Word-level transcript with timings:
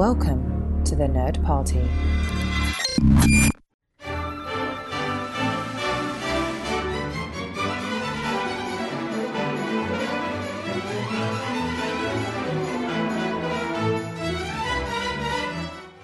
Welcome 0.00 0.82
to 0.84 0.96
the 0.96 1.04
Nerd 1.04 1.44
Party. 1.44 1.86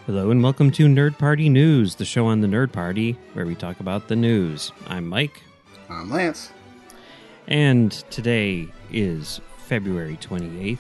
Hello 0.05 0.31
and 0.31 0.43
welcome 0.43 0.71
to 0.73 0.87
Nerd 0.89 1.17
Party 1.17 1.49
News, 1.49 1.95
the 1.95 2.05
show 2.05 2.27
on 2.27 2.43
the 2.43 2.47
Nerd 2.49 2.73
Party 2.73 3.17
where 3.33 3.47
we 3.47 3.55
talk 3.55 3.81
about 3.81 4.09
the 4.09 4.17
news. 4.17 4.73
I'm 4.89 5.07
Mike, 5.07 5.43
I'm 5.89 6.11
Lance. 6.11 6.53
and 7.49 7.93
today 8.11 8.69
is 8.93 9.41
February 9.57 10.19
28th, 10.19 10.77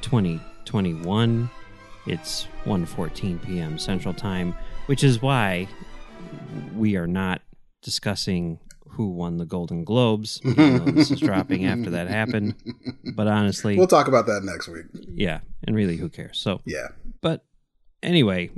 2021. 0.00 1.48
It's 2.06 2.46
1:14 2.64 3.42
p.m. 3.44 3.78
Central 3.78 4.14
Time, 4.14 4.54
which 4.86 5.04
is 5.04 5.22
why 5.22 5.68
we 6.74 6.96
are 6.96 7.06
not 7.06 7.42
discussing 7.82 8.58
who 8.90 9.08
won 9.08 9.38
the 9.38 9.46
Golden 9.46 9.84
Globes. 9.84 10.40
this 10.44 11.10
is 11.10 11.20
dropping 11.20 11.64
after 11.66 11.90
that 11.90 12.08
happened, 12.08 12.54
but 13.14 13.26
honestly, 13.26 13.76
We'll 13.78 13.86
talk 13.86 14.08
about 14.08 14.26
that 14.26 14.42
next 14.44 14.68
week. 14.68 14.84
yeah, 15.14 15.40
and 15.64 15.74
really, 15.74 15.96
who 15.96 16.08
cares? 16.08 16.38
So, 16.38 16.60
Yeah. 16.66 16.88
But 17.20 17.44
anyway, 18.02 18.50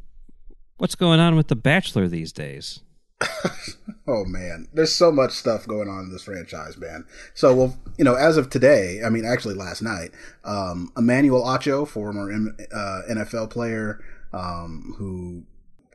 what's 0.78 0.94
going 0.96 1.20
on 1.20 1.36
with 1.36 1.48
The 1.48 1.56
Bachelor 1.56 2.08
these 2.08 2.32
days? 2.32 2.80
Oh 4.06 4.24
man, 4.26 4.68
there's 4.74 4.92
so 4.92 5.10
much 5.10 5.32
stuff 5.32 5.66
going 5.66 5.88
on 5.88 6.04
in 6.04 6.12
this 6.12 6.24
franchise, 6.24 6.76
man. 6.76 7.06
So, 7.32 7.54
well, 7.54 7.78
you 7.96 8.04
know, 8.04 8.14
as 8.16 8.36
of 8.36 8.50
today, 8.50 9.00
I 9.02 9.08
mean, 9.08 9.24
actually 9.24 9.54
last 9.54 9.80
night, 9.80 10.10
um, 10.44 10.92
Emmanuel 10.94 11.42
Acho, 11.42 11.88
former 11.88 12.30
M- 12.30 12.54
uh, 12.70 13.02
NFL 13.08 13.48
player, 13.48 14.04
um, 14.34 14.94
who 14.98 15.44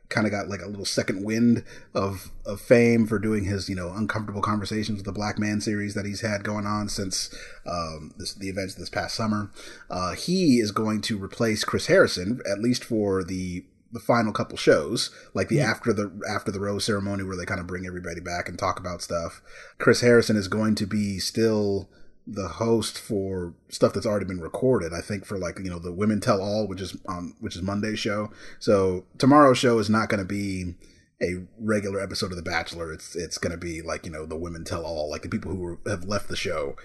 kind 0.08 0.26
of 0.26 0.32
got 0.32 0.48
like 0.48 0.60
a 0.60 0.66
little 0.66 0.84
second 0.84 1.24
wind 1.24 1.64
of 1.94 2.32
of 2.44 2.60
fame 2.60 3.06
for 3.06 3.20
doing 3.20 3.44
his 3.44 3.68
you 3.68 3.76
know 3.76 3.92
uncomfortable 3.92 4.42
conversations 4.42 4.96
with 4.96 5.06
the 5.06 5.12
black 5.12 5.38
man 5.38 5.60
series 5.60 5.94
that 5.94 6.04
he's 6.04 6.20
had 6.20 6.42
going 6.42 6.66
on 6.66 6.88
since 6.88 7.32
um, 7.64 8.12
this, 8.18 8.34
the 8.34 8.48
events 8.48 8.74
this 8.74 8.90
past 8.90 9.14
summer. 9.14 9.52
Uh, 9.88 10.14
he 10.14 10.58
is 10.58 10.72
going 10.72 11.00
to 11.00 11.22
replace 11.22 11.62
Chris 11.62 11.86
Harrison 11.86 12.40
at 12.50 12.58
least 12.58 12.82
for 12.82 13.22
the 13.22 13.64
the 13.92 14.00
final 14.00 14.32
couple 14.32 14.56
shows, 14.56 15.10
like 15.34 15.48
the 15.48 15.60
after 15.60 15.92
the 15.92 16.20
after 16.28 16.50
the 16.50 16.60
rose 16.60 16.84
ceremony 16.84 17.24
where 17.24 17.36
they 17.36 17.44
kind 17.44 17.60
of 17.60 17.66
bring 17.66 17.86
everybody 17.86 18.20
back 18.20 18.48
and 18.48 18.58
talk 18.58 18.78
about 18.78 19.02
stuff. 19.02 19.42
Chris 19.78 20.00
Harrison 20.00 20.36
is 20.36 20.48
going 20.48 20.74
to 20.76 20.86
be 20.86 21.18
still 21.18 21.88
the 22.26 22.48
host 22.48 22.98
for 22.98 23.54
stuff 23.68 23.92
that's 23.92 24.06
already 24.06 24.26
been 24.26 24.40
recorded. 24.40 24.92
I 24.92 25.00
think 25.00 25.24
for 25.24 25.38
like 25.38 25.58
you 25.58 25.70
know 25.70 25.78
the 25.78 25.92
Women 25.92 26.20
Tell 26.20 26.40
All, 26.40 26.68
which 26.68 26.80
is 26.80 26.96
on 27.06 27.34
which 27.40 27.56
is 27.56 27.62
Monday's 27.62 27.98
show. 27.98 28.30
So 28.58 29.06
tomorrow's 29.18 29.58
show 29.58 29.78
is 29.78 29.90
not 29.90 30.08
going 30.08 30.20
to 30.20 30.28
be 30.28 30.74
a 31.22 31.44
regular 31.58 32.00
episode 32.00 32.30
of 32.30 32.36
The 32.36 32.42
Bachelor. 32.42 32.92
It's 32.92 33.16
it's 33.16 33.38
going 33.38 33.52
to 33.52 33.58
be 33.58 33.82
like 33.82 34.06
you 34.06 34.12
know 34.12 34.26
the 34.26 34.38
Women 34.38 34.64
Tell 34.64 34.84
All, 34.84 35.10
like 35.10 35.22
the 35.22 35.28
people 35.28 35.52
who 35.52 35.78
have 35.88 36.04
left 36.04 36.28
the 36.28 36.36
show 36.36 36.76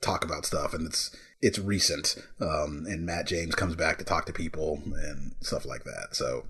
talk 0.00 0.24
about 0.24 0.46
stuff, 0.46 0.74
and 0.74 0.86
it's 0.86 1.14
it's 1.42 1.58
recent. 1.58 2.16
Um, 2.40 2.86
and 2.88 3.04
Matt 3.04 3.26
James 3.26 3.54
comes 3.54 3.74
back 3.76 3.98
to 3.98 4.04
talk 4.04 4.24
to 4.26 4.32
people 4.32 4.80
and 4.84 5.34
stuff 5.40 5.66
like 5.66 5.84
that. 5.84 6.08
So 6.12 6.44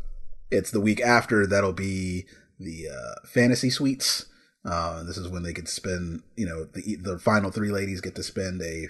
it's 0.51 0.71
the 0.71 0.81
week 0.81 1.01
after 1.01 1.47
that'll 1.47 1.73
be 1.73 2.27
the 2.61 2.89
uh, 2.91 3.27
fantasy 3.27 3.71
suites. 3.71 4.27
Uh, 4.65 5.03
this 5.03 5.17
is 5.17 5.29
when 5.29 5.43
they 5.43 5.53
could 5.53 5.69
spend, 5.69 6.23
you 6.37 6.47
know, 6.47 6.65
the 6.65 6.97
the 6.97 7.19
final 7.19 7.51
three 7.51 7.73
ladies 7.73 8.01
get 8.01 8.15
to 8.15 8.23
spend 8.23 8.63
a 8.63 8.87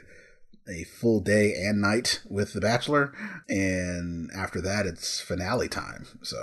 a 0.69 0.85
full 0.85 1.21
day 1.21 1.55
and 1.55 1.81
night 1.81 2.21
with 2.29 2.53
the 2.53 2.61
Bachelor, 2.61 3.13
and 3.49 4.31
after 4.37 4.61
that 4.61 4.85
it's 4.87 5.21
finale 5.21 5.69
time. 5.69 6.07
So 6.23 6.37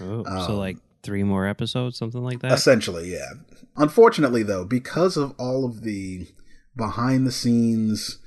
Oh, 0.00 0.24
so 0.24 0.52
Um, 0.52 0.56
like 0.58 0.78
three 1.02 1.22
more 1.22 1.46
episodes, 1.46 1.96
something 1.98 2.22
like 2.22 2.40
that. 2.40 2.52
Essentially, 2.52 3.12
yeah. 3.12 3.34
Unfortunately, 3.76 4.42
though, 4.42 4.64
because 4.64 5.16
of 5.16 5.32
all 5.38 5.64
of 5.64 5.82
the 5.82 6.26
behind 6.76 7.26
the 7.26 7.32
scenes 7.32 8.18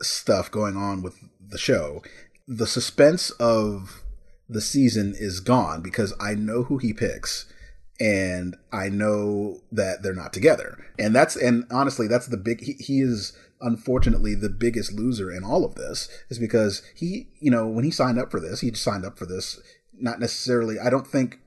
stuff 0.00 0.50
going 0.50 0.76
on 0.76 1.02
with 1.02 1.16
the 1.40 1.58
show, 1.58 2.02
the 2.46 2.66
suspense 2.66 3.30
of 3.32 4.02
the 4.48 4.60
season 4.60 5.14
is 5.18 5.40
gone 5.40 5.82
because 5.82 6.14
I 6.20 6.34
know 6.34 6.64
who 6.64 6.78
he 6.78 6.92
picks 6.92 7.52
and 8.00 8.56
I 8.72 8.88
know 8.88 9.60
that 9.72 10.02
they're 10.02 10.14
not 10.14 10.32
together. 10.32 10.86
And 10.98 11.14
that's, 11.14 11.36
and 11.36 11.64
honestly, 11.70 12.06
that's 12.06 12.26
the 12.26 12.36
big, 12.36 12.62
he, 12.62 12.74
he 12.74 13.00
is 13.00 13.36
unfortunately 13.60 14.34
the 14.34 14.48
biggest 14.48 14.92
loser 14.92 15.32
in 15.32 15.44
all 15.44 15.64
of 15.64 15.74
this 15.74 16.08
is 16.30 16.38
because 16.38 16.82
he, 16.94 17.28
you 17.40 17.50
know, 17.50 17.66
when 17.66 17.84
he 17.84 17.90
signed 17.90 18.18
up 18.18 18.30
for 18.30 18.40
this, 18.40 18.60
he 18.60 18.72
signed 18.74 19.04
up 19.04 19.18
for 19.18 19.26
this 19.26 19.60
not 20.00 20.20
necessarily, 20.20 20.78
I 20.78 20.90
don't 20.90 21.06
think 21.06 21.40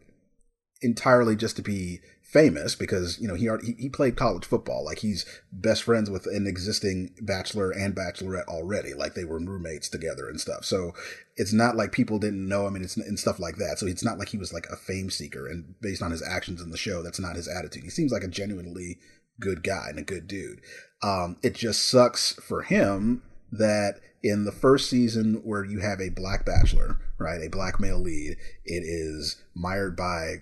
entirely 0.82 1.36
just 1.36 1.56
to 1.56 1.62
be 1.62 2.02
famous 2.32 2.76
because 2.76 3.20
you 3.20 3.28
know 3.28 3.36
he 3.36 3.50
already, 3.50 3.76
he, 3.78 3.90
played 3.90 4.16
college 4.16 4.46
football. 4.46 4.86
Like 4.86 5.00
he's 5.00 5.26
best 5.52 5.84
friends 5.84 6.10
with 6.10 6.26
an 6.28 6.48
existing 6.48 7.14
bachelor 7.22 7.72
and 7.72 7.94
bachelorette 7.94 8.48
already. 8.48 8.94
Like 8.94 9.16
they 9.16 9.26
were 9.26 9.38
roommates 9.40 9.90
together 9.90 10.30
and 10.30 10.40
stuff. 10.40 10.64
So 10.64 10.94
it's 11.36 11.52
not 11.52 11.76
like 11.76 11.92
people 11.92 12.20
didn't 12.20 12.48
know 12.48 12.66
him 12.66 12.76
and 12.76 12.86
it's 12.86 12.96
and 12.96 13.20
stuff 13.20 13.40
like 13.40 13.58
that. 13.58 13.78
So 13.78 13.86
it's 13.86 14.04
not 14.04 14.18
like 14.18 14.30
he 14.30 14.38
was 14.38 14.54
like 14.54 14.68
a 14.68 14.78
fame 14.78 15.10
seeker 15.10 15.48
and 15.48 15.76
based 15.82 16.02
on 16.02 16.12
his 16.12 16.24
actions 16.24 16.62
in 16.62 16.72
the 16.72 16.78
show 16.78 17.04
that's 17.04 17.20
not 17.20 17.36
his 17.36 17.50
attitude. 17.50 17.84
He 17.84 17.90
seems 17.90 18.14
like 18.14 18.24
a 18.24 18.30
genuinely 18.30 18.98
good 19.40 19.62
guy 19.62 19.88
and 19.90 20.00
a 20.00 20.04
good 20.04 20.28
dude. 20.28 20.62
Um 21.04 21.36
it 21.44 21.54
just 21.54 21.90
sucks 21.90 22.34
for 22.36 22.62
him 22.62 23.24
that 23.52 24.00
in 24.24 24.46
the 24.46 24.52
first 24.52 24.90
season 24.90 25.42
where 25.44 25.66
you 25.66 25.80
have 25.80 26.00
a 26.00 26.10
black 26.10 26.46
bachelor, 26.46 27.00
right, 27.18 27.42
a 27.42 27.50
black 27.50 27.80
male 27.80 28.00
lead, 28.00 28.38
it 28.64 28.84
is 28.86 29.42
mired 29.54 29.98
by 29.98 30.36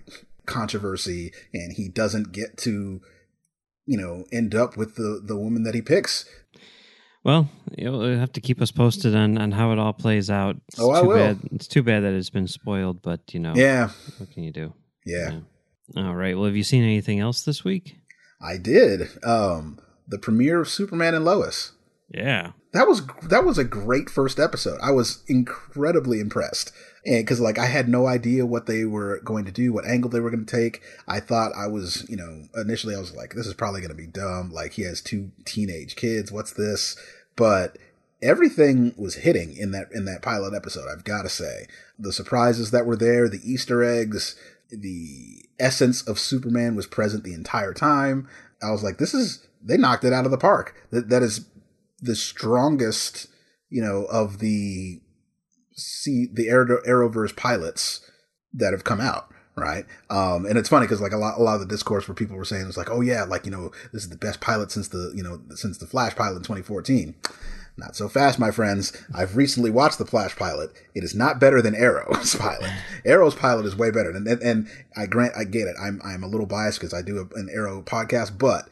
controversy 0.50 1.32
and 1.54 1.72
he 1.76 1.88
doesn't 1.88 2.32
get 2.32 2.56
to 2.58 3.00
you 3.86 3.96
know 3.96 4.24
end 4.32 4.54
up 4.54 4.76
with 4.76 4.96
the 4.96 5.22
the 5.24 5.36
woman 5.36 5.62
that 5.62 5.74
he 5.74 5.80
picks 5.82 6.26
Well, 7.24 7.48
you'll 7.76 8.16
have 8.18 8.32
to 8.32 8.40
keep 8.40 8.60
us 8.62 8.70
posted 8.72 9.14
on, 9.14 9.36
on 9.38 9.52
how 9.52 9.72
it 9.72 9.78
all 9.78 9.92
plays 9.92 10.30
out. 10.30 10.56
It's 10.68 10.80
Oh, 10.80 10.90
I 10.90 11.00
too 11.02 11.06
will. 11.08 11.16
Bad. 11.16 11.38
It's 11.52 11.68
too 11.68 11.82
bad 11.82 12.00
that 12.02 12.14
it's 12.14 12.30
been 12.30 12.48
spoiled, 12.48 13.02
but 13.02 13.20
you 13.34 13.40
know, 13.40 13.54
yeah 13.54 13.90
what 14.18 14.30
can 14.32 14.42
you 14.42 14.52
do? 14.52 14.72
yeah 15.04 15.40
All 15.96 16.14
right. 16.14 16.34
Well, 16.36 16.46
have 16.46 16.56
you 16.56 16.64
seen 16.64 16.82
anything 16.84 17.20
else 17.20 17.42
this 17.42 17.64
week? 17.64 17.96
i 18.42 18.56
did 18.56 19.02
um 19.22 19.78
the 20.08 20.18
premiere 20.18 20.60
of 20.62 20.68
superman 20.68 21.14
and 21.14 21.24
lois 21.26 21.72
Yeah. 22.08 22.52
that 22.72 22.88
was 22.88 23.02
that 23.28 23.44
was 23.44 23.58
a 23.58 23.64
great 23.64 24.08
first 24.08 24.38
episode. 24.40 24.78
I 24.82 24.90
was 24.92 25.22
incredibly 25.28 26.20
impressed, 26.20 26.72
and 27.06 27.24
because 27.24 27.40
like 27.40 27.58
I 27.58 27.66
had 27.66 27.88
no 27.88 28.06
idea 28.06 28.44
what 28.46 28.66
they 28.66 28.84
were 28.84 29.20
going 29.24 29.44
to 29.46 29.52
do, 29.52 29.72
what 29.72 29.86
angle 29.86 30.10
they 30.10 30.20
were 30.20 30.30
going 30.30 30.44
to 30.44 30.56
take. 30.56 30.82
I 31.08 31.20
thought 31.20 31.52
I 31.56 31.66
was, 31.66 32.06
you 32.08 32.16
know, 32.16 32.44
initially 32.60 32.94
I 32.94 33.00
was 33.00 33.14
like, 33.14 33.34
this 33.34 33.46
is 33.46 33.54
probably 33.54 33.80
going 33.80 33.90
to 33.90 33.96
be 33.96 34.06
dumb. 34.06 34.52
Like 34.52 34.72
he 34.72 34.82
has 34.82 35.00
two 35.00 35.30
teenage 35.44 35.96
kids. 35.96 36.30
What's 36.30 36.52
this? 36.52 36.96
But 37.36 37.78
everything 38.22 38.94
was 38.96 39.16
hitting 39.16 39.56
in 39.56 39.70
that 39.72 39.90
in 39.92 40.04
that 40.04 40.22
pilot 40.22 40.54
episode. 40.54 40.88
I've 40.90 41.04
got 41.04 41.22
to 41.22 41.28
say, 41.28 41.66
the 41.98 42.12
surprises 42.12 42.70
that 42.70 42.86
were 42.86 42.96
there, 42.96 43.28
the 43.28 43.40
Easter 43.42 43.82
eggs, 43.82 44.36
the 44.70 45.46
essence 45.58 46.02
of 46.02 46.18
Superman 46.18 46.76
was 46.76 46.86
present 46.86 47.24
the 47.24 47.34
entire 47.34 47.74
time. 47.74 48.28
I 48.62 48.70
was 48.70 48.82
like, 48.82 48.98
this 48.98 49.14
is 49.14 49.46
they 49.62 49.76
knocked 49.76 50.04
it 50.04 50.12
out 50.12 50.26
of 50.26 50.30
the 50.30 50.38
park. 50.38 50.74
That 50.90 51.08
that 51.08 51.22
is 51.22 51.46
the 52.00 52.14
strongest, 52.14 53.28
you 53.68 53.82
know, 53.82 54.04
of 54.04 54.38
the 54.38 55.00
see 55.80 56.26
the 56.32 56.48
Arrow, 56.48 56.80
Arrowverse 56.82 57.36
pilots 57.36 58.00
that 58.52 58.72
have 58.72 58.84
come 58.84 59.00
out, 59.00 59.32
right? 59.56 59.86
Um, 60.08 60.46
and 60.46 60.58
it's 60.58 60.68
funny 60.68 60.86
because 60.86 61.00
like 61.00 61.12
a 61.12 61.16
lot, 61.18 61.38
a 61.38 61.42
lot 61.42 61.54
of 61.54 61.60
the 61.60 61.66
discourse 61.66 62.08
where 62.08 62.14
people 62.14 62.36
were 62.36 62.44
saying 62.44 62.66
it's 62.66 62.76
like, 62.76 62.90
oh 62.90 63.00
yeah, 63.00 63.24
like 63.24 63.44
you 63.44 63.50
know, 63.50 63.70
this 63.92 64.04
is 64.04 64.10
the 64.10 64.16
best 64.16 64.40
pilot 64.40 64.70
since 64.70 64.88
the 64.88 65.12
you 65.14 65.22
know 65.22 65.40
since 65.54 65.78
the 65.78 65.86
Flash 65.86 66.14
pilot 66.16 66.36
in 66.36 66.42
2014. 66.42 67.14
Not 67.76 67.96
so 67.96 68.08
fast, 68.08 68.38
my 68.38 68.50
friends. 68.50 68.92
I've 69.14 69.36
recently 69.36 69.70
watched 69.70 69.98
the 69.98 70.04
Flash 70.04 70.36
pilot. 70.36 70.70
It 70.94 71.02
is 71.02 71.14
not 71.14 71.40
better 71.40 71.62
than 71.62 71.74
Arrow's 71.74 72.34
pilot. 72.38 72.70
Arrow's 73.06 73.34
pilot 73.34 73.64
is 73.64 73.76
way 73.76 73.90
better, 73.90 74.10
and 74.10 74.26
and, 74.26 74.42
and 74.42 74.68
I 74.96 75.06
grant 75.06 75.34
I 75.36 75.44
get 75.44 75.66
it. 75.66 75.76
I'm 75.82 76.00
I'm 76.04 76.22
a 76.22 76.28
little 76.28 76.46
biased 76.46 76.78
because 76.78 76.92
I 76.92 77.02
do 77.02 77.18
a, 77.18 77.38
an 77.38 77.48
Arrow 77.50 77.82
podcast, 77.82 78.38
but 78.38 78.68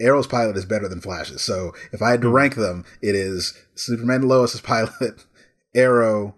Arrow's 0.00 0.26
pilot 0.26 0.56
is 0.56 0.64
better 0.64 0.88
than 0.88 1.00
Flash's. 1.00 1.42
So 1.42 1.72
if 1.92 2.02
I 2.02 2.10
had 2.10 2.22
to 2.22 2.28
rank 2.28 2.54
them, 2.54 2.84
it 3.00 3.14
is 3.14 3.56
Superman 3.74 4.22
Lois's 4.22 4.60
pilot, 4.62 5.24
Arrow. 5.74 6.36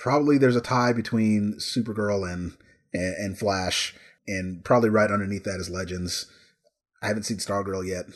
Probably 0.00 0.38
there's 0.38 0.56
a 0.56 0.60
tie 0.60 0.92
between 0.92 1.54
Supergirl 1.58 2.30
and, 2.30 2.52
and 2.92 3.14
and 3.16 3.38
Flash, 3.38 3.94
and 4.26 4.64
probably 4.64 4.90
right 4.90 5.10
underneath 5.10 5.44
that 5.44 5.60
is 5.60 5.70
Legends. 5.70 6.26
I 7.02 7.08
haven't 7.08 7.24
seen 7.24 7.38
Stargirl 7.38 7.86
yet. 7.86 8.06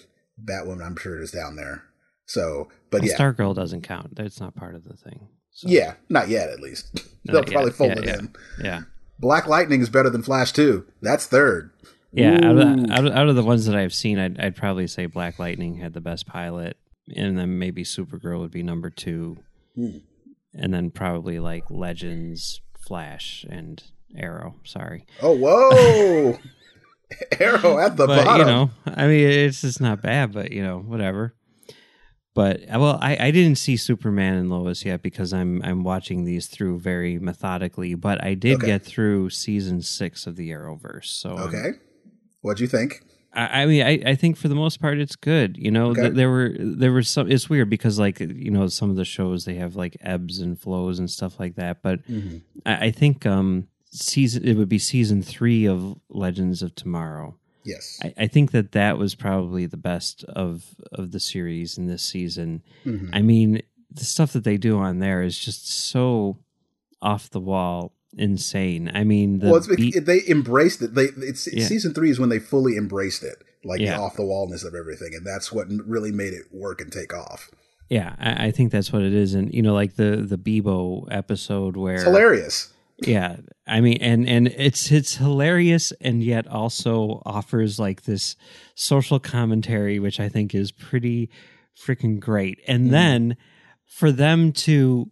Batwoman, 0.43 0.85
I'm 0.85 0.97
sure 0.97 1.19
it 1.19 1.23
is 1.23 1.31
down 1.33 1.57
there. 1.57 1.85
So, 2.27 2.69
but 2.91 3.03
Well, 3.03 3.11
yeah, 3.11 3.17
Stargirl 3.19 3.55
doesn't 3.55 3.83
count. 3.83 4.15
That's 4.17 4.41
not 4.41 4.55
part 4.55 4.75
of 4.75 4.85
the 4.85 4.97
thing. 4.97 5.29
So, 5.53 5.69
yeah, 5.69 5.95
not 6.09 6.29
yet 6.29 6.49
at 6.49 6.61
least. 6.61 6.95
Not 7.25 7.33
They'll 7.33 7.53
probably 7.53 7.73
fold 7.73 7.91
Yeah, 7.91 7.99
it 7.99 8.05
yeah. 8.07 8.19
in. 8.19 8.35
Yeah. 8.63 8.81
Black 9.19 9.47
Lightning 9.47 9.83
is 9.83 9.91
better 9.91 10.09
than 10.09 10.23
Flash 10.23 10.53
too. 10.53 10.87
That's 11.03 11.27
third. 11.27 11.71
Yeah, 12.13 12.37
out 12.37 12.57
of, 12.57 12.57
the, 12.57 12.93
out, 12.93 13.07
of, 13.07 13.13
out 13.13 13.29
of 13.29 13.37
the 13.37 13.43
ones 13.43 13.67
that 13.67 13.77
I've 13.77 13.93
seen, 13.93 14.19
I'd, 14.19 14.41
I'd 14.41 14.57
probably 14.57 14.87
say 14.87 15.05
Black 15.07 15.39
Lightning 15.39 15.77
had 15.77 15.93
the 15.93 16.01
best 16.01 16.27
pilot, 16.27 16.77
and 17.15 17.37
then 17.39 17.59
maybe 17.59 17.85
Supergirl 17.85 18.41
would 18.41 18.51
be 18.51 18.63
number 18.63 18.89
two, 18.89 19.37
Hmm. 19.75 19.99
And 20.55 20.73
then 20.75 20.91
probably 20.91 21.39
like 21.39 21.65
Legends, 21.71 22.61
Flash 22.87 23.45
and 23.49 23.83
Arrow. 24.17 24.57
Sorry, 24.65 25.07
Oh, 25.23 25.33
whoa! 25.37 26.39
Arrow 27.41 27.79
at 27.79 27.97
the 27.97 28.07
but 28.07 28.25
bottom. 28.25 28.47
you 28.47 28.53
know, 28.53 28.71
I 28.87 29.07
mean, 29.07 29.29
it's 29.29 29.61
just 29.63 29.81
not 29.81 30.03
bad. 30.03 30.33
But 30.33 30.53
you 30.53 30.63
know, 30.63 30.79
whatever. 30.79 31.35
But 32.35 32.61
uh, 32.73 32.79
well, 32.79 32.99
I, 33.03 33.17
I 33.27 33.31
didn't 33.33 33.57
see 33.59 33.77
Superman 33.77 34.35
and 34.35 34.51
Lois 34.51 34.85
yet 34.85 35.03
because 35.03 35.33
I'm 35.33 35.61
I'm 35.63 35.83
watching 35.83 36.25
these 36.25 36.47
through 36.47 36.79
very 36.79 37.19
methodically. 37.19 37.95
But 37.97 38.23
I 38.25 38.35
did 38.35 38.57
Okay. 38.59 38.67
get 38.67 38.85
through 38.85 39.31
season 39.31 39.83
six 39.83 40.27
of 40.27 40.37
the 40.37 40.51
Arrowverse. 40.51 41.07
So 41.07 41.31
okay. 41.39 41.71
What'd 42.43 42.61
you 42.61 42.69
think? 42.69 43.03
I, 43.33 43.63
I 43.63 43.67
mean, 43.67 43.83
I, 43.83 44.11
I 44.11 44.15
think 44.17 44.37
for 44.37 44.49
the 44.49 44.55
most 44.55 44.81
part 44.81 44.99
it's 44.99 45.17
good. 45.17 45.57
You 45.57 45.71
know, 45.71 45.91
Okay. 45.91 46.03
th- 46.03 46.15
there 46.15 46.31
were 46.31 46.55
there 46.59 46.93
were 46.93 47.03
some. 47.03 47.31
It's 47.31 47.49
weird 47.49 47.71
because 47.71 47.99
like 47.99 48.19
you 48.21 48.51
know 48.51 48.67
some 48.69 48.91
of 48.91 48.97
the 48.97 49.05
shows 49.05 49.45
they 49.45 49.55
have 49.55 49.77
like 49.77 49.97
ebbs 50.01 50.39
and 50.41 50.59
flows 50.61 50.99
and 50.99 51.09
stuff 51.11 51.39
like 51.39 51.55
that. 51.57 51.83
But 51.83 52.01
I, 52.67 52.87
I 52.87 52.91
think 52.91 53.27
um 53.27 53.69
season 53.93 54.45
it 54.47 54.55
would 54.57 54.69
be 54.69 54.79
season 54.79 55.23
three 55.23 55.67
of 55.67 55.99
Legends 56.09 56.63
of 56.63 56.75
Tomorrow. 56.75 57.37
Yes. 57.65 57.99
I, 58.03 58.15
I 58.17 58.27
think 58.27 58.53
that 58.53 58.73
that 58.73 58.97
was 58.99 59.15
probably 59.15 59.67
the 59.67 59.77
best 59.77 60.25
of 60.25 60.65
of 60.93 61.13
the 61.13 61.21
series 61.21 61.77
in 61.79 61.87
this 61.87 62.03
season. 62.03 62.63
Mhm. 62.85 63.11
I 63.13 63.23
mean, 63.23 63.63
the 63.93 64.05
stuff 64.05 64.33
that 64.33 64.45
they 64.45 64.57
do 64.57 64.79
on 64.79 64.99
there 64.99 65.23
is 65.23 65.39
just 65.39 65.69
so 65.71 66.39
off 67.03 67.31
the 67.31 67.41
wall, 67.41 67.93
insane. 68.17 68.91
I 68.95 69.05
mean, 69.05 69.39
the 69.41 69.47
well, 69.47 69.57
it's, 69.57 69.67
beat- 69.69 70.05
they 70.05 70.23
embraced 70.29 70.83
it. 70.83 70.95
They 70.95 71.07
it's 71.17 71.49
Yeah. 71.53 71.67
season 71.67 71.95
three 71.95 72.11
is 72.11 72.19
when 72.19 72.29
they 72.29 72.39
fully 72.39 72.77
embraced 72.77 73.23
it, 73.23 73.43
like 73.65 73.81
Yeah. 73.81 73.97
the 73.97 74.03
off 74.03 74.17
the 74.17 74.25
wallness 74.25 74.65
of 74.65 74.75
everything, 74.75 75.15
and 75.15 75.27
that's 75.27 75.53
what 75.53 75.69
really 75.87 76.13
made 76.13 76.33
it 76.33 76.47
work 76.53 76.81
and 76.81 76.91
take 76.93 77.15
off. 77.15 77.51
Yeah, 77.89 78.15
I, 78.19 78.47
I 78.47 78.51
think 78.53 78.71
that's 78.73 78.93
what 78.93 79.03
it 79.03 79.13
is, 79.15 79.35
and 79.35 79.53
you 79.53 79.63
know, 79.63 79.75
like 79.75 79.97
the 79.97 80.17
the 80.17 80.39
Beebo 80.39 81.09
episode 81.11 81.77
where 81.77 81.95
It's 81.95 82.05
hilarious. 82.05 82.73
Yeah, 83.03 83.37
I 83.67 83.81
mean, 83.81 83.99
and 84.03 84.29
and 84.29 84.49
it's 84.49 84.93
it's 84.93 85.17
hilarious, 85.17 85.91
and 86.01 86.23
yet 86.23 86.47
also 86.47 87.23
offers 87.25 87.79
like 87.79 88.03
this 88.03 88.37
social 88.75 89.19
commentary, 89.19 89.99
which 89.99 90.21
I 90.21 90.29
think 90.29 90.55
is 90.55 90.71
pretty 90.71 91.31
freaking 91.83 92.21
great. 92.21 92.61
And 92.69 92.89
Mhm. 92.89 92.91
then 92.91 93.37
for 93.87 94.13
them 94.13 94.53
to 94.53 95.11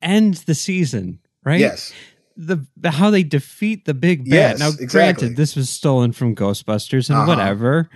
end 0.00 0.34
the 0.46 0.54
season, 0.54 1.18
right? 1.44 1.60
Yes. 1.60 1.92
The 2.38 2.66
how 2.84 3.10
they 3.10 3.22
defeat 3.22 3.86
the 3.86 3.94
big 3.94 4.24
bad. 4.24 4.30
Yes, 4.30 4.58
now, 4.58 4.68
exactly. 4.68 4.88
granted, 4.88 5.36
this 5.36 5.56
was 5.56 5.70
stolen 5.70 6.12
from 6.12 6.34
Ghostbusters 6.34 7.08
and 7.08 7.18
Uh-huh. 7.18 7.26
whatever, 7.28 7.88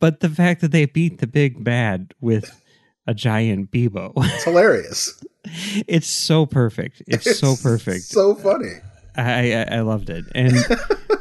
but 0.00 0.20
the 0.20 0.28
fact 0.28 0.60
that 0.62 0.72
they 0.72 0.86
beat 0.86 1.18
the 1.18 1.26
big 1.28 1.62
bad 1.62 2.12
with 2.20 2.60
a 3.06 3.14
giant 3.14 3.70
Beebo, 3.70 4.12
It's 4.34 4.44
hilarious. 4.44 5.22
it's 5.86 6.08
so 6.08 6.44
perfect. 6.46 7.02
It's, 7.06 7.38
so 7.38 7.54
perfect. 7.56 8.02
So 8.04 8.34
funny. 8.34 8.72
I, 9.16 9.52
I 9.52 9.62
I 9.76 9.80
loved 9.82 10.10
it, 10.10 10.24
and 10.34 10.56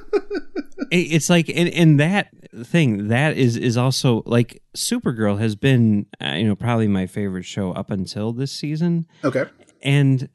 it, 0.91 0.97
it's 0.97 1.29
like 1.29 1.49
in 1.49 1.67
in 1.67 1.97
that 1.97 2.29
thing 2.65 3.07
that 3.09 3.37
is 3.37 3.57
is 3.57 3.77
also 3.77 4.23
like 4.25 4.61
Supergirl 4.75 5.39
has 5.39 5.55
been 5.55 6.05
uh, 6.23 6.29
you 6.35 6.47
know 6.47 6.55
probably 6.55 6.87
my 6.87 7.05
favorite 7.05 7.45
show 7.45 7.71
up 7.71 7.91
until 7.91 8.33
this 8.33 8.51
season, 8.51 9.05
Okay. 9.23 9.45
and 9.81 10.29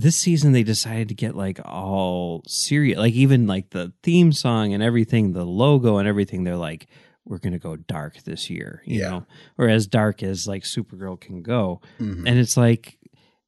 this 0.00 0.16
season 0.16 0.52
they 0.52 0.62
decided 0.62 1.08
to 1.08 1.14
get 1.14 1.34
like 1.34 1.60
all 1.64 2.42
serious 2.46 2.98
like 2.98 3.14
even 3.14 3.46
like 3.46 3.70
the 3.70 3.92
theme 4.02 4.32
song 4.32 4.72
and 4.72 4.82
everything 4.82 5.32
the 5.32 5.44
logo 5.44 5.96
and 5.98 6.06
everything 6.08 6.44
they're 6.44 6.56
like 6.56 6.86
we're 7.24 7.38
gonna 7.38 7.58
go 7.58 7.76
dark 7.76 8.14
this 8.24 8.48
year 8.48 8.82
you 8.86 9.00
Yeah. 9.00 9.10
know 9.10 9.26
or 9.58 9.68
as 9.68 9.86
dark 9.86 10.22
as 10.22 10.46
like 10.46 10.62
supergirl 10.62 11.20
can 11.20 11.42
go 11.42 11.80
Mhm. 11.98 12.24
and 12.26 12.38
it's 12.38 12.56
like 12.56 12.98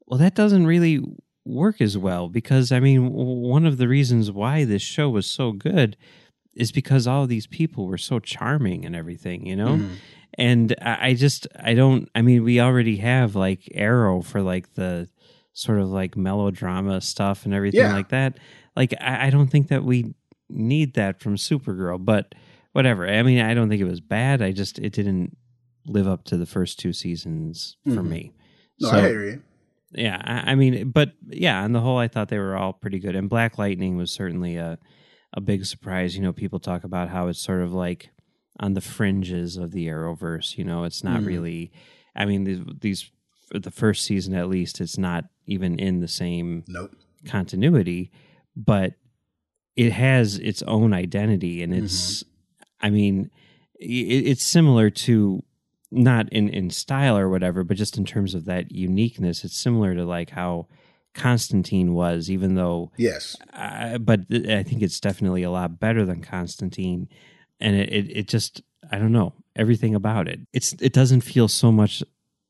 well 0.07 0.19
that 0.19 0.35
doesn't 0.35 0.67
really 0.67 1.01
work 1.45 1.81
as 1.81 1.97
well 1.97 2.29
because 2.29 2.73
i 2.73 2.81
mean 2.81 3.13
one 3.13 3.65
of 3.65 3.79
the 3.79 3.89
reasons 3.89 4.31
why 4.31 4.65
this 4.65 4.83
show 4.83 5.09
was 5.09 5.27
so 5.27 5.53
good 5.53 5.97
is 6.55 6.73
because 6.73 7.07
all 7.07 7.23
of 7.23 7.29
these 7.29 7.47
people 7.47 7.87
were 7.87 7.99
so 7.99 8.19
charming 8.19 8.85
and 8.85 8.95
everything 8.97 9.47
you 9.47 9.57
know 9.57 9.77
Mhm. 9.79 9.91
and 10.35 10.75
I 10.83 11.09
I 11.09 11.15
just 11.15 11.47
I 11.71 11.75
don't 11.75 12.09
I 12.15 12.23
mean 12.23 12.45
we 12.45 12.61
already 12.61 12.97
have 12.99 13.35
like 13.37 13.63
Arrow 13.75 14.21
for 14.21 14.43
like 14.43 14.75
the 14.75 15.09
sort 15.53 15.81
of 15.81 15.89
like 15.89 16.17
melodrama 16.17 17.01
stuff 17.01 17.45
and 17.45 17.53
everything 17.55 17.81
Yeah. 17.81 17.93
like 17.93 18.09
that. 18.11 18.39
Like 18.77 18.95
I, 19.01 19.27
I 19.27 19.31
don't 19.31 19.49
think 19.49 19.69
that 19.69 19.85
we 19.85 20.15
need 20.49 20.95
that 20.95 21.21
from 21.21 21.37
Supergirl, 21.37 22.05
but 22.05 22.35
whatever. 22.73 23.07
I 23.09 23.23
mean 23.23 23.41
I 23.41 23.55
don't 23.55 23.69
think 23.69 23.81
it 23.81 23.85
was 23.89 24.01
bad. 24.01 24.43
I 24.43 24.53
just 24.53 24.79
it 24.79 24.93
didn't 24.93 25.37
live 25.87 26.07
up 26.07 26.25
to 26.25 26.37
the 26.37 26.47
first 26.47 26.79
two 26.79 26.93
seasons 26.93 27.77
for 27.85 27.91
Mhm. 28.03 28.09
me. 28.09 28.33
No, 28.81 28.91
So, 28.91 28.97
I 28.99 29.01
hear 29.09 29.25
you. 29.25 29.43
yeah, 29.93 30.21
I, 30.25 30.53
I 30.53 30.55
mean, 30.55 30.91
but 30.91 31.13
yeah, 31.29 31.63
on 31.65 31.73
the 31.73 31.81
whole, 31.81 31.99
I 31.99 32.07
thought 32.09 32.29
they 32.29 32.39
were 32.39 32.57
all 32.57 32.73
pretty 32.73 32.99
good. 32.99 33.17
And 33.17 33.29
Black 33.29 33.59
Lightning 33.59 33.97
was 33.97 34.11
certainly 34.13 34.57
a 34.57 34.79
a 35.33 35.41
big 35.41 35.65
surprise. 35.65 36.17
You 36.17 36.23
know, 36.23 36.33
people 36.33 36.59
talk 36.59 36.83
about 36.85 37.09
how 37.09 37.29
it's 37.29 37.41
sort 37.41 37.63
of 37.63 37.73
like 37.73 38.11
on 38.59 38.75
the 38.75 38.81
fringes 38.81 39.57
of 39.57 39.71
the 39.71 39.87
Arrowverse. 39.87 40.59
You 40.59 40.65
know, 40.65 40.83
it's 40.85 41.05
not 41.05 41.21
Mhm. 41.23 41.27
really. 41.27 41.73
I 42.17 42.25
mean, 42.27 42.43
these, 42.45 42.61
these 42.81 43.11
for 43.51 43.59
the 43.61 43.71
first 43.71 44.05
season 44.05 44.35
at 44.35 44.49
least, 44.49 44.81
it's 44.81 44.99
not 44.99 45.25
even 45.51 45.79
in 45.79 46.01
the 46.01 46.09
same 46.09 46.65
Nope. 46.69 46.93
continuity, 47.27 48.11
but 48.57 48.95
it 49.77 49.93
has 49.93 50.39
its 50.39 50.63
own 50.63 50.93
identity, 50.93 51.63
and 51.63 51.75
it's. 51.75 52.23
Mm-hmm. 52.23 52.27
I 52.83 52.91
mean, 52.91 53.31
it, 53.79 53.85
it's 54.27 54.43
similar 54.43 54.89
to 54.91 55.43
not 55.91 56.33
in 56.33 56.49
in 56.49 56.71
style 56.71 57.19
or 57.19 57.29
whatever, 57.29 57.65
but 57.65 57.77
just 57.77 57.99
in 57.99 58.05
terms 58.05 58.35
of 58.35 58.45
that 58.47 58.73
uniqueness. 58.73 59.45
It's 59.45 59.57
similar 59.59 59.95
to 59.95 60.05
like 60.05 60.31
how 60.31 60.67
Constantine 61.15 61.95
was, 61.95 62.31
even 62.31 62.55
though. 62.55 62.91
Yes. 62.97 63.37
But 64.01 64.29
th- 64.31 64.49
I 64.49 64.63
think 64.63 64.83
it's 64.83 65.01
definitely 65.01 65.43
a 65.43 65.51
lot 65.51 65.79
better 65.81 66.07
than 66.07 66.23
Constantine, 66.23 67.09
and 67.59 67.77
it, 67.77 67.93
it 67.93 68.17
it 68.17 68.29
just 68.29 68.63
I 68.91 68.99
don't 68.99 69.13
know 69.13 69.35
everything 69.57 69.95
about 69.95 70.29
it. 70.29 70.41
It's 70.53 70.73
it 70.81 70.93
doesn't 70.93 71.21
feel 71.23 71.49
so 71.49 71.71
much 71.73 72.03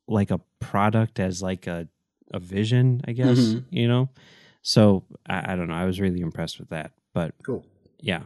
like 0.07 0.31
a 0.31 0.41
product 0.61 1.19
as 1.21 1.43
like 1.43 1.67
a 1.67 1.89
a 2.33 2.39
vision, 2.39 3.01
I 3.07 3.13
guess 3.13 3.39
Mhm. 3.39 3.65
you 3.71 3.89
know. 3.89 4.09
So 4.63 5.05
I, 5.27 5.53
I 5.53 5.57
don't 5.57 5.69
know. 5.69 5.75
I 5.75 5.85
was 5.85 6.01
really 6.01 6.21
impressed 6.21 6.59
with 6.59 6.69
that, 6.71 6.93
but 7.15 7.35
Cool. 7.45 7.65
yeah. 8.01 8.23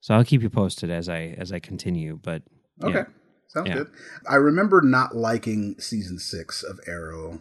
So 0.00 0.14
I'll 0.14 0.24
keep 0.24 0.42
you 0.42 0.50
posted 0.50 0.90
as 0.90 1.08
I 1.08 1.34
as 1.38 1.52
I 1.52 1.58
continue. 1.60 2.18
But 2.22 2.42
Okay. 2.82 2.94
yeah. 2.98 3.04
Sounds 3.48 3.68
Yeah. 3.68 3.74
good. 3.76 3.90
I 4.28 4.36
remember 4.36 4.80
not 4.82 5.14
liking 5.16 5.76
season 5.78 6.18
six 6.18 6.62
of 6.62 6.80
Arrow 6.86 7.40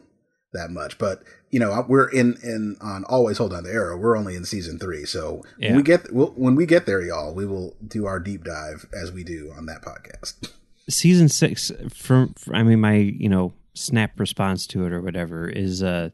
that 0.54 0.69
much, 0.69 1.00
but 1.00 1.24
you 1.50 1.60
know 1.60 1.83
we're 1.89 2.07
in 2.10 2.38
in 2.44 2.75
on 2.80 3.03
always 3.05 3.38
hold 3.39 3.53
on 3.53 3.63
to 3.63 3.72
Arrow. 3.72 3.98
We're 3.98 4.15
only 4.15 4.36
in 4.36 4.46
season 4.46 4.77
three, 4.77 5.05
so 5.05 5.43
Yeah. 5.58 5.70
when 5.70 5.77
we 5.77 5.84
get 5.84 6.13
we'll, 6.13 6.27
when 6.36 6.55
we 6.55 6.65
get 6.67 6.86
there, 6.86 7.01
y'all, 7.01 7.34
we 7.34 7.46
will 7.48 7.75
do 7.86 8.05
our 8.05 8.20
deep 8.20 8.43
dive 8.43 8.86
as 8.93 9.12
we 9.12 9.24
do 9.24 9.51
on 9.58 9.65
that 9.65 9.82
podcast. 9.82 10.51
season 10.89 11.29
six 11.29 11.72
from 11.93 12.36
i 12.51 12.62
mean 12.62 12.77
my 12.82 12.96
you 12.96 13.29
know 13.29 13.53
snap 13.74 14.20
response 14.20 14.68
to 14.68 14.86
it 14.86 14.94
or 14.94 15.01
whatever 15.01 15.48
is 15.48 15.82
a 15.82 16.12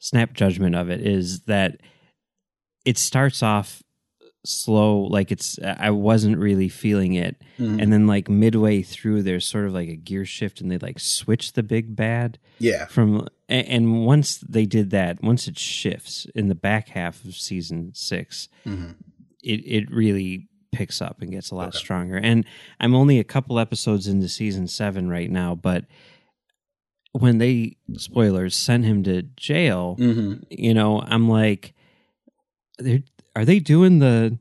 snap 0.00 0.32
judgment 0.34 0.74
of 0.74 0.90
it 0.90 1.00
is 1.06 1.40
that 1.40 1.80
it 2.84 2.96
starts 2.98 3.42
off 3.42 3.82
slow 4.44 5.00
like 5.00 5.32
it's 5.32 5.58
i 5.78 5.90
wasn't 5.90 6.38
really 6.38 6.68
feeling 6.68 7.14
it 7.14 7.42
Mhm. 7.58 7.82
and 7.82 7.92
then 7.92 8.06
like 8.06 8.28
midway 8.28 8.82
through 8.82 9.22
there's 9.24 9.44
sort 9.44 9.66
of 9.66 9.72
like 9.72 9.88
a 9.88 9.96
gear 9.96 10.24
shift 10.24 10.60
and 10.60 10.70
they 10.70 10.78
like 10.78 11.00
switch 11.00 11.54
the 11.54 11.62
big 11.64 11.96
bad 11.96 12.38
yeah, 12.60 12.86
from 12.86 13.26
and 13.48 14.04
once 14.06 14.38
they 14.38 14.64
did 14.66 14.90
that 14.90 15.22
once 15.22 15.48
it 15.48 15.58
shifts 15.58 16.26
in 16.34 16.48
the 16.48 16.54
back 16.54 16.88
half 16.90 17.24
of 17.24 17.34
season 17.34 17.90
six 17.94 18.48
Mhm. 18.64 18.94
it 19.42 19.60
it 19.66 19.90
really 19.90 20.48
picks 20.70 21.02
up 21.02 21.20
and 21.20 21.32
gets 21.32 21.50
a 21.50 21.54
lot 21.56 21.68
Okay. 21.68 21.78
stronger. 21.78 22.16
And 22.18 22.44
I'm 22.78 22.94
only 22.94 23.18
a 23.18 23.24
couple 23.24 23.58
episodes 23.58 24.06
into 24.06 24.28
season 24.28 24.68
seven 24.68 25.08
right 25.08 25.30
now, 25.30 25.54
but 25.54 25.86
when 27.12 27.38
they 27.38 27.76
spoilers 27.96 28.54
sent 28.56 28.84
him 28.84 29.02
to 29.04 29.22
jail, 29.36 29.96
Mhm. 29.98 30.44
you 30.50 30.74
know, 30.74 31.00
I'm 31.02 31.28
like, 31.28 31.74
they're, 32.78 33.02
are 33.34 33.44
they 33.44 33.58
doing 33.60 33.98
the 33.98 34.38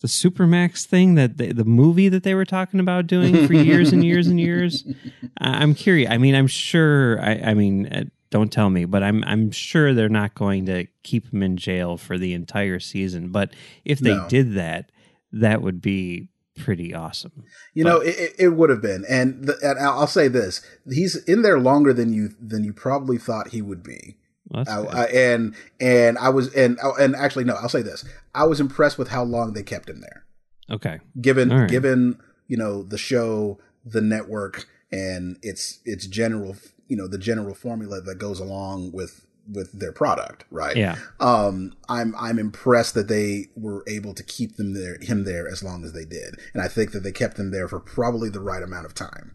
the 0.00 0.08
Supermax 0.08 0.84
thing 0.84 1.14
that 1.14 1.36
they, 1.36 1.52
the 1.52 1.64
movie 1.64 2.08
that 2.08 2.24
they 2.24 2.34
were 2.34 2.44
talking 2.44 2.80
about 2.80 3.06
doing 3.06 3.46
for 3.46 3.52
years 3.54 3.92
and 3.92 4.04
years 4.04 4.26
and 4.26 4.40
years? 4.40 4.84
I'm 5.40 5.74
curious. 5.74 6.10
I 6.10 6.18
mean, 6.18 6.34
I'm 6.34 6.48
sure. 6.48 7.20
I, 7.20 7.34
I 7.50 7.54
mean, 7.54 7.86
uh, 7.86 8.04
don't 8.30 8.50
tell 8.50 8.68
me, 8.68 8.84
but 8.84 9.02
I'm 9.04 9.22
I'm 9.24 9.52
sure 9.52 9.94
they're 9.94 10.08
not 10.08 10.34
going 10.34 10.66
to 10.66 10.86
keep 11.04 11.32
him 11.32 11.42
in 11.42 11.56
jail 11.56 11.96
for 11.96 12.18
the 12.18 12.32
entire 12.34 12.80
season. 12.80 13.28
But 13.28 13.52
if 13.84 14.00
they 14.00 14.16
No. 14.16 14.26
did 14.26 14.54
that, 14.54 14.90
that 15.32 15.62
would 15.62 15.80
be 15.80 16.28
pretty 16.58 16.94
awesome. 16.94 17.44
You 17.74 17.84
know, 17.84 17.98
it, 18.00 18.34
it- 18.38 18.48
would 18.50 18.70
have 18.70 18.82
been, 18.82 19.04
and, 19.08 19.44
the, 19.44 19.56
and 19.62 19.78
I'll 19.78 20.06
say 20.06 20.28
this: 20.28 20.60
he's 20.90 21.16
in 21.24 21.42
there 21.42 21.58
longer 21.58 21.92
than 21.92 22.12
you 22.12 22.30
than 22.40 22.64
you 22.64 22.72
probably 22.72 23.18
thought 23.18 23.48
he 23.48 23.62
would 23.62 23.82
be. 23.82 24.16
Well, 24.48 24.64
I. 24.68 25.02
I, 25.02 25.04
and 25.06 25.54
and 25.80 26.18
I 26.18 26.28
was 26.28 26.52
and 26.54 26.78
oh, 26.82 26.94
and 27.00 27.16
actually 27.16 27.44
no, 27.44 27.54
I'll 27.54 27.68
say 27.68 27.82
this: 27.82 28.04
I 28.34 28.44
was 28.44 28.60
impressed 28.60 28.98
with 28.98 29.08
how 29.08 29.22
long 29.24 29.52
they 29.54 29.62
kept 29.62 29.88
him 29.88 30.00
there. 30.00 30.24
okay. 30.70 31.00
Given 31.20 31.48
right. 31.50 31.70
given 31.70 32.18
you 32.48 32.56
know 32.58 32.82
the 32.82 32.98
show, 32.98 33.58
the 33.84 34.02
network, 34.02 34.66
and 34.90 35.38
its 35.42 35.80
its 35.84 36.06
general 36.06 36.56
you 36.88 36.96
know 36.96 37.06
the 37.08 37.16
general 37.18 37.54
formula 37.54 38.02
that 38.02 38.16
goes 38.18 38.40
along 38.40 38.92
with 38.92 39.24
with 39.50 39.72
their 39.72 39.92
product, 39.92 40.44
right? 40.50 40.76
Yeah. 40.76 40.96
Um, 41.20 41.74
I'm 41.88 42.14
I'm 42.16 42.38
impressed 42.38 42.94
that 42.94 43.08
they 43.08 43.48
were 43.56 43.84
able 43.86 44.14
to 44.14 44.22
keep 44.22 44.56
them 44.56 44.74
there, 44.74 44.98
him 45.00 45.24
there 45.24 45.48
as 45.48 45.62
long 45.62 45.84
as 45.84 45.92
they 45.92 46.04
did, 46.04 46.38
and 46.52 46.62
I 46.62 46.68
think 46.68 46.92
that 46.92 47.00
they 47.00 47.12
kept 47.12 47.38
him 47.38 47.50
there 47.50 47.68
for 47.68 47.80
probably 47.80 48.28
the 48.28 48.40
right 48.40 48.62
amount 48.62 48.86
of 48.86 48.94
time. 48.94 49.34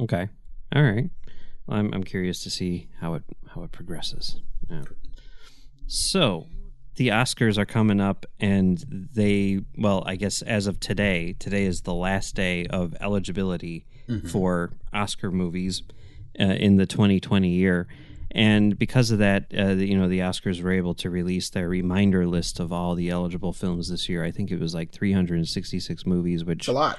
Okay. 0.00 0.28
All 0.74 0.82
right. 0.82 1.10
Well, 1.66 1.78
I'm 1.78 1.92
I'm 1.94 2.04
curious 2.04 2.42
to 2.44 2.50
see 2.50 2.88
how 3.00 3.14
it 3.14 3.22
how 3.54 3.62
it 3.62 3.72
progresses. 3.72 4.40
Yeah. 4.68 4.82
So 5.86 6.46
the 6.96 7.08
Oscars 7.08 7.58
are 7.58 7.66
coming 7.66 8.00
up, 8.00 8.26
and 8.40 8.84
they 8.88 9.60
well, 9.76 10.02
I 10.06 10.16
guess 10.16 10.42
as 10.42 10.66
of 10.66 10.80
today, 10.80 11.34
today 11.38 11.64
is 11.64 11.82
the 11.82 11.94
last 11.94 12.34
day 12.34 12.66
of 12.66 12.94
eligibility 13.00 13.86
for 14.30 14.72
Oscar 14.92 15.30
movies 15.30 15.82
uh, 16.38 16.44
in 16.44 16.76
the 16.76 16.86
2020 16.86 17.48
year. 17.48 17.86
And 18.34 18.76
because 18.76 19.12
of 19.12 19.20
that, 19.20 19.52
uh, 19.56 19.74
you 19.74 19.96
know, 19.96 20.08
the 20.08 20.18
Oscars 20.18 20.60
were 20.60 20.72
able 20.72 20.94
to 20.94 21.08
release 21.08 21.50
their 21.50 21.68
reminder 21.68 22.26
list 22.26 22.58
of 22.58 22.72
all 22.72 22.96
the 22.96 23.08
eligible 23.08 23.52
films 23.52 23.88
this 23.88 24.08
year. 24.08 24.24
I 24.24 24.32
think 24.32 24.50
it 24.50 24.58
was 24.58 24.74
like 24.74 24.90
366 24.90 26.04
movies, 26.04 26.44
which 26.44 26.60
It's 26.60 26.68
a 26.68 26.72
lot. 26.72 26.98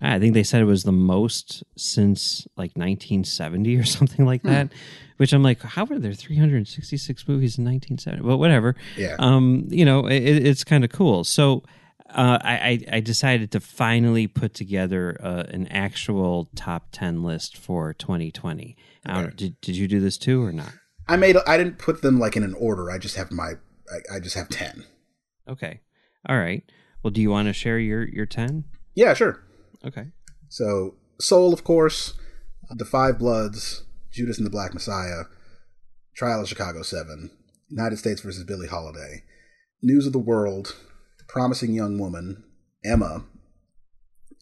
I 0.00 0.20
think 0.20 0.34
they 0.34 0.44
said 0.44 0.62
it 0.62 0.66
was 0.66 0.84
the 0.84 0.92
most 0.92 1.64
since 1.76 2.46
like 2.56 2.70
1970 2.76 3.76
or 3.76 3.84
something 3.84 4.24
like 4.24 4.44
that. 4.44 4.72
Which 5.16 5.32
I'm 5.32 5.42
like, 5.42 5.60
how 5.62 5.84
were 5.84 5.98
there 5.98 6.12
366 6.12 7.26
movies 7.26 7.58
in 7.58 7.64
1970? 7.64 8.22
But 8.22 8.36
whatever. 8.36 8.76
Yeah. 8.96 9.16
Um, 9.18 9.66
you 9.68 9.84
know, 9.84 10.06
it, 10.06 10.22
it's 10.22 10.62
kind 10.62 10.84
of 10.84 10.92
cool. 10.92 11.24
So 11.24 11.64
uh, 12.14 12.38
I, 12.42 12.54
I 12.90 12.96
I 12.96 13.00
decided 13.00 13.50
to 13.52 13.60
finally 13.60 14.26
put 14.26 14.54
together 14.54 15.16
uh, 15.22 15.44
an 15.48 15.66
actual 15.68 16.48
top 16.56 16.88
10 16.92 17.22
list 17.22 17.56
for 17.56 17.92
2020. 17.94 18.76
I 19.06 19.14
don't- 19.14 19.24
Okay. 19.26 19.36
did 19.36 19.60
did 19.60 19.76
you 19.76 19.88
do 19.88 20.00
this 20.00 20.16
too 20.18 20.42
or 20.42 20.52
not? 20.52 20.72
I 21.06 21.16
made. 21.16 21.36
I 21.46 21.56
didn't 21.56 21.78
put 21.78 22.02
them 22.02 22.18
like 22.18 22.36
in 22.36 22.42
an 22.44 22.54
order. 22.54 22.90
I 22.90 22.98
just 22.98 23.16
have 23.16 23.30
my. 23.30 23.52
I, 23.90 24.16
I 24.16 24.20
just 24.20 24.36
have 24.36 24.48
ten. 24.50 24.84
Okay. 25.48 25.80
All 26.28 26.36
right. 26.38 26.62
Well, 27.02 27.10
do 27.10 27.22
you 27.22 27.30
want 27.30 27.48
to 27.48 27.52
share 27.54 27.78
your 27.78 28.06
your 28.08 28.26
10? 28.26 28.64
Yeah, 28.94 29.14
sure. 29.14 29.42
Okay. 29.86 30.08
So 30.48 30.96
Soul, 31.20 31.54
of 31.54 31.64
course, 31.64 32.14
The 32.70 32.84
Five 32.84 33.18
Bloods, 33.18 33.84
Judas 34.12 34.36
and 34.36 34.44
the 34.46 34.50
Black 34.50 34.74
Messiah, 34.74 35.24
Trial 36.14 36.42
of 36.42 36.48
Chicago 36.48 36.82
Seven, 36.82 37.30
United 37.68 37.96
States 37.98 38.20
versus 38.20 38.44
Billie 38.44 38.66
Holiday, 38.68 39.22
News 39.82 40.06
of 40.06 40.12
the 40.12 40.18
World, 40.18 40.76
Promising 41.28 41.72
Young 41.74 41.98
Woman, 41.98 42.42
Emma, 42.84 43.24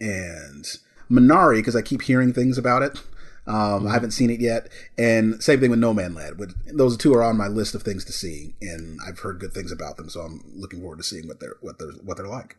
and 0.01 0.65
Minari 1.11 1.57
because 1.57 1.77
I 1.77 1.83
keep 1.83 2.03
hearing 2.03 2.33
things 2.33 2.59
about 2.59 2.83
it. 2.83 3.01
Um, 3.49 3.87
I 3.87 3.93
haven't 3.93 4.11
seen 4.11 4.31
it 4.31 4.41
yet, 4.41 4.69
and 4.99 5.41
same 5.43 5.61
thing 5.61 5.71
with 5.71 5.79
Nomadland. 5.79 6.53
Those 6.73 6.97
two 6.97 7.15
are 7.15 7.23
on 7.23 7.37
my 7.37 7.47
list 7.47 7.77
of 7.77 7.83
things 7.85 8.05
to 8.07 8.13
see, 8.13 8.57
and 8.61 8.99
I've 9.07 9.21
heard 9.21 9.39
good 9.39 9.53
things 9.53 9.71
about 9.71 9.97
them, 9.97 10.09
so 10.11 10.21
I'm 10.23 10.43
looking 10.57 10.81
forward 10.81 10.99
to 10.99 11.05
seeing 11.05 11.29
what 11.29 11.39
they're 11.39 11.55
what 11.61 11.79
they're 11.79 11.93
what 12.03 12.17
they're 12.17 12.27
like. 12.27 12.57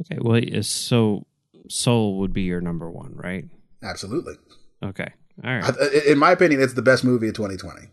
Okay. 0.00 0.18
Well, 0.20 0.62
so 0.62 1.26
Soul 1.68 2.18
would 2.18 2.32
be 2.32 2.42
your 2.42 2.60
number 2.60 2.90
1, 2.90 3.14
right? 3.14 3.44
Absolutely, 3.82 4.34
Okay. 4.82 5.12
All 5.44 5.54
right. 5.54 5.76
I, 5.80 6.10
in 6.10 6.18
my 6.18 6.32
opinion, 6.32 6.60
it's 6.60 6.74
the 6.74 6.82
best 6.82 7.04
movie 7.04 7.28
of 7.28 7.34
2020. 7.34 7.88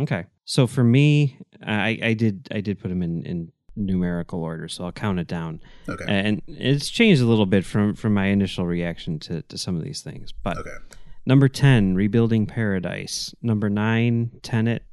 Okay. 0.00 0.26
So 0.44 0.66
for 0.66 0.84
me, 0.84 1.38
I, 1.66 1.98
I 2.02 2.14
did 2.14 2.48
I 2.52 2.60
did 2.60 2.78
put 2.78 2.88
them 2.88 3.02
in, 3.02 3.24
in 3.24 3.52
numerical 3.76 4.42
order, 4.42 4.68
so 4.68 4.84
I'll 4.84 4.92
count 4.92 5.18
it 5.18 5.26
down. 5.26 5.60
Okay. 5.88 6.04
And 6.06 6.42
it's 6.46 6.88
changed 6.90 7.20
a 7.22 7.26
little 7.26 7.46
bit 7.46 7.64
from 7.64 7.94
from 7.94 8.14
my 8.14 8.26
initial 8.26 8.66
reaction 8.66 9.18
to, 9.20 9.42
to 9.42 9.58
some 9.58 9.76
of 9.76 9.82
these 9.84 10.02
things. 10.02 10.32
But 10.32 10.58
Okay. 10.58 10.70
number 11.26 11.48
ten, 11.48 11.94
Rebuilding 11.94 12.46
Paradise. 12.46 13.34
Number 13.42 13.68
nine, 13.68 14.30
Tenet. 14.42 14.84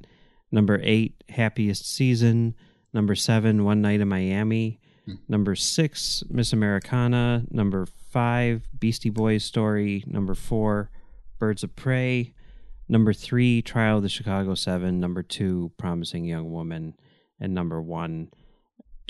Number 0.50 0.80
eight, 0.82 1.22
Happiest 1.30 1.86
Season. 1.90 2.54
Number 2.92 3.14
seven, 3.14 3.64
One 3.64 3.80
Night 3.80 4.00
in 4.00 4.08
Miami. 4.08 4.80
Hmm. 5.06 5.14
Number 5.28 5.54
six, 5.54 6.22
Miss 6.28 6.52
Americana. 6.52 7.44
Number 7.50 7.86
five, 8.10 8.62
Beastie 8.78 9.08
Boys 9.10 9.44
Story. 9.44 10.04
Number 10.06 10.34
four, 10.34 10.90
Birds 11.38 11.62
of 11.64 11.74
Prey. 11.74 12.34
Number 12.88 13.14
three, 13.14 13.62
Trial 13.62 13.96
of 13.96 14.02
the 14.02 14.08
Chicago 14.10 14.54
Seven. 14.54 15.00
Number 15.00 15.22
two, 15.22 15.72
Promising 15.78 16.24
Young 16.26 16.52
Woman. 16.52 16.94
And 17.40 17.54
number 17.54 17.80
one, 17.80 18.28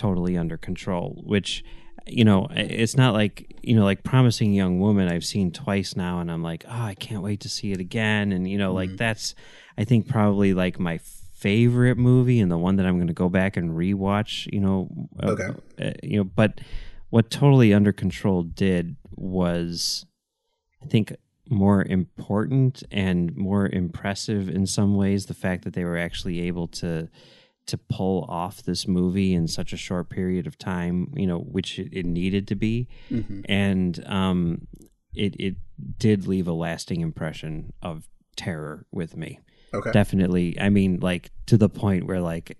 Totally 0.03 0.37
Under 0.37 0.57
Control, 0.57 1.23
which, 1.25 1.65
you 2.07 2.25
know, 2.25 2.49
it's 2.51 2.97
not 2.97 3.15
like, 3.15 3.55
you 3.63 3.77
know, 3.77 3.85
like 3.85 4.03
Promising 4.03 4.53
Young 4.53 4.81
Woman, 4.81 5.09
I've 5.09 5.25
seen 5.25 5.53
twice 5.53 5.95
now, 5.95 6.19
and 6.21 6.29
I'm 6.31 6.43
like, 6.43 6.65
oh, 6.69 6.83
I 6.93 6.95
can't 6.95 7.23
wait 7.23 7.41
to 7.41 7.49
see 7.49 7.71
it 7.71 7.79
again. 7.79 8.33
And, 8.33 8.49
you 8.51 8.59
know, 8.59 8.73
like 8.73 8.97
that's, 8.97 9.35
I 9.79 9.85
think, 9.85 10.09
probably 10.09 10.55
like 10.55 10.81
my 10.81 10.99
favorite 10.99 11.99
movie 11.99 12.41
and 12.41 12.51
the 12.51 12.59
one 12.59 12.77
that 12.77 12.87
I'm 12.87 12.97
going 12.97 13.07
to 13.07 13.13
go 13.13 13.29
back 13.29 13.57
and 13.57 13.71
rewatch, 13.71 14.53
you 14.53 14.61
know. 14.61 14.89
uh, 15.23 15.31
Okay. 15.31 15.51
uh, 15.81 15.93
you 16.03 16.17
know, 16.19 16.25
but 16.25 16.61
what 17.11 17.31
Totally 17.31 17.73
Under 17.73 17.93
Control 17.93 18.43
did 18.43 18.97
was, 19.15 20.05
I 20.83 20.87
think, 20.87 21.15
more 21.49 21.85
important 21.85 22.83
and 22.91 23.37
more 23.37 23.69
impressive 23.69 24.49
in 24.49 24.67
some 24.67 24.97
ways. 24.97 25.27
The 25.27 25.35
fact 25.35 25.63
that 25.65 25.75
they 25.75 25.85
were 25.85 25.99
actually 25.99 26.41
able 26.41 26.67
to 26.83 27.09
to 27.66 27.78
pull 27.78 28.25
off 28.28 28.62
this 28.62 28.87
movie 28.88 29.33
in 29.35 29.47
such 29.49 29.73
a 29.73 29.76
short 29.76 30.09
period 30.11 30.47
of 30.47 30.59
time, 30.59 31.12
you 31.16 31.26
know, 31.26 31.38
which 31.38 31.78
it, 31.78 32.04
needed 32.04 32.49
to 32.49 32.54
be, 32.54 32.88
and 33.47 34.02
um, 34.07 34.66
it 35.14 35.37
it 35.38 35.57
did 35.99 36.26
leave 36.26 36.49
a 36.49 36.52
lasting 36.52 37.00
impression 37.00 37.73
of 37.83 38.09
terror 38.37 38.87
with 38.92 39.16
me. 39.16 39.38
Okay. 39.75 39.90
definitely. 39.92 40.59
I 40.61 40.69
mean 40.69 41.00
like 41.00 41.31
to 41.47 41.57
the 41.57 41.69
point 41.69 42.07
where 42.07 42.21
like 42.21 42.59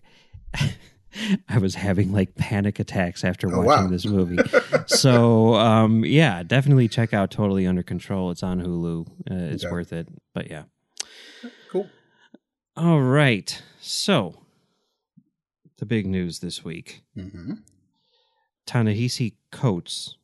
i 1.49 1.59
was 1.59 1.75
having 1.75 2.11
like 2.13 2.35
panic 2.37 2.79
attacks 2.79 3.23
after 3.23 3.49
Oh, 3.55 3.61
watching 3.63 3.85
wow. 3.85 3.91
this 3.91 4.07
movie. 4.17 4.39
So 4.87 5.55
um 5.57 6.05
yeah 6.07 6.43
definitely 6.43 6.89
check 6.89 7.13
out 7.13 7.31
totally 7.31 7.67
under 7.67 7.83
control. 7.83 8.31
It's 8.31 8.43
on 8.43 8.63
hulu. 8.63 9.07
Uh, 9.31 9.53
it's 9.53 9.65
Okay. 9.65 9.73
worth 9.73 9.93
it. 9.93 10.09
But 10.35 10.51
yeah. 10.51 10.65
Cool. 11.71 11.89
all 12.77 13.01
right. 13.03 13.63
So 13.81 14.42
the 15.83 15.87
big 15.87 16.07
news 16.07 16.39
this 16.39 16.63
week 16.65 17.03
hmm 17.17 17.55
Ta-Nehisi 18.67 19.35
Coates 19.51 20.17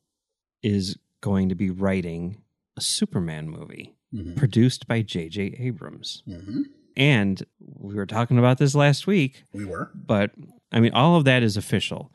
is 0.63 0.97
going 1.19 1.49
to 1.49 1.55
be 1.55 1.69
writing 1.69 2.41
a 2.77 2.81
Superman 2.81 3.49
movie 3.49 3.97
hmm 4.13 4.35
produced 4.35 4.87
by 4.87 5.01
J.J. 5.01 5.57
Abrams. 5.59 6.23
hmm 6.25 6.61
And 6.95 7.43
we 7.59 7.93
were 7.95 8.05
talking 8.05 8.37
about 8.39 8.57
this 8.57 8.73
last 8.73 9.05
week, 9.05 9.43
We 9.53 9.65
were. 9.65 9.91
but 9.93 10.31
I 10.71 10.79
mean, 10.79 10.93
all 10.93 11.17
of 11.17 11.25
that 11.25 11.43
is 11.43 11.57
official. 11.57 12.13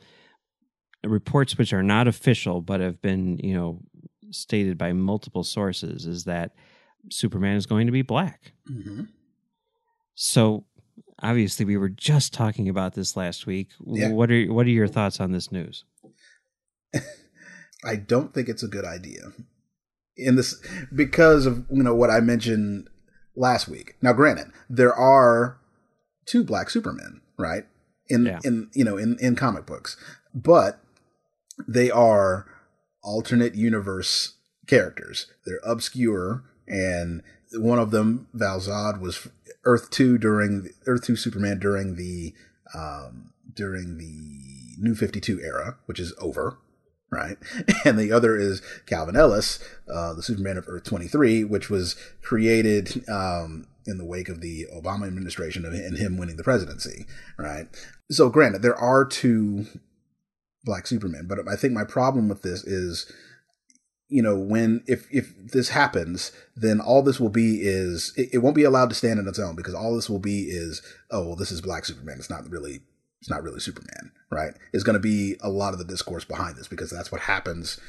Reports 1.05 1.59
which 1.59 1.75
are 1.75 1.83
not 1.83 2.09
official 2.09 2.63
but 2.63 2.81
have 2.81 3.03
been, 3.03 3.37
you 3.45 3.53
know, 3.55 3.83
stated 4.31 4.79
by 4.79 4.95
multiple 4.95 5.45
sources 5.45 6.07
is 6.07 6.25
that 6.25 6.53
Superman 7.11 7.57
is 7.57 7.67
going 7.67 7.85
to 7.89 7.93
be 7.93 8.01
black. 8.01 8.53
hmm 8.67 9.03
So 10.15 10.65
obviously, 11.23 11.65
we 11.65 11.77
were 11.77 11.89
just 11.89 12.33
talking 12.33 12.69
about 12.69 12.95
this 12.95 13.17
last 13.17 13.47
week. 13.47 13.69
Yeah. 13.87 14.11
What 14.11 14.31
are 14.31 14.53
what 14.53 14.67
are 14.67 14.71
your 14.71 14.89
thoughts 14.89 15.21
on 15.21 15.33
this 15.33 15.51
news? 15.53 15.85
I 17.85 17.97
don't 17.97 18.33
think 18.33 18.49
it's 18.49 18.63
a 18.63 18.69
good 18.69 18.85
idea. 18.85 19.33
In 20.17 20.37
this, 20.37 20.55
because 20.95 21.45
of 21.45 21.65
you 21.71 21.83
know 21.83 21.95
what 21.95 22.11
I 22.11 22.21
mentioned 22.21 22.89
last 23.37 23.69
week. 23.69 23.95
Now, 24.01 24.13
granted, 24.13 24.53
there 24.71 24.95
are 24.95 25.59
two 26.25 26.45
black 26.45 26.71
Supermen, 26.71 27.21
right? 27.39 27.65
In 28.09 28.27
Yeah. 28.27 28.39
in 28.45 28.71
you 28.75 28.85
know 28.85 28.97
in 28.97 29.17
in 29.21 29.35
comic 29.37 29.67
books, 29.67 29.97
but 30.35 30.81
they 31.67 31.91
are 31.91 32.47
alternate 33.03 33.55
universe 33.55 34.35
characters. 34.67 35.27
They're 35.45 35.61
obscure, 35.65 36.45
and 36.67 37.23
one 37.57 37.79
of 37.79 37.91
them, 37.91 38.29
Val-Zod, 38.33 39.01
was 39.01 39.29
Earth 39.65 39.91
two 39.91 40.19
during 40.19 40.71
Earth 40.87 41.05
two 41.05 41.17
Superman 41.17 41.59
during 41.59 41.97
the 41.97 42.35
um, 42.75 43.33
during 43.55 43.99
the 43.99 44.77
New 44.79 44.95
Fifty 44.95 45.21
Two 45.21 45.41
era, 45.41 45.77
which 45.87 46.01
is 46.01 46.13
over, 46.21 46.59
right? 47.11 47.39
And 47.85 47.99
the 47.99 48.13
other 48.13 48.37
is 48.37 48.63
Calvin 48.87 49.17
Ellis, 49.17 49.63
uh, 49.93 50.15
the 50.15 50.23
Superman 50.23 50.57
of 50.57 50.65
Earth 50.69 50.85
23, 50.85 51.45
which 51.45 51.69
was 51.69 51.97
created 52.23 53.07
um, 53.09 53.67
in 53.87 53.99
the 53.99 54.05
wake 54.05 54.29
of 54.29 54.41
the 54.41 54.67
Obama 54.75 55.07
administration 55.07 55.65
and 55.65 55.99
him 55.99 56.17
winning 56.17 56.37
the 56.37 56.45
presidency, 56.45 57.07
right? 57.39 57.67
So, 58.11 58.29
granted, 58.31 58.63
there 58.63 58.77
are 58.77 59.05
two 59.05 59.67
black 60.65 60.87
Supermen, 60.87 61.27
but 61.27 61.39
I 61.49 61.57
think 61.57 61.73
my 61.73 61.85
problem 61.85 62.29
with 62.29 62.43
this 62.43 62.65
is, 62.65 63.11
you 64.15 64.23
know, 64.23 64.39
when 64.39 64.85
if 64.87 65.09
if 65.11 65.35
this 65.37 65.71
happens, 65.71 66.31
then 66.55 66.81
all 66.81 67.03
this 67.03 67.19
will 67.19 67.31
be 67.31 67.63
is 67.63 68.13
it, 68.17 68.29
it 68.35 68.39
won't 68.39 68.55
be 68.55 68.63
allowed 68.63 68.89
to 68.91 68.95
stand 68.95 69.19
on 69.19 69.27
its 69.27 69.41
own 69.41 69.57
because 69.57 69.75
all 69.75 69.97
this 69.97 70.09
will 70.09 70.21
be 70.21 70.43
is 70.43 70.83
oh 71.11 71.27
well, 71.27 71.37
this 71.37 71.51
is 71.51 71.61
black 71.61 71.85
Superman. 71.85 72.19
It's 72.21 72.31
not 72.31 72.49
really 72.49 72.83
it's 73.21 73.29
not 73.29 73.43
really 73.43 73.59
Superman, 73.59 74.13
right? 74.31 74.55
It's 74.73 74.85
going 74.85 74.95
to 74.95 75.01
be 75.01 75.35
a 75.41 75.51
lot 75.51 75.73
of 75.73 75.81
the 75.81 75.85
discourse 75.85 76.25
behind 76.25 76.55
this 76.55 76.69
because 76.69 76.93
that's 76.93 77.11
what 77.11 77.23
happens 77.23 77.81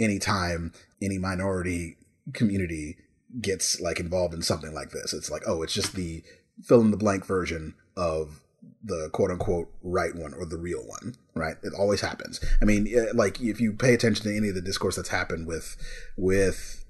anytime 0.00 0.72
any 1.00 1.16
minority 1.16 1.96
community 2.32 2.96
gets 3.40 3.80
like 3.80 4.00
involved 4.00 4.34
in 4.34 4.42
something 4.42 4.74
like 4.74 4.90
this. 4.90 5.12
It's 5.12 5.30
like, 5.30 5.44
oh, 5.46 5.62
it's 5.62 5.74
just 5.74 5.94
the 5.94 6.24
fill 6.60 6.80
in 6.80 6.90
the 6.90 6.96
blank 6.96 7.24
version 7.24 7.76
of 7.96 8.40
the 8.82 9.10
quote 9.12 9.30
unquote 9.30 9.68
right 9.82 10.14
one 10.14 10.34
or 10.34 10.46
the 10.46 10.56
real 10.56 10.84
one, 10.86 11.14
right? 11.34 11.56
It 11.62 11.72
always 11.76 12.00
happens. 12.00 12.40
I 12.62 12.64
mean, 12.64 12.88
like 13.14 13.40
if 13.40 13.60
you 13.60 13.72
pay 13.72 13.94
attention 13.94 14.24
to 14.24 14.36
any 14.36 14.48
of 14.48 14.54
the 14.54 14.62
discourse 14.62 14.96
that's 14.96 15.08
happened 15.08 15.46
with 15.46 15.76
with 16.16 16.84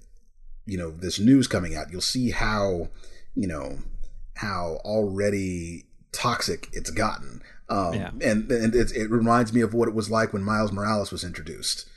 you 0.67 0.77
know 0.77 0.91
this 0.91 1.19
news 1.19 1.47
coming 1.47 1.77
out, 1.77 1.91
you'll 1.91 2.01
see 2.01 2.31
how 2.31 2.89
you 3.35 3.49
know 3.49 3.79
how 4.37 4.81
already 4.85 5.87
toxic 6.13 6.69
it's 6.73 6.91
gotten. 6.91 7.43
Um, 7.71 7.95
yeah. 7.95 8.11
and 8.23 8.51
and 8.51 8.75
it, 8.75 8.93
it 8.93 9.11
reminds 9.11 9.53
me 9.53 9.61
of 9.61 9.75
what 9.75 9.89
it 9.89 9.95
was 9.95 10.11
like 10.11 10.33
when 10.33 10.43
Miles 10.43 10.73
Morales 10.73 11.11
was 11.11 11.25
introduced. 11.25 11.89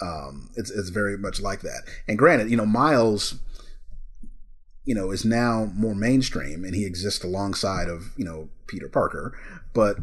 Um, 0.00 0.50
it's 0.56 0.70
it's 0.70 0.88
very 0.88 1.18
much 1.18 1.40
like 1.40 1.60
that. 1.62 1.82
And 2.08 2.18
granted, 2.18 2.50
you 2.50 2.56
know, 2.56 2.66
Miles 2.66 3.38
you 4.84 4.94
know, 4.94 5.10
is 5.10 5.24
now 5.24 5.70
more 5.74 5.94
mainstream 5.94 6.64
and 6.64 6.74
he 6.74 6.84
exists 6.84 7.24
alongside 7.24 7.88
of, 7.88 8.12
you 8.16 8.24
know, 8.24 8.48
Peter 8.66 8.88
Parker. 8.88 9.36
But, 9.72 9.98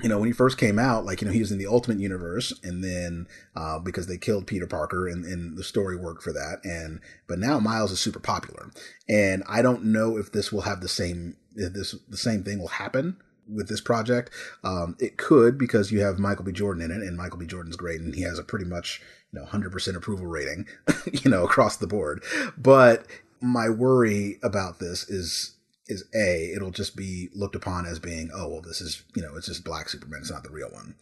you 0.00 0.08
know, 0.08 0.18
when 0.18 0.28
he 0.28 0.32
first 0.32 0.58
came 0.58 0.78
out, 0.78 1.04
like, 1.04 1.20
you 1.20 1.26
know, 1.26 1.32
he 1.32 1.40
was 1.40 1.52
in 1.52 1.58
the 1.58 1.66
Ultimate 1.66 1.98
Universe 1.98 2.58
and 2.62 2.82
then, 2.82 3.26
uh, 3.56 3.78
because 3.78 4.06
they 4.06 4.16
killed 4.16 4.46
Peter 4.46 4.66
Parker 4.66 5.08
and, 5.08 5.24
and 5.24 5.56
the 5.56 5.64
story 5.64 5.96
worked 5.96 6.22
for 6.22 6.32
that. 6.32 6.60
And, 6.64 7.00
but 7.26 7.38
now 7.38 7.58
Miles 7.58 7.92
is 7.92 8.00
super 8.00 8.20
popular. 8.20 8.70
And 9.08 9.42
I 9.48 9.62
don't 9.62 9.84
know 9.84 10.16
if 10.16 10.32
this 10.32 10.52
will 10.52 10.62
have 10.62 10.80
the 10.80 10.88
same, 10.88 11.36
if 11.54 11.72
this, 11.72 11.94
the 12.08 12.16
same 12.16 12.44
thing 12.44 12.60
will 12.60 12.68
happen 12.68 13.16
with 13.52 13.68
this 13.68 13.80
project. 13.80 14.30
Um, 14.62 14.96
it 14.98 15.16
could 15.16 15.58
because 15.58 15.90
you 15.90 16.00
have 16.00 16.18
Michael 16.18 16.44
B. 16.44 16.52
Jordan 16.52 16.82
in 16.82 16.90
it, 16.90 17.06
and 17.06 17.16
Michael 17.16 17.38
B. 17.38 17.46
Jordan's 17.46 17.76
great, 17.76 18.00
and 18.00 18.14
he 18.14 18.22
has 18.22 18.38
a 18.38 18.44
pretty 18.44 18.64
much 18.64 19.00
you 19.32 19.40
know 19.40 19.46
100% 19.46 19.96
approval 19.96 20.26
rating, 20.26 20.66
you 21.12 21.30
know 21.30 21.44
across 21.44 21.76
the 21.76 21.86
board. 21.86 22.22
But 22.56 23.06
my 23.40 23.68
worry 23.68 24.38
about 24.42 24.78
this 24.78 25.08
is 25.08 25.54
is 25.86 26.04
a 26.14 26.52
it'll 26.54 26.70
just 26.70 26.96
be 26.96 27.30
looked 27.34 27.54
upon 27.54 27.86
as 27.86 27.98
being 27.98 28.30
oh 28.34 28.48
well 28.48 28.60
this 28.60 28.80
is 28.80 29.02
you 29.14 29.22
know 29.22 29.34
it's 29.36 29.46
just 29.46 29.64
black 29.64 29.88
superman 29.88 30.20
it's 30.20 30.30
not 30.30 30.42
the 30.42 30.50
real 30.50 30.70
one. 30.70 30.94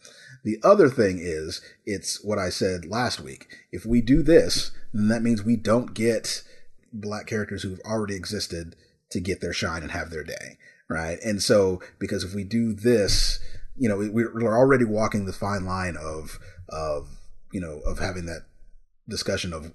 The 0.43 0.59
other 0.63 0.89
thing 0.89 1.19
is 1.21 1.61
it's 1.85 2.23
what 2.23 2.39
i 2.39 2.49
said 2.49 2.85
last 2.85 3.19
week. 3.19 3.47
If 3.71 3.85
we 3.85 4.01
do 4.01 4.23
this 4.23 4.71
then 4.93 5.09
that 5.09 5.23
means 5.23 5.43
we 5.43 5.57
don't 5.57 5.93
get 5.93 6.43
black 6.93 7.27
characters 7.27 7.63
who've 7.63 7.81
already 7.81 8.15
existed 8.15 8.75
to 9.11 9.19
get 9.19 9.41
their 9.41 9.53
shine 9.53 9.81
and 9.81 9.91
have 9.91 10.09
their 10.09 10.23
day 10.23 10.57
right? 10.89 11.19
And 11.21 11.43
so 11.43 11.81
because 11.99 12.23
if 12.23 12.33
we 12.33 12.43
do 12.43 12.73
this 12.73 13.39
you 13.75 13.89
know 13.89 13.97
we're 13.97 14.57
already 14.57 14.85
walking 14.85 15.25
the 15.25 15.33
fine 15.33 15.65
line 15.65 15.97
of 15.97 16.39
of 16.69 17.09
you 17.51 17.61
know 17.61 17.79
of 17.85 17.99
having 17.99 18.25
that 18.25 18.45
discussion 19.07 19.53
of 19.53 19.71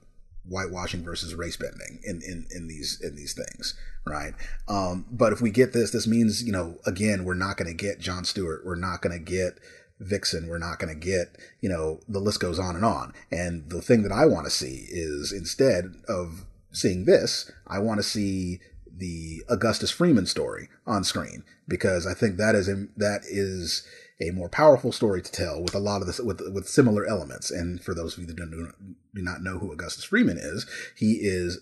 whitewashing 0.49 1.05
versus 1.05 1.35
race 1.35 1.57
bending 1.57 2.01
in, 2.05 2.21
in, 2.23 2.47
in 2.51 2.67
these 2.67 3.01
in 3.03 3.17
these 3.17 3.35
things, 3.35 3.79
right? 4.07 4.35
Um, 4.69 5.07
but 5.11 5.33
if 5.33 5.41
we 5.41 5.51
get 5.51 5.73
this, 5.73 5.91
this 5.91 6.07
means 6.07 6.43
you 6.43 6.53
know 6.53 6.79
again 6.87 7.25
we're 7.25 7.35
not 7.35 7.57
going 7.57 7.69
to 7.69 7.75
get 7.75 8.01
John 8.01 8.25
Stewart, 8.25 8.65
we're 8.65 8.75
not 8.75 9.03
going 9.03 9.17
to 9.17 9.25
get 9.25 9.59
Vixen, 10.01 10.49
we're 10.49 10.59
not 10.59 10.79
going 10.79 10.93
to 10.93 10.99
get 10.99 11.37
you 11.61 11.69
know 11.69 12.01
the 12.09 12.21
list 12.21 12.41
goes 12.41 12.59
on 12.59 12.77
and 12.77 12.85
on. 12.85 13.13
And 13.31 13.71
the 13.71 13.83
thing 13.83 14.03
that 14.03 14.13
I 14.13 14.27
want 14.27 14.45
to 14.47 14.51
see 14.51 14.87
is 14.89 15.33
instead 15.33 15.95
of 16.09 16.45
seeing 16.73 17.05
this, 17.05 17.51
I 17.67 17.79
want 17.79 17.99
to 17.99 18.03
see 18.03 18.61
the 19.03 19.43
Augustus 19.49 19.91
Freeman 19.91 20.27
story 20.27 20.69
on 20.87 21.03
screen 21.03 21.43
because 21.67 22.07
I 22.07 22.15
think 22.15 22.37
that 22.37 22.55
is 22.55 22.69
a, 22.69 22.87
that 22.97 23.23
is 23.25 23.85
a 24.21 24.31
more 24.31 24.49
powerful 24.49 24.93
story 24.93 25.21
to 25.21 25.33
tell 25.33 25.61
with 25.61 25.75
a 25.75 25.81
lot 25.81 26.01
of 26.01 26.07
this 26.07 26.21
with 26.21 26.41
with 26.55 26.69
similar 26.69 27.05
elements. 27.05 27.51
And 27.51 27.83
for 27.83 27.95
those 27.95 28.15
of 28.15 28.21
you 28.21 28.27
that 28.29 28.37
do 28.37 29.23
not 29.23 29.43
know 29.43 29.59
who 29.59 29.73
Augustus 29.73 30.05
Freeman 30.05 30.39
is, 30.39 30.67
he 30.97 31.15
is 31.15 31.59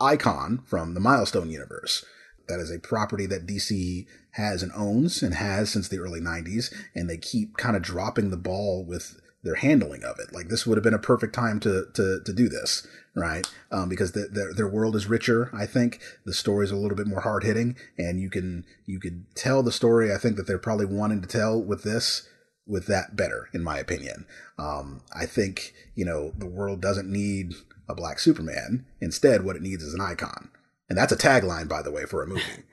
Icon 0.00 0.62
from 0.64 0.94
the 0.94 1.00
Milestone 1.00 1.50
universe. 1.50 2.02
That 2.48 2.60
is 2.60 2.70
a 2.70 2.78
property 2.80 3.26
that 3.26 3.46
DC 3.46 4.06
has 4.32 4.62
and 4.62 4.72
owns 4.74 5.22
and 5.22 5.34
has 5.34 5.70
since 5.70 5.86
the 5.86 5.98
early 5.98 6.20
90s, 6.20 6.72
and 6.94 7.10
they 7.10 7.18
keep 7.18 7.58
kind 7.58 7.76
of 7.76 7.82
dropping 7.82 8.30
the 8.30 8.38
ball 8.38 8.86
with 8.86 9.20
their 9.42 9.54
handling 9.54 10.04
of 10.04 10.18
it. 10.18 10.32
Like 10.32 10.48
this 10.48 10.66
would 10.66 10.76
have 10.76 10.84
been 10.84 10.94
a 10.94 10.98
perfect 10.98 11.34
time 11.34 11.60
to 11.60 11.86
to 11.94 12.20
to 12.24 12.32
do 12.32 12.48
this, 12.48 12.86
right? 13.14 13.46
Um, 13.70 13.88
because 13.88 14.12
the, 14.12 14.28
the, 14.30 14.52
their 14.54 14.68
world 14.68 14.96
is 14.96 15.06
richer. 15.06 15.50
I 15.54 15.66
think 15.66 16.00
the 16.24 16.34
stories 16.34 16.72
are 16.72 16.74
a 16.74 16.78
little 16.78 16.96
bit 16.96 17.06
more 17.06 17.20
hard 17.20 17.44
hitting, 17.44 17.76
and 17.98 18.20
you 18.20 18.30
can 18.30 18.64
you 18.86 19.00
could 19.00 19.24
tell 19.34 19.62
the 19.62 19.72
story. 19.72 20.12
I 20.12 20.18
think 20.18 20.36
that 20.36 20.46
they're 20.46 20.58
probably 20.58 20.86
wanting 20.86 21.22
to 21.22 21.28
tell 21.28 21.60
with 21.60 21.82
this 21.82 22.28
with 22.66 22.86
that 22.86 23.16
better, 23.16 23.48
in 23.52 23.64
my 23.64 23.78
opinion. 23.78 24.26
Um, 24.58 25.02
I 25.14 25.26
think 25.26 25.72
you 25.94 26.04
know 26.04 26.32
the 26.36 26.46
world 26.46 26.80
doesn't 26.80 27.10
need 27.10 27.54
a 27.88 27.94
black 27.94 28.18
Superman. 28.18 28.86
Instead, 29.00 29.44
what 29.44 29.56
it 29.56 29.62
needs 29.62 29.82
is 29.82 29.94
an 29.94 30.00
icon, 30.00 30.50
and 30.88 30.98
that's 30.98 31.12
a 31.12 31.16
tagline, 31.16 31.68
by 31.68 31.82
the 31.82 31.90
way, 31.90 32.04
for 32.04 32.22
a 32.22 32.26
movie. 32.26 32.64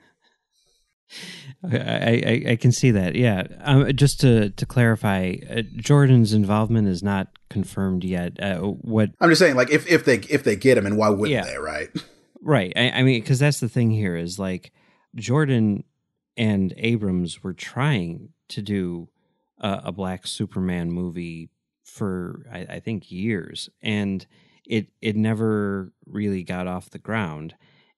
I, 1.64 2.22
I, 2.46 2.50
I 2.50 2.56
can 2.56 2.72
see 2.72 2.90
that. 2.92 3.14
Yeah. 3.14 3.46
Um, 3.60 3.94
just 3.94 4.20
to 4.20 4.50
to 4.50 4.66
clarify, 4.66 5.36
uh, 5.50 5.62
Jordan's 5.76 6.32
involvement 6.32 6.88
is 6.88 7.02
not 7.02 7.28
confirmed 7.50 8.04
yet. 8.04 8.40
Uh, 8.42 8.58
what 8.60 9.10
I'm 9.20 9.30
just 9.30 9.40
saying, 9.40 9.56
like 9.56 9.70
if 9.70 9.86
if 9.86 10.04
they 10.04 10.18
if 10.28 10.44
they 10.44 10.56
get 10.56 10.78
him, 10.78 10.86
and 10.86 10.96
why 10.96 11.08
wouldn't 11.08 11.30
yeah. 11.30 11.44
they? 11.44 11.58
Right. 11.58 11.88
Right. 12.40 12.72
I, 12.76 12.90
I 12.90 13.02
mean, 13.02 13.20
because 13.20 13.38
that's 13.38 13.60
the 13.60 13.68
thing 13.68 13.90
here 13.90 14.16
is 14.16 14.38
like 14.38 14.72
Jordan 15.14 15.84
and 16.36 16.72
Abrams 16.76 17.42
were 17.42 17.52
trying 17.52 18.28
to 18.48 18.62
do 18.62 19.08
a, 19.58 19.82
a 19.86 19.92
Black 19.92 20.26
Superman 20.26 20.90
movie 20.90 21.50
for 21.82 22.46
I, 22.52 22.58
I 22.58 22.80
think 22.80 23.10
years, 23.10 23.68
and 23.82 24.24
it 24.64 24.88
it 25.00 25.16
never 25.16 25.92
really 26.06 26.44
got 26.44 26.66
off 26.66 26.90
the 26.90 26.98
ground. 26.98 27.54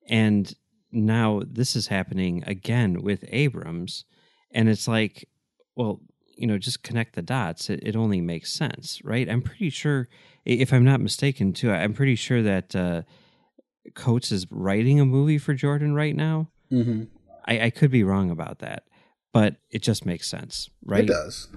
And 0.08 0.52
now 0.92 1.42
this 1.46 1.76
is 1.76 1.88
happening 1.88 2.42
again 2.46 3.02
with 3.02 3.24
Abrams, 3.28 4.04
and 4.50 4.68
it's 4.68 4.88
like, 4.88 5.28
well, 5.76 6.00
you 6.36 6.46
know, 6.46 6.58
just 6.58 6.82
connect 6.82 7.14
the 7.14 7.22
dots. 7.22 7.68
It, 7.68 7.80
it 7.82 7.96
only 7.96 8.20
makes 8.20 8.52
sense, 8.52 9.00
right? 9.04 9.28
I'm 9.28 9.42
pretty 9.42 9.70
sure, 9.70 10.08
if 10.44 10.72
I'm 10.72 10.84
not 10.84 11.00
mistaken, 11.00 11.52
too, 11.52 11.70
I'm 11.70 11.92
pretty 11.92 12.14
sure 12.14 12.42
that 12.42 12.74
uh, 12.74 13.02
Coates 13.94 14.32
is 14.32 14.46
writing 14.50 15.00
a 15.00 15.04
movie 15.04 15.38
for 15.38 15.54
Jordan 15.54 15.94
right 15.94 16.16
now. 16.16 16.48
Mm-hmm. 16.72 17.04
I, 17.46 17.66
I 17.66 17.70
could 17.70 17.90
be 17.90 18.04
wrong 18.04 18.30
about 18.30 18.60
that, 18.60 18.84
but 19.32 19.56
it 19.70 19.82
just 19.82 20.06
makes 20.06 20.28
sense, 20.28 20.70
right? 20.84 21.04
It 21.04 21.08
does. 21.08 21.48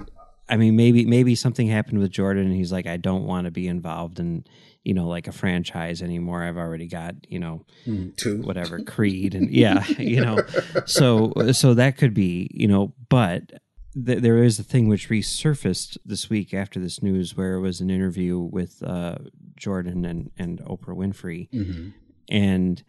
I 0.49 0.57
mean, 0.57 0.75
maybe 0.75 1.05
maybe 1.05 1.35
something 1.35 1.67
happened 1.67 1.99
with 1.99 2.11
Jordan, 2.11 2.47
and 2.47 2.55
he's 2.55 2.71
like, 2.71 2.85
I 2.85 2.97
don't 2.97 3.25
want 3.25 3.45
to 3.45 3.51
be 3.51 3.67
involved 3.67 4.19
in 4.19 4.43
you 4.83 4.93
know 4.93 5.07
like 5.07 5.27
a 5.27 5.31
franchise 5.31 6.01
anymore. 6.01 6.43
I've 6.43 6.57
already 6.57 6.87
got 6.87 7.15
you 7.27 7.39
know 7.39 7.65
mm, 7.85 8.15
two 8.15 8.41
whatever 8.41 8.79
Creed 8.85 9.35
and 9.35 9.49
yeah, 9.49 9.85
you 9.97 10.21
know, 10.21 10.39
so 10.85 11.33
so 11.51 11.73
that 11.73 11.97
could 11.97 12.13
be 12.13 12.49
you 12.53 12.67
know, 12.67 12.93
but 13.09 13.51
th- 13.93 14.19
there 14.19 14.43
is 14.43 14.59
a 14.59 14.63
thing 14.63 14.87
which 14.87 15.09
resurfaced 15.09 15.97
this 16.05 16.29
week 16.29 16.53
after 16.53 16.79
this 16.79 17.01
news, 17.01 17.35
where 17.37 17.55
it 17.55 17.61
was 17.61 17.81
an 17.81 17.89
interview 17.89 18.39
with 18.39 18.83
uh, 18.83 19.17
Jordan 19.55 20.05
and 20.05 20.31
and 20.37 20.59
Oprah 20.61 20.95
Winfrey, 20.95 21.49
mm-hmm. 21.51 21.89
and 22.29 22.83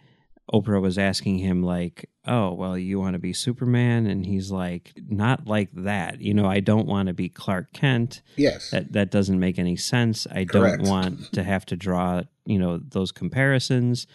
Oprah 0.53 0.81
was 0.81 0.99
asking 0.99 1.39
him 1.39 1.63
like, 1.63 2.11
"Oh, 2.27 2.53
well, 2.53 2.77
you 2.77 3.01
want 3.01 3.15
to 3.15 3.19
be 3.19 3.33
Superman?" 3.33 4.07
and 4.07 4.27
he's 4.27 4.51
like, 4.51 4.93
"Not 5.09 5.47
like 5.47 5.71
that. 5.73 6.21
You 6.21 6.35
know, 6.35 6.47
I 6.47 6.61
don't 6.61 6.87
want 6.87 7.09
to 7.09 7.15
be 7.15 7.31
Clark 7.31 7.73
Kent. 7.73 8.21
Yes, 8.37 8.71
that 8.71 8.93
that 8.93 9.11
doesn't 9.11 9.41
make 9.41 9.59
any 9.59 9.77
sense. 9.77 10.27
I 10.31 10.45
Correct. 10.45 10.83
don't 10.83 10.91
want 10.91 11.33
to 11.33 11.43
have 11.43 11.65
to 11.67 11.77
draw, 11.77 12.23
you 12.45 12.59
know, 12.59 12.79
those 12.79 13.13
comparisons." 13.13 14.07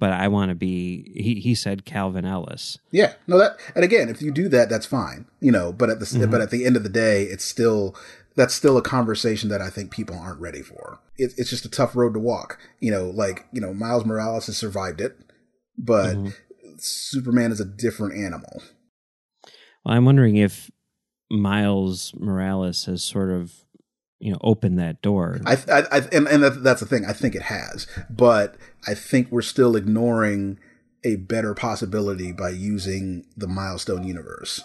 But 0.00 0.12
I 0.12 0.28
want 0.28 0.50
to 0.50 0.54
be. 0.54 1.10
He, 1.16 1.40
he 1.40 1.56
said 1.56 1.84
Calvin 1.84 2.24
Ellis. 2.24 2.78
Yeah, 2.92 3.14
no, 3.26 3.36
that 3.38 3.56
and 3.74 3.82
again, 3.82 4.08
if 4.08 4.22
you 4.22 4.30
do 4.30 4.48
that, 4.50 4.68
that's 4.68 4.86
fine, 4.86 5.26
you 5.40 5.50
know. 5.50 5.72
But 5.72 5.90
at 5.90 5.98
the 5.98 6.06
mm-hmm. 6.06 6.30
but 6.30 6.40
at 6.40 6.50
the 6.50 6.64
end 6.64 6.76
of 6.76 6.84
the 6.84 6.88
day, 6.88 7.24
it's 7.24 7.44
still 7.44 7.96
that's 8.36 8.54
still 8.54 8.76
a 8.76 8.82
conversation 8.82 9.48
that 9.48 9.60
I 9.60 9.70
think 9.70 9.90
people 9.90 10.16
aren't 10.16 10.40
ready 10.40 10.62
for. 10.62 11.00
It, 11.16 11.34
it's 11.36 11.50
just 11.50 11.64
a 11.64 11.68
tough 11.68 11.96
road 11.96 12.14
to 12.14 12.20
walk. 12.20 12.60
You 12.78 12.92
know, 12.92 13.10
like 13.10 13.46
you 13.52 13.60
know, 13.60 13.74
Miles 13.74 14.04
Morales 14.04 14.46
has 14.46 14.56
survived 14.56 15.00
it 15.00 15.18
but 15.78 16.16
mm-hmm. 16.16 16.28
Superman 16.78 17.52
is 17.52 17.60
a 17.60 17.64
different 17.64 18.14
animal. 18.14 18.62
Well, 19.84 19.94
I'm 19.94 20.04
wondering 20.04 20.36
if 20.36 20.70
Miles 21.30 22.12
Morales 22.18 22.84
has 22.86 23.02
sort 23.02 23.30
of 23.30 23.52
you 24.18 24.32
know 24.32 24.38
opened 24.42 24.78
that 24.78 25.02
door. 25.02 25.40
I, 25.46 25.54
I, 25.70 25.82
I 25.90 25.98
and, 26.12 26.26
and 26.28 26.42
that's 26.64 26.80
the 26.80 26.86
thing. 26.86 27.04
I 27.06 27.12
think 27.12 27.34
it 27.34 27.42
has, 27.42 27.86
but 28.10 28.56
I 28.86 28.94
think 28.94 29.30
we're 29.30 29.42
still 29.42 29.76
ignoring 29.76 30.58
a 31.04 31.16
better 31.16 31.54
possibility 31.54 32.32
by 32.32 32.50
using 32.50 33.24
the 33.36 33.46
milestone 33.46 34.04
universe. 34.04 34.62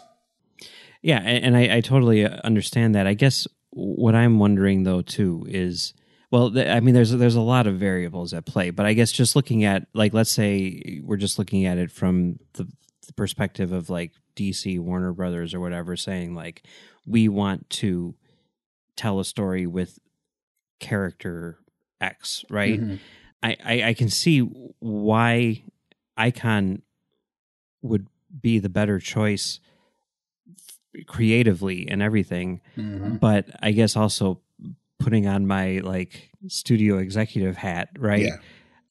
Yeah, 1.02 1.20
and 1.20 1.58
I, 1.58 1.78
I 1.78 1.82
totally 1.82 2.26
understand 2.26 2.96
that. 2.96 3.08
I 3.08 3.14
guess 3.14 3.48
what 3.72 4.16
I'm 4.16 4.40
wondering 4.40 4.84
though 4.84 5.02
too 5.02 5.46
is 5.48 5.94
well, 6.34 6.50
th- 6.52 6.68
I 6.68 6.80
mean, 6.80 6.96
there's 6.96 7.12
there's 7.12 7.36
a 7.36 7.42
lot 7.42 7.68
of 7.68 7.76
variables 7.76 8.34
at 8.34 8.48
play, 8.48 8.72
but 8.72 8.88
I 8.88 8.94
guess 8.94 9.12
just 9.12 9.36
looking 9.36 9.66
at 9.66 9.86
like, 9.94 10.16
let's 10.16 10.32
say 10.32 11.00
we're 11.04 11.16
just 11.16 11.38
looking 11.38 11.68
at 11.68 11.78
it 11.78 11.92
from 11.92 12.40
the, 12.54 12.64
the 13.06 13.14
perspective 13.14 13.72
of 13.72 13.92
like 13.92 14.14
DC, 14.36 14.80
Warner 14.80 15.14
Brothers, 15.14 15.54
or 15.54 15.60
whatever, 15.60 15.96
saying 15.96 16.34
like, 16.34 16.64
we 17.06 17.30
want 17.30 17.70
to 17.70 18.16
tell 18.98 19.20
a 19.20 19.26
story 19.26 19.68
with 19.68 20.00
character 20.80 21.60
X, 22.02 22.44
right? 22.50 22.82
Mm-hmm. 22.82 22.96
I, 23.44 23.58
I 23.64 23.84
I 23.90 23.94
can 23.94 24.10
see 24.10 24.40
why 24.40 25.62
Icon 26.18 26.82
would 27.84 28.08
be 28.42 28.58
the 28.58 28.70
better 28.70 28.98
choice 28.98 29.60
creatively 31.06 31.88
and 31.88 32.02
everything. 32.02 32.62
Mhm. 32.76 33.20
But 33.20 33.46
I 33.62 33.72
guess 33.72 33.96
also 33.96 34.40
putting 35.04 35.28
on 35.28 35.46
my 35.46 35.80
like 35.84 36.32
studio 36.48 36.98
executive 36.98 37.58
hat, 37.58 37.90
right? 37.98 38.26
Yeah. 38.26 38.38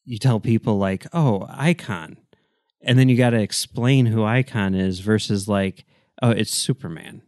You 0.05 0.18
tell 0.18 0.40
people 0.40 0.79
like, 0.79 1.07
"Oh, 1.12 1.46
Icon," 1.51 2.18
and 2.83 2.98
then 2.98 3.09
you 3.09 3.16
got 3.16 3.31
to 3.31 3.40
explain 3.40 4.07
who 4.07 4.25
Icon 4.25 4.75
is 4.75 5.01
versus 5.01 5.48
like, 5.48 5.85
"Oh, 6.20 6.31
it's 6.31 6.55
Superman," 6.55 7.22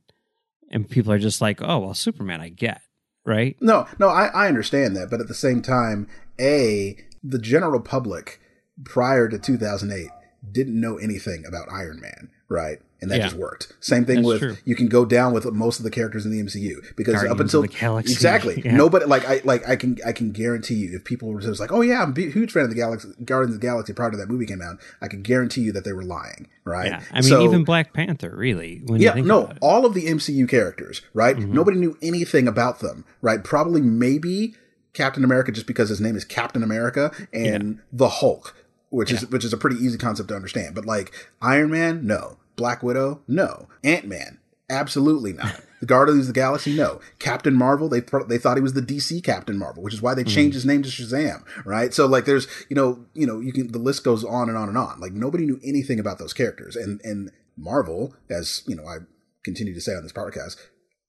and 0.71 0.89
people 0.89 1.13
are 1.13 1.19
just 1.19 1.41
like, 1.41 1.63
"Oh, 1.63 1.79
well, 1.79 1.95
Superman, 1.95 2.41
I 2.41 2.51
get." 2.51 2.83
Right? 3.27 3.57
No, 3.61 3.87
no, 3.99 4.09
I, 4.09 4.27
I 4.27 4.49
understand 4.49 4.95
that, 4.97 5.09
but 5.09 5.21
at 5.21 5.29
the 5.29 5.35
same 5.35 5.63
time, 5.63 6.09
a 6.39 6.97
the 7.23 7.39
general 7.39 7.81
public 7.81 8.39
prior 8.85 9.29
to 9.29 9.39
2008 9.39 10.11
didn't 10.53 10.79
know 10.79 10.99
anything 10.99 11.45
about 11.47 11.73
Iron 11.73 12.01
Man, 12.01 12.31
right? 12.49 12.79
And 13.01 13.11
that 13.11 13.19
Yeah. 13.19 13.25
just 13.25 13.37
worked. 13.37 13.73
Same 13.81 14.07
thing 14.07 14.17
That's 14.23 14.27
with 14.29 14.39
true. 14.41 14.57
you 14.65 14.75
can 14.75 14.89
go 14.89 15.05
down 15.05 15.35
with 15.35 15.45
most 15.53 15.79
of 15.79 15.85
the 15.85 15.91
characters 15.91 16.25
in 16.25 16.33
the 16.33 16.41
MCU 16.41 16.81
because 16.97 17.23
up 17.25 17.39
until 17.39 17.63
of 17.63 17.71
the 17.71 17.77
Galaxy. 17.77 18.13
exactly 18.15 18.63
Yeah. 18.65 18.75
nobody 18.77 19.05
like 19.05 19.29
I 19.29 19.43
like 19.45 19.69
I 19.69 19.77
can 19.77 19.99
I 20.07 20.13
can 20.13 20.31
guarantee 20.31 20.75
you 20.77 20.97
if 20.97 21.05
people 21.05 21.29
were 21.31 21.41
just 21.41 21.61
like 21.61 21.71
oh 21.71 21.83
yeah 21.83 22.03
I'm 22.03 22.15
a 22.17 22.21
huge 22.31 22.53
fan 22.53 22.63
of 22.63 22.71
the 22.71 22.77
Galaxy 22.77 23.09
Guardians 23.25 23.55
of 23.57 23.61
the 23.61 23.67
Galaxy 23.67 23.93
prior 23.93 24.11
to 24.11 24.17
that 24.17 24.29
movie 24.31 24.47
came 24.47 24.63
out 24.63 24.79
I 25.03 25.09
can 25.09 25.21
guarantee 25.21 25.61
you 25.61 25.73
that 25.73 25.85
they 25.85 25.93
were 25.93 26.05
lying 26.05 26.49
right 26.65 26.87
Yeah. 26.87 27.03
I 27.11 27.17
mean, 27.17 27.25
So- 27.25 27.45
even 27.45 27.63
Black 27.65 27.93
Panther, 27.93 28.35
really. 28.35 28.81
When 28.87 29.01
you 29.03 29.07
yeah, 29.09 29.15
think 29.15 29.27
no, 29.27 29.43
about 29.45 29.57
it. 29.57 29.59
all 29.61 29.85
of 29.85 29.93
the 29.93 30.07
MCU 30.07 30.47
characters, 30.49 31.03
right? 31.13 31.37
Mhm. 31.37 31.49
Nobody 31.51 31.77
knew 31.79 31.99
anything 32.01 32.49
about 32.49 32.81
them, 32.81 33.05
right? 33.21 33.45
Probably 33.45 33.83
maybe 33.83 34.55
Captain 34.95 35.25
America 35.25 35.53
just 35.53 35.67
because 35.67 35.89
his 35.91 36.01
name 36.01 36.17
is 36.17 36.25
Captain 36.25 36.63
America 36.63 37.11
and 37.35 37.81
the 37.93 38.09
Hulk, 38.09 38.55
which 38.95 39.13
is 39.13 39.27
which 39.31 39.45
is 39.45 39.53
a 39.53 39.59
pretty 39.59 39.77
easy 39.77 39.99
concept 39.99 40.29
to 40.29 40.37
understand. 40.37 40.75
But 40.75 40.87
like 40.87 41.13
Iron 41.43 41.71
Man, 41.71 42.07
no. 42.07 42.39
Black 42.57 42.83
Widow, 42.83 43.21
no. 43.27 43.69
Ant 43.83 44.07
Man, 44.07 44.39
absolutely 44.71 45.33
not. 45.33 45.61
The 45.81 45.89
Guardians 45.89 46.23
of 46.23 46.27
the 46.29 46.41
Galaxy, 46.41 46.75
no. 46.75 46.99
Captain 47.19 47.53
Marvel, 47.53 47.91
they 47.91 48.01
they 48.27 48.39
thought 48.39 48.57
he 48.57 48.63
was 48.63 48.73
the 48.73 48.81
DC 48.81 49.23
Captain 49.23 49.59
Marvel, 49.59 49.83
which 49.83 49.93
is 49.93 50.01
why 50.01 50.15
they 50.15 50.23
mm-hmm. 50.23 50.31
changed 50.31 50.55
his 50.55 50.65
name 50.65 50.83
to 50.83 50.89
Shazam, 50.89 51.45
right? 51.67 51.93
So 51.93 52.07
like, 52.07 52.25
there's 52.25 52.49
you 52.71 52.77
know 52.77 53.05
you 53.13 53.27
know 53.27 53.39
you 53.39 53.53
can 53.53 53.71
the 53.71 53.79
list 53.79 54.03
goes 54.03 54.25
on 54.25 54.49
and 54.49 54.57
on 54.57 54.71
and 54.71 54.79
on. 54.79 54.99
Like 54.99 55.13
nobody 55.13 55.45
knew 55.45 55.61
anything 55.63 56.01
about 56.01 56.19
those 56.19 56.33
characters, 56.33 56.75
and 56.75 57.03
and 57.05 57.31
Marvel, 57.59 58.15
as 58.31 58.63
you 58.67 58.75
know, 58.75 58.87
I 58.87 58.99
continue 59.45 59.75
to 59.75 59.81
say 59.81 59.95
on 59.95 60.05
this 60.05 60.13
podcast, 60.13 60.57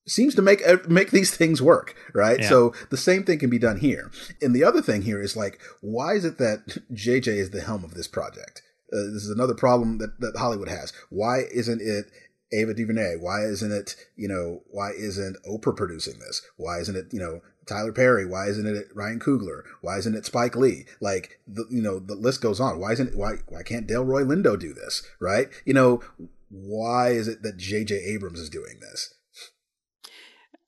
seems 0.08 0.36
to 0.36 0.42
make 0.42 0.62
make 0.88 1.12
these 1.12 1.36
things 1.38 1.62
work, 1.62 1.96
right? 2.14 2.40
Yeah. 2.40 2.50
So 2.50 2.74
the 2.90 2.98
same 2.98 3.24
thing 3.24 3.40
can 3.40 3.50
be 3.50 3.60
done 3.60 3.80
here. 3.80 4.12
And 4.42 4.56
the 4.56 4.64
other 4.64 4.82
thing 4.82 5.04
here 5.04 5.22
is 5.22 5.36
like, 5.36 5.60
why 5.82 6.14
is 6.14 6.26
it 6.26 6.38
that 6.38 6.68
JJ 6.94 7.28
is 7.28 7.52
the 7.52 7.62
helm 7.62 7.84
of 7.84 7.94
this 7.94 8.08
project? 8.08 8.62
Uh, 8.94 9.12
this 9.12 9.24
is 9.24 9.32
another 9.32 9.56
problem 9.56 9.98
that, 9.98 10.20
that 10.20 10.38
Hollywood 10.38 10.70
has. 10.70 10.94
Why 11.10 11.42
isn't 11.52 11.82
it 11.82 12.06
Ava 12.54 12.74
DuVernay? 12.74 13.16
Why 13.20 13.44
isn't 13.44 13.72
it, 13.72 13.96
you 14.16 14.28
know, 14.28 14.62
why 14.70 14.92
isn't 14.92 15.38
Oprah 15.48 15.76
producing 15.76 16.20
this? 16.20 16.42
Why 16.58 16.80
isn't 16.80 16.96
it, 16.96 17.08
you 17.12 17.20
know, 17.20 17.42
Tyler 17.66 17.92
Perry? 17.92 18.28
Why 18.28 18.48
isn't 18.48 18.66
it 18.66 18.88
Ryan 18.94 19.20
Coogler? 19.20 19.64
Why 19.82 19.98
isn't 19.98 20.16
it 20.16 20.26
Spike 20.26 20.56
Lee? 20.56 20.86
Like, 21.02 21.40
the, 21.48 21.66
you 21.72 21.82
know, 21.82 22.00
the 22.00 22.14
list 22.14 22.42
goes 22.42 22.60
on. 22.60 22.80
Why 22.80 22.92
isn't, 22.94 23.10
it, 23.10 23.18
why, 23.18 23.38
why 23.48 23.64
can't 23.64 23.88
Delroy 23.88 24.24
Lindo 24.24 24.58
do 24.58 24.74
this? 24.74 25.02
Right? 25.20 25.50
You 25.66 25.74
know, 25.74 26.02
why 26.50 27.10
is 27.10 27.28
it 27.28 27.42
that 27.42 27.58
JJ 27.58 27.92
Abrams 27.92 28.40
is 28.40 28.50
doing 28.50 28.80
this? 28.80 29.16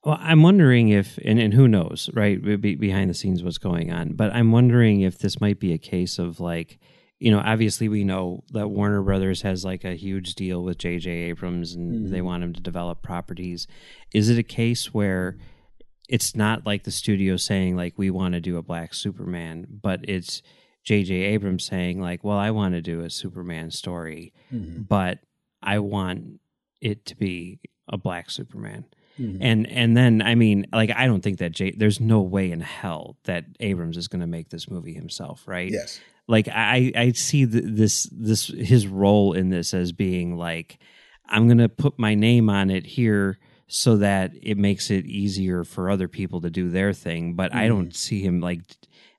Well, 0.08 0.18
I'm 0.22 0.42
wondering 0.42 0.88
if, 0.88 1.18
and, 1.26 1.38
and 1.38 1.54
who 1.54 1.68
knows, 1.68 2.10
right, 2.14 2.42
be, 2.62 2.76
behind 2.76 3.10
the 3.10 3.14
scenes 3.14 3.44
what's 3.44 3.58
going 3.58 3.92
on. 3.92 4.14
But 4.14 4.34
I'm 4.34 4.54
wondering 4.54 5.02
if 5.02 5.20
this 5.20 5.42
might 5.42 5.60
be 5.60 5.74
a 5.74 5.78
case 5.78 6.18
of 6.18 6.40
like, 6.40 6.80
you 7.20 7.30
know, 7.30 7.40
obviously 7.44 7.90
we 7.90 8.06
know 8.06 8.46
that 8.52 8.70
Warner 8.70 9.02
Brothers 9.02 9.42
has 9.42 9.66
like 9.66 9.84
a 9.84 9.96
huge 9.96 10.36
deal 10.36 10.64
with 10.64 10.78
J.J. 10.78 11.10
Abrams 11.12 11.74
and 11.74 12.08
Mhm. 12.08 12.12
they 12.12 12.22
want 12.22 12.42
him 12.42 12.54
to 12.54 12.62
develop 12.62 13.02
properties. 13.04 13.68
Is 14.14 14.30
it 14.30 14.38
a 14.40 14.44
case 14.44 14.94
where 14.94 15.38
it's 16.08 16.38
not 16.38 16.66
like 16.66 16.84
the 16.86 16.92
studio 16.92 17.36
saying 17.36 17.76
like 17.76 17.98
we 17.98 18.10
want 18.10 18.34
to 18.34 18.40
do 18.40 18.56
a 18.56 18.64
black 18.64 18.94
Superman, 18.94 19.68
but 19.82 20.08
it's 20.08 20.42
J.J. 20.86 21.14
Abrams 21.16 21.66
saying 21.66 22.00
like, 22.00 22.24
well, 22.24 22.38
I 22.38 22.52
want 22.52 22.76
to 22.76 22.82
do 22.82 23.02
a 23.02 23.10
Superman 23.10 23.72
story, 23.72 24.32
Mhm. 24.54 24.88
but 24.88 25.20
I 25.62 25.80
want 25.80 26.40
it 26.80 27.06
to 27.08 27.16
be 27.18 27.60
a 27.90 27.98
black 27.98 28.30
Superman 28.30 28.86
Mhm. 29.20 29.38
and 29.42 29.68
and 29.70 29.98
then 29.98 30.22
I 30.22 30.36
mean, 30.36 30.68
like 30.72 30.92
I 30.96 31.06
don't 31.08 31.22
think 31.22 31.40
that 31.40 31.52
J- 31.52 31.76
there's 31.76 32.00
no 32.00 32.22
way 32.22 32.52
in 32.52 32.62
hell 32.62 33.18
that 33.24 33.46
Abrams 33.60 33.98
is 33.98 34.08
going 34.08 34.22
to 34.22 34.28
make 34.28 34.50
this 34.50 34.70
movie 34.70 34.94
himself, 34.94 35.48
right? 35.48 35.72
Yes. 35.72 36.00
Like 36.28 36.48
I 36.50 36.92
I 36.96 37.12
see 37.14 37.46
th- 37.46 37.64
this 37.66 38.10
this 38.12 38.48
his 38.48 38.86
role 38.88 39.34
in 39.34 39.50
this 39.50 39.74
as 39.74 39.92
being 39.92 40.36
like 40.38 40.80
I'm 41.30 41.48
going 41.48 41.58
to 41.58 41.70
put 41.70 41.98
my 42.00 42.16
name 42.16 42.50
on 42.50 42.70
it 42.70 42.86
here 42.86 43.38
so 43.68 43.98
that 43.98 44.32
it 44.42 44.58
makes 44.58 44.90
it 44.90 45.06
easier 45.06 45.64
for 45.66 45.90
other 45.90 46.08
people 46.08 46.40
to 46.42 46.50
do 46.50 46.70
their 46.70 46.94
thing, 46.94 47.34
but 47.34 47.54
I 47.54 47.68
don't 47.68 47.94
see 47.96 48.22
him 48.22 48.40
like 48.40 48.62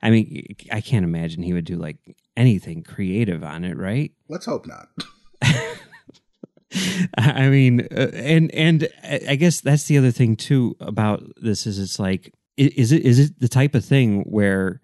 I 0.00 0.10
mean, 0.10 0.54
I 0.70 0.80
can't 0.80 1.04
imagine 1.04 1.42
he 1.42 1.52
would 1.52 1.64
do 1.64 1.76
like 1.76 1.96
anything 2.36 2.82
creative 2.82 3.42
on 3.42 3.64
it, 3.64 3.76
right? 3.76 4.12
Let's 4.28 4.46
hope 4.46 4.66
not. 4.66 4.88
I 7.16 7.48
mean, 7.48 7.86
uh, 7.90 8.10
and 8.14 8.50
and 8.54 8.88
I 9.28 9.36
guess 9.36 9.60
that's 9.60 9.84
the 9.84 9.98
other 9.98 10.10
thing 10.10 10.36
too 10.36 10.76
about 10.80 11.22
this 11.40 11.66
is 11.66 11.78
it's 11.78 11.98
like 11.98 12.32
is 12.56 12.92
it 12.92 13.02
is 13.02 13.18
it 13.18 13.40
the 13.40 13.48
type 13.48 13.74
of 13.74 13.84
thing 13.84 14.22
where 14.22 14.80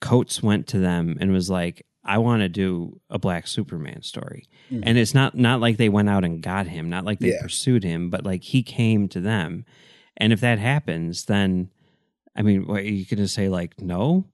Coates 0.00 0.42
went 0.42 0.66
to 0.68 0.78
them 0.78 1.16
and 1.20 1.32
was 1.32 1.50
like, 1.50 1.84
"I 2.04 2.18
want 2.18 2.42
to 2.42 2.48
do 2.48 3.00
a 3.10 3.18
Black 3.18 3.46
Superman 3.48 4.02
story," 4.02 4.44
Mhm. 4.70 4.82
and 4.84 4.98
it's 4.98 5.14
not 5.14 5.34
not 5.36 5.60
like 5.60 5.76
they 5.76 5.88
went 5.88 6.08
out 6.08 6.24
and 6.24 6.40
got 6.42 6.68
him, 6.68 6.88
not 6.88 7.04
like 7.04 7.18
they 7.18 7.30
Yeah. 7.30 7.42
pursued 7.42 7.82
him, 7.82 8.10
but 8.10 8.24
like 8.24 8.44
he 8.44 8.62
came 8.62 9.08
to 9.08 9.20
them, 9.20 9.64
and 10.16 10.32
if 10.32 10.40
that 10.40 10.58
happens, 10.60 11.24
then 11.24 11.70
I 12.36 12.42
mean, 12.42 12.66
what, 12.68 12.80
are 12.80 12.82
you 12.84 13.04
going 13.06 13.18
to 13.18 13.26
say 13.28 13.48
like 13.48 13.80
no? 13.80 14.26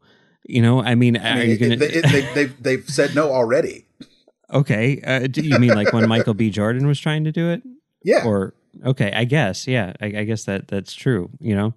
You 0.46 0.60
know, 0.60 0.82
I 0.82 0.94
mean, 0.94 1.16
I 1.16 1.40
are 1.40 1.44
you 1.44 1.56
going 1.56 1.78
they, 1.78 1.88
to? 1.88 2.02
they, 2.02 2.20
they've, 2.34 2.62
they've 2.62 2.88
said 2.90 3.14
no 3.14 3.32
already. 3.32 3.86
Okay, 4.52 5.00
uh, 5.06 5.26
do 5.26 5.40
you 5.42 5.58
mean 5.58 5.74
like 5.74 5.92
when 5.92 6.08
Michael 6.08 6.34
B. 6.34 6.50
Jordan 6.50 6.86
was 6.86 6.98
trying 7.00 7.24
to 7.24 7.32
do 7.32 7.50
it? 7.50 7.62
Yeah. 8.02 8.24
or 8.26 8.52
okay 8.84 9.12
i 9.14 9.22
guess 9.24 9.66
yeah 9.68 9.92
I, 10.00 10.06
I 10.06 10.24
guess 10.24 10.44
that 10.44 10.66
that's 10.68 10.92
true 10.92 11.30
you 11.40 11.54
know 11.54 11.74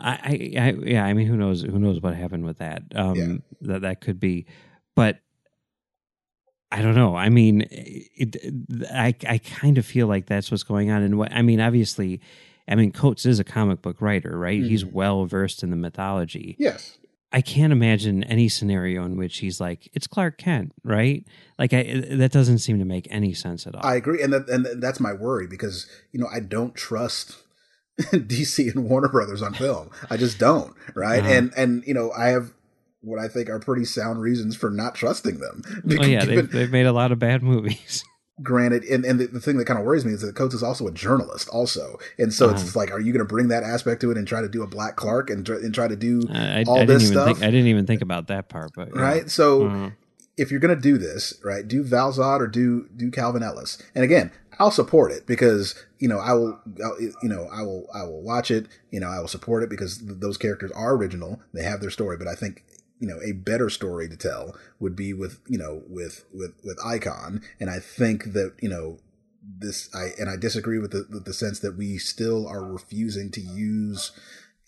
I, 0.00 0.10
I, 0.56 0.60
I 0.60 0.70
yeah 0.84 1.04
i 1.06 1.14
mean 1.14 1.26
who 1.28 1.36
knows 1.36 1.62
who 1.62 1.78
knows 1.78 2.02
what 2.02 2.14
happened 2.16 2.44
with 2.44 2.58
that 2.58 2.82
um 2.96 3.14
Yeah. 3.14 3.36
that 3.68 3.82
that 3.82 4.00
could 4.02 4.18
be 4.20 4.44
but 4.96 5.20
i 6.70 6.82
don't 6.82 6.94
know 6.94 7.14
i 7.14 7.28
mean 7.28 7.66
it, 7.70 8.36
i 8.92 9.14
i 9.28 9.38
kind 9.38 9.78
of 9.78 9.86
feel 9.86 10.06
like 10.08 10.26
that's 10.26 10.50
what's 10.50 10.62
going 10.64 10.90
on 10.90 11.02
and 11.02 11.16
what 11.16 11.32
i 11.32 11.42
mean 11.42 11.60
obviously 11.60 12.20
i 12.68 12.74
mean 12.74 12.90
coates 12.92 13.24
is 13.24 13.38
a 13.38 13.44
comic 13.44 13.80
book 13.82 14.00
writer 14.00 14.36
right 14.38 14.62
he's 14.62 14.84
Mhm. 14.84 14.92
well 14.92 15.24
versed 15.26 15.62
in 15.62 15.70
the 15.70 15.76
mythology 15.76 16.56
yes. 16.58 16.98
I 17.32 17.40
can't 17.40 17.72
imagine 17.72 18.24
any 18.24 18.48
scenario 18.48 19.04
in 19.04 19.16
which 19.16 19.38
he's 19.38 19.60
like, 19.60 19.88
it's 19.94 20.06
Clark 20.06 20.38
Kent, 20.38 20.72
right? 20.84 21.26
Like, 21.58 21.72
I, 21.72 22.04
that 22.10 22.32
doesn't 22.32 22.58
seem 22.58 22.78
to 22.78 22.84
make 22.84 23.08
any 23.10 23.32
sense 23.32 23.66
at 23.66 23.74
all. 23.74 23.84
I 23.84 23.96
agree, 23.96 24.22
and 24.22 24.32
that, 24.32 24.48
and 24.48 24.82
that's 24.82 25.00
my 25.00 25.12
worry 25.12 25.46
because 25.46 25.86
you 26.12 26.20
know 26.20 26.28
I 26.32 26.40
don't 26.40 26.74
trust 26.74 27.36
DC 28.00 28.74
and 28.74 28.88
Warner 28.88 29.08
Brothers 29.08 29.42
on 29.42 29.54
film. 29.54 29.90
I 30.10 30.16
just 30.16 30.38
don't, 30.38 30.74
right? 30.94 31.20
Uh-huh. 31.20 31.32
And 31.32 31.52
and 31.56 31.84
you 31.86 31.94
know 31.94 32.12
I 32.12 32.28
have 32.28 32.52
what 33.00 33.18
I 33.18 33.28
think 33.28 33.48
are 33.48 33.58
pretty 33.58 33.84
sound 33.84 34.20
reasons 34.20 34.54
for 34.56 34.70
not 34.70 34.94
trusting 34.94 35.38
them. 35.38 35.62
oh 35.98 36.04
yeah, 36.04 36.20
Given- 36.24 36.34
they've, 36.36 36.50
they've 36.50 36.70
made 36.70 36.86
a 36.86 36.92
lot 36.92 37.12
of 37.12 37.18
bad 37.18 37.42
movies. 37.42 38.04
Granted, 38.42 38.84
and, 38.84 39.04
and 39.04 39.20
the, 39.20 39.26
the 39.26 39.40
thing 39.40 39.56
that 39.58 39.66
kind 39.66 39.78
of 39.78 39.84
worries 39.84 40.04
me 40.04 40.12
is 40.12 40.22
that 40.22 40.34
Coates 40.34 40.54
is 40.54 40.62
also 40.62 40.86
a 40.86 40.92
journalist, 40.92 41.48
also, 41.50 41.98
and 42.18 42.32
so 42.32 42.50
it's 42.50 42.62
Uh-huh. 42.62 42.78
like, 42.80 42.90
are 42.90 43.00
you 43.00 43.12
going 43.12 43.24
to 43.24 43.28
bring 43.28 43.48
that 43.48 43.62
aspect 43.62 44.00
to 44.00 44.10
it 44.10 44.16
and 44.16 44.26
try 44.26 44.40
to 44.40 44.48
do 44.48 44.62
a 44.62 44.66
Black 44.66 44.96
Clark 44.96 45.30
and 45.30 45.44
try, 45.46 45.56
and 45.56 45.74
try 45.74 45.86
to 45.88 45.96
do 45.96 46.22
I, 46.32 46.60
I, 46.60 46.64
all 46.66 46.78
I 46.80 46.84
this 46.86 47.02
didn't 47.02 47.12
even 47.12 47.12
stuff? 47.12 47.26
think 47.26 47.42
I 47.42 47.50
didn't 47.50 47.68
even 47.68 47.86
think 47.86 48.02
about 48.02 48.26
that 48.28 48.48
part, 48.48 48.72
but 48.74 48.88
yeah. 48.94 49.00
right? 49.02 49.30
So 49.30 49.66
Uh, 49.66 49.90
if 50.38 50.50
you're 50.50 50.60
going 50.60 50.74
to 50.74 50.80
do 50.80 50.96
this, 50.98 51.34
right, 51.44 51.66
do 51.68 51.82
Val-Zod 51.82 52.40
or 52.40 52.46
do 52.46 52.88
do 52.96 53.10
Calvin 53.10 53.42
Ellis. 53.42 53.76
And 53.94 54.02
again, 54.02 54.30
I'll 54.58 54.70
support 54.70 55.12
it 55.12 55.26
because 55.26 55.74
you 55.98 56.08
know 56.08 56.18
I 56.18 56.32
will, 56.32 56.58
I'll, 56.82 56.98
you 57.00 57.28
know, 57.28 57.48
I 57.52 57.62
will, 57.62 57.86
I 57.94 58.02
will 58.04 58.22
watch 58.22 58.50
it. 58.50 58.66
You 58.90 59.00
know, 59.00 59.08
I 59.08 59.18
will 59.20 59.28
support 59.28 59.62
it 59.62 59.68
because 59.68 59.98
th- 59.98 60.20
those 60.20 60.38
characters 60.38 60.70
are 60.72 60.94
original. 60.96 61.40
They 61.52 61.62
have 61.64 61.80
their 61.80 61.90
story, 61.90 62.16
but 62.16 62.28
I 62.28 62.34
think 62.34 62.64
you 63.02 63.08
know 63.08 63.18
a 63.22 63.32
better 63.32 63.68
story 63.68 64.08
to 64.08 64.16
tell 64.16 64.56
would 64.80 64.96
be 64.96 65.12
with 65.12 65.40
you 65.48 65.58
know 65.58 65.82
with 65.88 66.24
with 66.32 66.54
with 66.64 66.78
Icon. 66.84 67.42
And 67.60 67.68
I 67.68 67.80
think 67.80 68.32
that 68.32 68.54
you 68.62 68.68
know 68.68 68.98
this 69.44 69.90
I 69.94 70.10
and 70.20 70.30
I 70.30 70.36
disagree 70.36 70.78
with 70.78 70.92
the 70.92 71.06
with 71.10 71.24
the 71.24 71.34
sense 71.34 71.58
that 71.60 71.76
we 71.76 71.98
still 71.98 72.46
are 72.46 72.64
refusing 72.64 73.30
to 73.32 73.40
use 73.40 74.12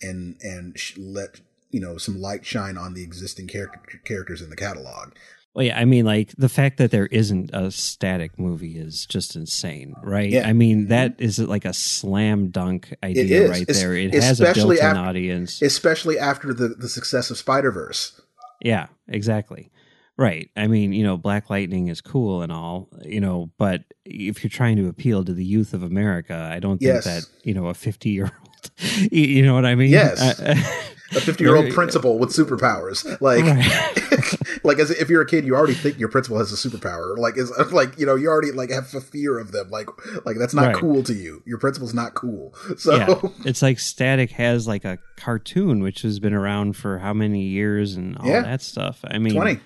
and 0.01 0.35
and 0.41 0.77
sh- 0.77 0.97
let 0.97 1.39
you 1.71 1.79
know 1.79 1.97
some 1.97 2.19
light 2.19 2.45
shine 2.45 2.77
on 2.77 2.93
the 2.93 3.03
existing 3.03 3.47
character 3.47 4.01
characters 4.03 4.41
in 4.41 4.49
the 4.49 4.55
catalog. 4.57 5.13
well, 5.53 5.65
yeah, 5.65 5.79
I 5.79 5.85
mean, 5.85 6.03
like 6.03 6.33
the 6.37 6.49
fact 6.49 6.77
that 6.79 6.91
there 6.91 7.05
isn't 7.07 7.51
a 7.53 7.71
static 7.71 8.37
movie 8.37 8.77
is 8.77 9.05
just 9.05 9.37
insane, 9.37 9.95
right? 10.03 10.29
Yeah. 10.29 10.47
I 10.47 10.51
mean, 10.51 10.81
mm-hmm. 10.81 10.89
that 10.89 11.15
is 11.17 11.39
like 11.39 11.63
a 11.63 11.71
slam 11.73 12.49
dunk 12.49 12.93
idea 13.01 13.49
right 13.49 13.65
Es- 13.69 13.79
there. 13.79 13.95
It 13.95 14.13
has 14.13 14.41
a 14.41 14.43
especially 14.43 14.75
built-in 14.75 14.97
after- 14.97 15.09
audience. 15.09 15.61
especially 15.61 16.19
after 16.19 16.53
the, 16.53 16.67
the 16.69 16.89
success 16.89 17.31
of 17.31 17.37
Spider 17.37 17.71
Verse. 17.71 18.19
Yeah, 18.61 18.87
exactly. 19.07 19.71
Right. 20.17 20.49
I 20.55 20.67
mean, 20.67 20.93
you 20.93 21.03
know, 21.03 21.17
Black 21.17 21.49
Lightning 21.49 21.89
is 21.89 21.99
cool 21.99 22.41
and 22.41 22.51
all, 22.51 22.87
you 23.03 23.19
know, 23.19 23.51
but 23.57 23.83
if 24.05 24.43
you're 24.43 24.49
trying 24.49 24.77
to 24.77 24.87
appeal 24.87 25.25
to 25.25 25.33
the 25.33 25.43
youth 25.43 25.73
of 25.73 25.83
America, 25.83 26.49
I 26.53 26.59
don't 26.59 26.77
think 26.77 26.93
Yes. 26.93 27.03
that, 27.03 27.23
you 27.43 27.53
know, 27.53 27.67
a 27.67 27.73
50 27.73 28.09
year 28.09 28.31
old, 28.39 28.71
you 29.11 29.45
know 29.45 29.53
what 29.53 29.65
I 29.65 29.75
mean? 29.75 29.89
Yes. 29.91 30.39
A 31.15 31.21
50 31.21 31.43
year 31.43 31.55
old 31.55 31.71
principal 31.73 32.17
with 32.19 32.29
superpowers. 32.29 33.05
Like, 33.21 33.43
Right. 33.45 34.59
like 34.65 34.79
as 34.79 34.91
if 34.91 35.09
you're 35.09 35.21
a 35.21 35.25
kid, 35.25 35.45
you 35.45 35.55
already 35.55 35.73
think 35.73 35.97
your 35.99 36.09
principal 36.09 36.37
has 36.39 36.51
a 36.51 36.55
superpower. 36.69 37.17
Like, 37.17 37.37
is 37.37 37.51
like 37.71 37.97
you 37.97 38.05
know, 38.05 38.15
you 38.15 38.27
already 38.27 38.51
like 38.51 38.69
have 38.71 38.93
a 38.93 39.01
fear 39.01 39.39
of 39.39 39.51
them. 39.51 39.69
Like, 39.69 39.87
like 40.25 40.37
that's 40.37 40.53
not 40.53 40.67
Right. 40.67 40.75
cool 40.75 41.03
to 41.03 41.13
you. 41.13 41.41
Your 41.45 41.57
principal's 41.57 41.93
not 41.93 42.13
cool. 42.13 42.53
So 42.77 42.95
yeah. 42.95 43.19
It's 43.45 43.61
like 43.61 43.79
Static 43.79 44.31
has 44.31 44.67
like 44.67 44.83
a 44.85 44.97
cartoon, 45.17 45.81
which 45.81 46.01
has 46.01 46.19
been 46.19 46.33
around 46.33 46.75
for 46.75 46.99
how 46.99 47.13
many 47.13 47.43
years 47.43 47.95
and 47.95 48.17
all 48.17 48.27
Yeah. 48.27 48.41
that 48.41 48.61
stuff. 48.61 48.99
I 49.07 49.17
mean, 49.17 49.33
twenty. 49.35 49.59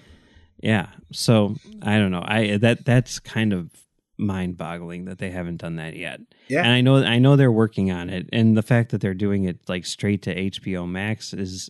Yeah. 0.61 0.87
So 1.11 1.55
I 1.81 1.97
don't 1.97 2.11
know. 2.11 2.23
I 2.23 2.57
that 2.57 2.85
that's 2.85 3.19
kind 3.19 3.53
of 3.53 3.71
mind 4.19 4.57
boggling 4.57 5.05
that 5.05 5.17
they 5.17 5.31
haven't 5.31 5.57
done 5.57 5.77
that 5.77 5.95
yet. 5.95 6.19
Yeah. 6.47 6.59
And 6.63 6.71
I 6.71 6.81
know 6.81 6.97
I 6.97 7.17
know 7.19 7.35
they're 7.35 7.51
working 7.51 7.89
on 7.91 8.09
it. 8.09 8.27
And 8.33 8.55
the 8.57 8.61
fact 8.61 8.91
that 8.91 9.01
they're 9.01 9.13
doing 9.13 9.45
it 9.45 9.57
like 9.67 9.85
straight 9.85 10.21
to 10.23 10.35
HBO 10.35 10.87
Max 10.87 11.33
is 11.33 11.69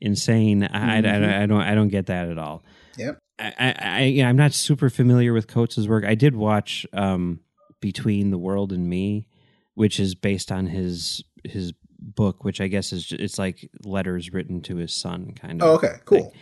insane. 0.00 0.64
I, 0.64 0.98
I, 0.98 1.00
Mhm. 1.02 1.42
I, 1.42 1.46
don't 1.46 1.60
I 1.60 1.74
don't 1.74 1.88
get 1.88 2.06
that 2.06 2.28
at 2.28 2.38
all. 2.38 2.64
Yep. 2.96 3.18
I, 3.38 3.52
I, 3.58 3.74
I 3.80 4.00
you 4.04 4.22
know, 4.22 4.28
I'm 4.28 4.36
not 4.36 4.52
super 4.52 4.90
familiar 4.90 5.32
with 5.32 5.46
Coates' 5.46 5.86
work. 5.86 6.04
I 6.04 6.14
did 6.14 6.34
watch 6.34 6.86
um, 6.92 7.40
Between 7.80 8.30
the 8.30 8.38
World 8.38 8.72
and 8.72 8.88
Me, 8.88 9.26
which 9.74 10.00
is 10.00 10.14
based 10.14 10.50
on 10.50 10.66
his 10.66 11.22
his 11.44 11.72
book, 11.98 12.44
which 12.44 12.60
I 12.60 12.66
guess 12.68 12.92
is 12.92 13.12
it's 13.12 13.38
like 13.38 13.70
letters 13.84 14.32
written 14.32 14.60
to 14.62 14.76
his 14.76 14.92
son, 14.92 15.32
kind 15.34 15.62
of 15.62 15.68
Oh, 15.68 15.74
okay, 15.74 15.96
cool. 16.04 16.32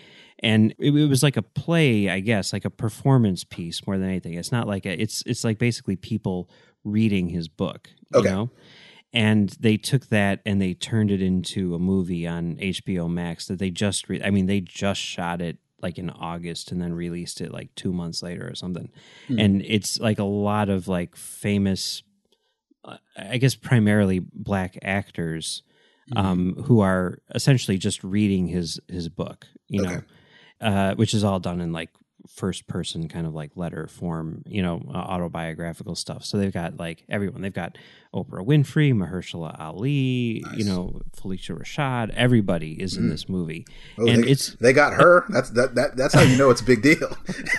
And 0.43 0.73
it, 0.79 0.91
it 0.95 1.07
was 1.09 1.23
like 1.23 1.37
a 1.37 1.43
play 1.43 2.09
i 2.09 2.21
guess 2.21 2.53
like 2.53 2.65
a 2.65 2.71
performance 2.71 3.45
piece 3.45 3.87
more 3.87 3.99
than 3.99 4.09
anything 4.09 4.35
it's 4.35 4.53
not 4.53 4.67
like 4.67 4.87
a, 4.87 5.01
it's 5.01 5.23
it's 5.27 5.45
like 5.45 5.59
basically 5.59 5.97
people 5.97 6.49
reading 6.85 7.29
his 7.29 7.49
book 7.49 7.91
you 8.11 8.21
Okay. 8.21 8.31
know 8.31 8.51
and 9.13 9.51
they 9.61 9.77
took 9.77 10.07
that 10.07 10.41
and 10.47 10.63
they 10.63 10.73
turned 10.73 11.11
it 11.11 11.21
into 11.21 11.75
a 11.75 11.79
movie 11.79 12.27
on 12.27 12.57
hbo 12.57 13.09
max 13.11 13.47
that 13.47 13.59
they 13.59 13.71
just 13.71 14.09
re- 14.09 14.23
i 14.23 14.31
mean 14.31 14.47
they 14.47 14.61
just 14.61 15.01
shot 15.01 15.41
it 15.43 15.59
like 15.83 15.99
in 15.99 16.11
august 16.11 16.71
and 16.73 16.81
then 16.81 16.93
released 16.93 17.41
it 17.41 17.53
like 17.53 17.75
two 17.75 17.93
months 17.93 18.23
later 18.23 18.47
or 18.49 18.55
something 18.55 18.91
Hmm. 19.29 19.39
and 19.41 19.63
it's 19.63 19.99
like 20.01 20.19
a 20.19 20.25
lot 20.25 20.69
of 20.69 20.89
like 20.89 21.17
famous 21.17 22.03
uh, 22.85 22.97
i 23.17 23.37
guess 23.37 23.55
primarily 23.55 24.21
black 24.21 24.79
actors 24.83 25.63
Mm-hmm. 26.13 26.27
um, 26.27 26.55
who 26.65 26.81
are 26.81 27.19
essentially 27.37 27.79
just 27.79 28.03
reading 28.03 28.49
his 28.49 28.81
his 28.89 29.09
book, 29.09 29.47
you 29.69 29.81
know, 29.81 29.91
Okay. 29.99 30.07
Uh, 30.61 30.95
which 30.95 31.15
is 31.15 31.25
all 31.25 31.41
done 31.41 31.61
in 31.61 31.73
like 31.73 31.91
first 32.35 32.67
person 32.67 33.07
kind 33.09 33.27
of 33.27 33.35
like 33.35 33.51
letter 33.55 33.87
form, 33.87 34.43
you 34.47 34.63
know, 34.63 34.83
uh, 34.89 34.97
autobiographical 34.97 35.95
stuff. 35.95 36.25
So 36.25 36.39
they've 36.39 36.53
got 36.53 36.79
like 36.79 37.05
everyone. 37.09 37.43
They've 37.43 37.53
got 37.53 37.77
Oprah 38.15 38.45
Winfrey, 38.47 38.93
Mahershala 38.95 39.59
Ali, 39.61 40.43
Nice. 40.47 40.57
you 40.59 40.65
know, 40.65 41.01
Phylicia 41.17 41.59
Rashad. 41.61 42.11
Everybody 42.15 42.73
is 42.81 42.97
in 42.97 43.05
Mm. 43.05 43.11
this 43.11 43.29
movie, 43.29 43.67
Oh, 43.99 44.07
and 44.09 44.25
they, 44.25 44.31
it's 44.31 44.55
they 44.55 44.73
got 44.73 44.95
her. 44.95 45.25
That's 45.29 45.51
that, 45.51 45.75
that 45.75 45.97
that's 45.97 46.15
how 46.15 46.23
you 46.23 46.37
know 46.39 46.51
it's 46.51 46.61
a 46.61 46.65
big 46.65 46.83
deal. 46.83 47.17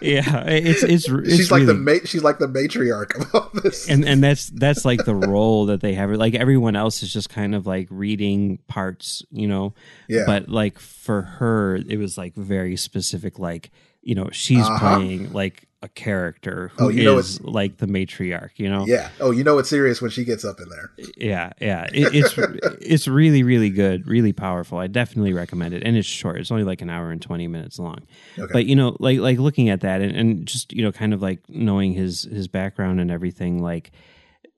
yeah, 0.00 0.44
it's 0.46 0.82
it's, 0.82 1.08
it's 1.08 1.36
she's 1.36 1.50
like 1.50 1.66
the 1.66 1.74
ma- 1.74 2.04
she's 2.04 2.22
like 2.22 2.38
the 2.38 2.48
matriarch 2.48 3.14
of 3.20 3.34
all 3.34 3.50
this. 3.62 3.88
and 3.88 4.04
and 4.04 4.22
that's 4.22 4.48
that's 4.50 4.84
like 4.84 5.04
the 5.04 5.14
role 5.14 5.66
that 5.66 5.80
they 5.80 5.94
have. 5.94 6.10
Like 6.10 6.34
everyone 6.34 6.76
else 6.76 7.02
is 7.02 7.12
just 7.12 7.28
kind 7.28 7.54
of 7.54 7.66
like 7.66 7.88
reading 7.90 8.58
parts, 8.68 9.22
you 9.30 9.46
know. 9.48 9.74
yeah, 10.08 10.24
But 10.26 10.48
like 10.48 10.78
for 10.78 11.22
her, 11.22 11.76
it 11.76 11.98
was 11.98 12.16
like 12.18 12.34
very 12.34 12.76
specific. 12.76 13.38
Like 13.38 13.70
you 14.02 14.14
know, 14.14 14.28
she's 14.32 14.58
Uh-huh. 14.66 14.96
playing 14.98 15.32
like 15.32 15.68
a 15.84 15.88
character 15.88 16.70
who 16.76 16.84
Oh, 16.84 16.88
you 16.90 17.02
know 17.02 17.14
it's- 17.18 17.40
like 17.42 17.78
the 17.78 17.86
matriarch. 17.86 18.50
You 18.56 18.68
know. 18.70 18.86
yeah. 18.86 19.08
Oh, 19.18 19.32
you 19.32 19.42
know 19.42 19.58
it's 19.58 19.68
serious 19.68 20.00
when 20.00 20.12
she 20.12 20.24
gets 20.24 20.44
up 20.44 20.60
in 20.60 20.68
there. 20.68 20.90
yeah, 21.16 21.50
yeah. 21.60 21.88
It, 21.92 22.14
it's 22.14 22.34
it's 22.80 23.08
really 23.08 23.42
really 23.42 23.70
good, 23.70 24.06
really 24.06 24.32
powerful. 24.32 24.78
I 24.78 24.86
definitely 24.86 25.32
recommend 25.32 25.74
it, 25.74 25.82
and 25.84 25.96
it's 25.96 26.06
short. 26.06 26.38
It's 26.38 26.52
only 26.52 26.62
like 26.62 26.82
an 26.82 26.90
hour 26.90 27.10
and 27.10 27.20
twenty 27.20 27.48
minutes 27.48 27.78
long. 27.80 27.98
Okay. 28.38 28.52
But 28.52 28.66
you 28.66 28.76
know, 28.76 28.96
like 29.00 29.18
like 29.18 29.38
looking 29.38 29.70
at 29.70 29.80
that 29.80 30.00
and, 30.00 30.14
and 30.14 30.46
just 30.46 30.72
you 30.72 30.82
know, 30.84 30.92
kind 30.92 31.12
of 31.12 31.20
like 31.20 31.40
knowing 31.48 31.92
his 31.94 32.22
his 32.24 32.46
background 32.46 33.00
and 33.00 33.10
everything, 33.10 33.60
like 33.60 33.90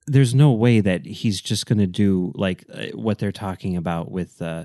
there's 0.06 0.34
no 0.34 0.52
way 0.52 0.80
that 0.80 1.06
he's 1.06 1.40
just 1.40 1.64
going 1.64 1.78
to 1.78 1.86
do 1.86 2.32
like 2.34 2.64
uh, 2.70 2.88
what 2.94 3.18
they're 3.18 3.32
talking 3.32 3.74
about 3.78 4.10
with 4.10 4.42
uh 4.42 4.64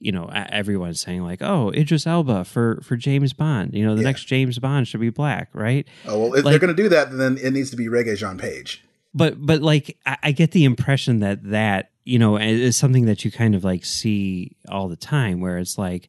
you 0.00 0.10
know 0.12 0.28
everyone's 0.32 1.00
saying 1.00 1.22
like 1.22 1.42
oh 1.42 1.70
Idris 1.72 2.06
Elba 2.06 2.44
for 2.44 2.80
for 2.82 2.96
James 2.96 3.32
Bond 3.32 3.74
you 3.74 3.84
know 3.84 3.94
the 3.94 4.00
Yeah. 4.02 4.08
next 4.08 4.24
James 4.24 4.58
Bond 4.58 4.88
should 4.88 5.00
be 5.00 5.10
black 5.10 5.48
right 5.52 5.86
oh 6.06 6.18
well, 6.18 6.34
if 6.34 6.44
like- 6.44 6.52
they're 6.52 6.58
going 6.58 6.74
to 6.76 6.82
do 6.82 6.88
that, 6.88 7.16
then 7.16 7.38
it 7.38 7.52
needs 7.52 7.70
to 7.70 7.76
be 7.76 7.86
Regé-Jean 7.86 8.38
Page. 8.38 8.84
but 9.14 9.34
but 9.44 9.60
like 9.62 9.98
I, 10.06 10.16
I 10.24 10.32
get 10.32 10.52
the 10.52 10.64
impression 10.64 11.20
that 11.20 11.42
that 11.50 11.90
you 12.04 12.18
know 12.18 12.36
is 12.38 12.76
something 12.76 13.04
that 13.06 13.24
you 13.24 13.30
kind 13.30 13.54
of 13.54 13.64
like 13.64 13.84
see 13.84 14.56
all 14.68 14.88
the 14.88 14.96
time 14.96 15.40
where 15.40 15.58
it's 15.58 15.76
like 15.78 16.08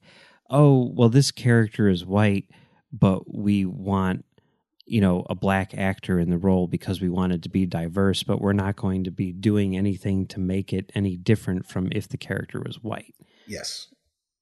oh 0.49 0.91
well 0.95 1.09
this 1.09 1.31
character 1.31 1.87
is 1.89 2.05
white 2.05 2.45
but 2.91 3.33
we 3.35 3.65
want 3.65 4.23
you 4.85 4.99
know 5.01 5.25
a 5.29 5.35
black 5.35 5.73
actor 5.77 6.19
in 6.19 6.29
the 6.29 6.37
role 6.37 6.67
because 6.67 6.99
we 7.01 7.09
wanted 7.09 7.43
to 7.43 7.49
be 7.49 7.65
diverse 7.65 8.23
but 8.23 8.41
we're 8.41 8.53
not 8.53 8.75
going 8.75 9.03
to 9.03 9.11
be 9.11 9.31
doing 9.31 9.75
anything 9.77 10.25
to 10.27 10.39
make 10.39 10.73
it 10.73 10.91
any 10.95 11.15
different 11.15 11.65
from 11.65 11.89
if 11.91 12.07
the 12.07 12.17
character 12.17 12.61
was 12.65 12.81
white 12.83 13.13
Yes, 13.47 13.87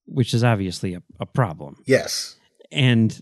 which 0.06 0.34
is 0.34 0.44
obviously 0.44 0.94
a, 0.94 1.02
a 1.20 1.26
problem 1.26 1.78
yes. 1.86 2.36
and 2.72 3.22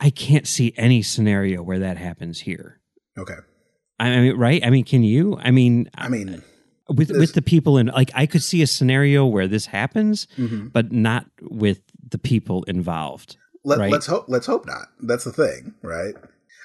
i 0.00 0.10
can't 0.10 0.46
see 0.46 0.72
any 0.76 1.02
scenario 1.02 1.62
where 1.62 1.78
that 1.78 1.96
happens 1.96 2.40
here 2.40 2.80
Okay. 3.18 3.36
i 3.98 4.10
mean 4.20 4.36
right 4.36 4.64
i 4.64 4.70
mean 4.70 4.84
can 4.84 5.02
you 5.04 5.38
i 5.42 5.50
mean 5.50 5.88
I 5.94 6.08
mean, 6.08 6.42
with 6.88 7.08
This- 7.08 7.18
with 7.18 7.32
the 7.34 7.42
people 7.42 7.78
in 7.78 7.86
like 7.86 8.10
I 8.14 8.26
could 8.26 8.42
see 8.42 8.62
a 8.62 8.66
scenario 8.66 9.24
where 9.24 9.46
this 9.46 9.66
happens, 9.66 10.26
mhm. 10.36 10.72
but 10.72 10.90
not 10.90 11.26
with 11.40 11.80
the 12.10 12.18
people 12.18 12.64
involved. 12.64 13.36
Let, 13.62 13.78
Right. 13.78 13.92
let's 13.92 14.06
hope. 14.06 14.24
Let's 14.26 14.46
hope 14.46 14.66
not. 14.66 14.88
That's 15.00 15.22
the 15.24 15.32
thing, 15.32 15.74
right? 15.82 16.14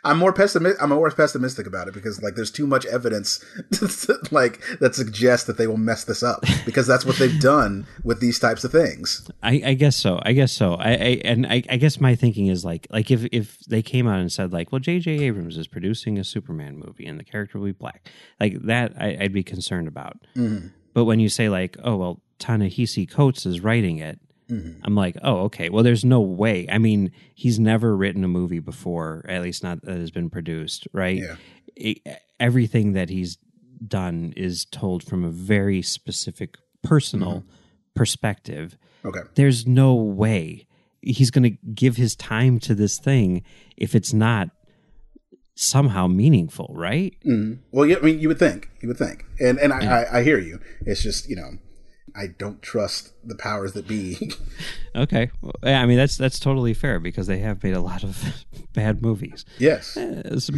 I'm 0.05 0.17
more 0.17 0.31
pessimistic. 0.31 0.81
I'm 0.81 0.89
more 0.89 1.09
pessimistic 1.11 1.67
about 1.67 1.87
it 1.87 1.93
because 1.93 2.21
like 2.21 2.35
there's 2.35 2.51
too 2.51 2.67
much 2.67 2.85
evidence, 2.85 3.43
like 4.31 4.61
that 4.79 4.93
suggests 4.95 5.47
that 5.47 5.57
they 5.57 5.67
will 5.67 5.77
mess 5.77 6.03
this 6.03 6.21
up 6.23 6.45
because 6.65 6.87
that's 6.87 7.05
what 7.05 7.17
they've 7.17 7.39
done 7.39 7.87
with 8.03 8.19
these 8.19 8.39
types 8.39 8.63
of 8.63 8.71
things. 8.71 9.27
I, 9.41 9.61
I 9.65 9.73
guess 9.73 9.95
so. 9.95 10.19
I 10.23 10.33
guess 10.33 10.51
so. 10.51 10.75
I, 10.75 10.91
I 10.91 11.21
and 11.25 11.45
I, 11.47 11.63
I 11.69 11.77
guess 11.77 11.99
my 11.99 12.15
thinking 12.15 12.47
is 12.47 12.63
like 12.63 12.87
like 12.91 13.09
if 13.11 13.25
if 13.31 13.59
they 13.61 13.81
came 13.81 14.07
out 14.07 14.19
and 14.19 14.31
said 14.31 14.53
like, 14.53 14.71
well, 14.71 14.79
J.J. 14.79 15.11
Abrams 15.25 15.57
is 15.57 15.67
producing 15.67 16.17
a 16.19 16.23
Superman 16.23 16.77
movie 16.77 17.05
and 17.07 17.19
the 17.19 17.23
character 17.23 17.57
will 17.57 17.65
be 17.65 17.71
black, 17.71 18.07
like 18.39 18.61
that, 18.63 18.93
I, 18.99 19.17
I'd 19.19 19.33
be 19.33 19.43
concerned 19.43 19.87
about. 19.87 20.17
Mhm. 20.35 20.71
But 20.93 21.05
when 21.05 21.19
you 21.19 21.29
say 21.29 21.49
like, 21.49 21.77
oh 21.83 21.97
well, 21.97 22.21
Ta-Nehisi 22.39 23.09
Coates 23.09 23.45
is 23.45 23.59
writing 23.61 23.97
it, 23.97 24.19
Mhm. 24.49 24.79
I'm 24.83 24.95
like, 24.95 25.17
oh, 25.23 25.37
okay. 25.45 25.69
Well, 25.69 25.83
there's 25.83 26.05
no 26.05 26.21
way. 26.21 26.67
I 26.71 26.77
mean, 26.77 27.11
he's 27.33 27.59
never 27.59 27.95
written 27.97 28.23
a 28.23 28.27
movie 28.27 28.59
before, 28.59 29.25
at 29.27 29.41
least 29.41 29.63
not 29.63 29.81
that 29.83 29.97
has 29.97 30.11
been 30.11 30.29
produced, 30.29 30.87
right? 30.93 31.17
Yeah. 31.17 31.35
It- 31.75 32.01
everything 32.39 32.93
that 32.93 33.09
he's 33.09 33.37
done 33.87 34.33
is 34.35 34.65
told 34.65 35.03
from 35.03 35.23
a 35.23 35.29
very 35.29 35.81
specific 35.81 36.57
personal 36.83 37.43
perspective. 37.95 38.77
Okay. 39.03 39.21
There's 39.35 39.65
no 39.65 39.95
way 39.95 40.67
he's 41.01 41.31
going 41.31 41.43
to 41.43 41.57
give 41.73 41.95
his 41.97 42.15
time 42.15 42.59
to 42.59 42.75
this 42.75 42.97
thing 42.97 43.43
if 43.77 43.93
it's 43.95 44.13
not 44.13 44.49
somehow 45.55 46.07
meaningful, 46.07 46.71
right? 46.75 47.15
Mhm. 47.25 47.59
Well, 47.71 47.85
yeah, 47.85 47.97
I 47.97 48.01
mean, 48.01 48.19
you 48.19 48.27
would 48.27 48.39
think, 48.39 48.69
you 48.81 48.87
would 48.89 48.97
think, 48.97 49.23
and 49.39 49.57
and 49.59 49.71
I, 49.71 50.01
I, 50.01 50.19
I 50.19 50.23
hear 50.23 50.37
you. 50.39 50.59
It's 50.85 51.01
just 51.01 51.29
you 51.29 51.35
know, 51.35 51.51
I 52.17 52.27
don't 52.27 52.61
trust 52.61 53.13
the 53.23 53.35
powers 53.35 53.73
that 53.73 53.87
be. 53.87 54.31
Okay. 54.95 55.29
Well, 55.41 55.51
yeah, 55.61 55.81
I 55.81 55.85
mean, 55.85 55.97
that's 55.97 56.15
that's 56.15 56.39
totally 56.39 56.73
fair 56.73 57.01
because 57.01 57.27
they 57.27 57.39
have 57.39 57.61
made 57.61 57.73
a 57.73 57.81
lot 57.81 58.05
of 58.05 58.45
bad 58.73 59.01
movies. 59.01 59.43
yes. 59.57 59.97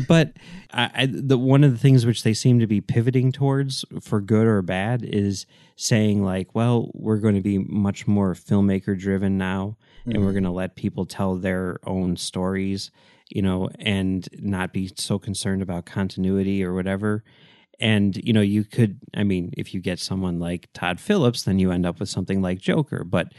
But 0.07 0.33
I, 0.71 0.91
I, 0.93 1.05
the 1.07 1.39
one 1.39 1.63
of 1.63 1.71
the 1.71 1.79
things 1.79 2.05
which 2.05 2.21
they 2.21 2.35
seem 2.35 2.59
to 2.59 2.67
be 2.67 2.79
pivoting 2.79 3.31
towards 3.31 3.83
for 3.99 4.21
good 4.21 4.45
or 4.45 4.61
bad 4.61 5.03
is 5.03 5.47
saying 5.75 6.23
like, 6.23 6.53
well, 6.53 6.91
we're 6.93 7.17
going 7.17 7.33
to 7.33 7.41
be 7.41 7.57
much 7.57 8.05
more 8.05 8.35
filmmaker 8.35 8.95
driven 8.95 9.39
now, 9.39 9.75
and 10.05 10.17
we're 10.17 10.25
mm-hmm. 10.25 10.33
going 10.33 10.43
to 10.43 10.51
let 10.51 10.75
people 10.75 11.07
tell 11.07 11.35
their 11.35 11.79
own 11.83 12.15
stories, 12.15 12.91
you 13.29 13.41
know, 13.41 13.69
and 13.79 14.29
not 14.39 14.71
be 14.71 14.91
so 14.97 15.17
concerned 15.17 15.63
about 15.63 15.87
continuity 15.87 16.63
or 16.63 16.75
whatever. 16.75 17.23
And 17.79 18.17
you 18.17 18.33
know, 18.33 18.41
you 18.41 18.63
could, 18.63 18.99
I 19.15 19.23
mean, 19.23 19.53
if 19.57 19.73
you 19.73 19.81
get 19.81 19.99
someone 19.99 20.39
like 20.39 20.69
Todd 20.73 20.99
Phillips, 20.99 21.43
then 21.43 21.59
you 21.59 21.71
end 21.71 21.85
up 21.85 21.99
with 21.99 22.09
something 22.09 22.41
like 22.41 22.59
Joker, 22.59 23.03
but 23.03 23.33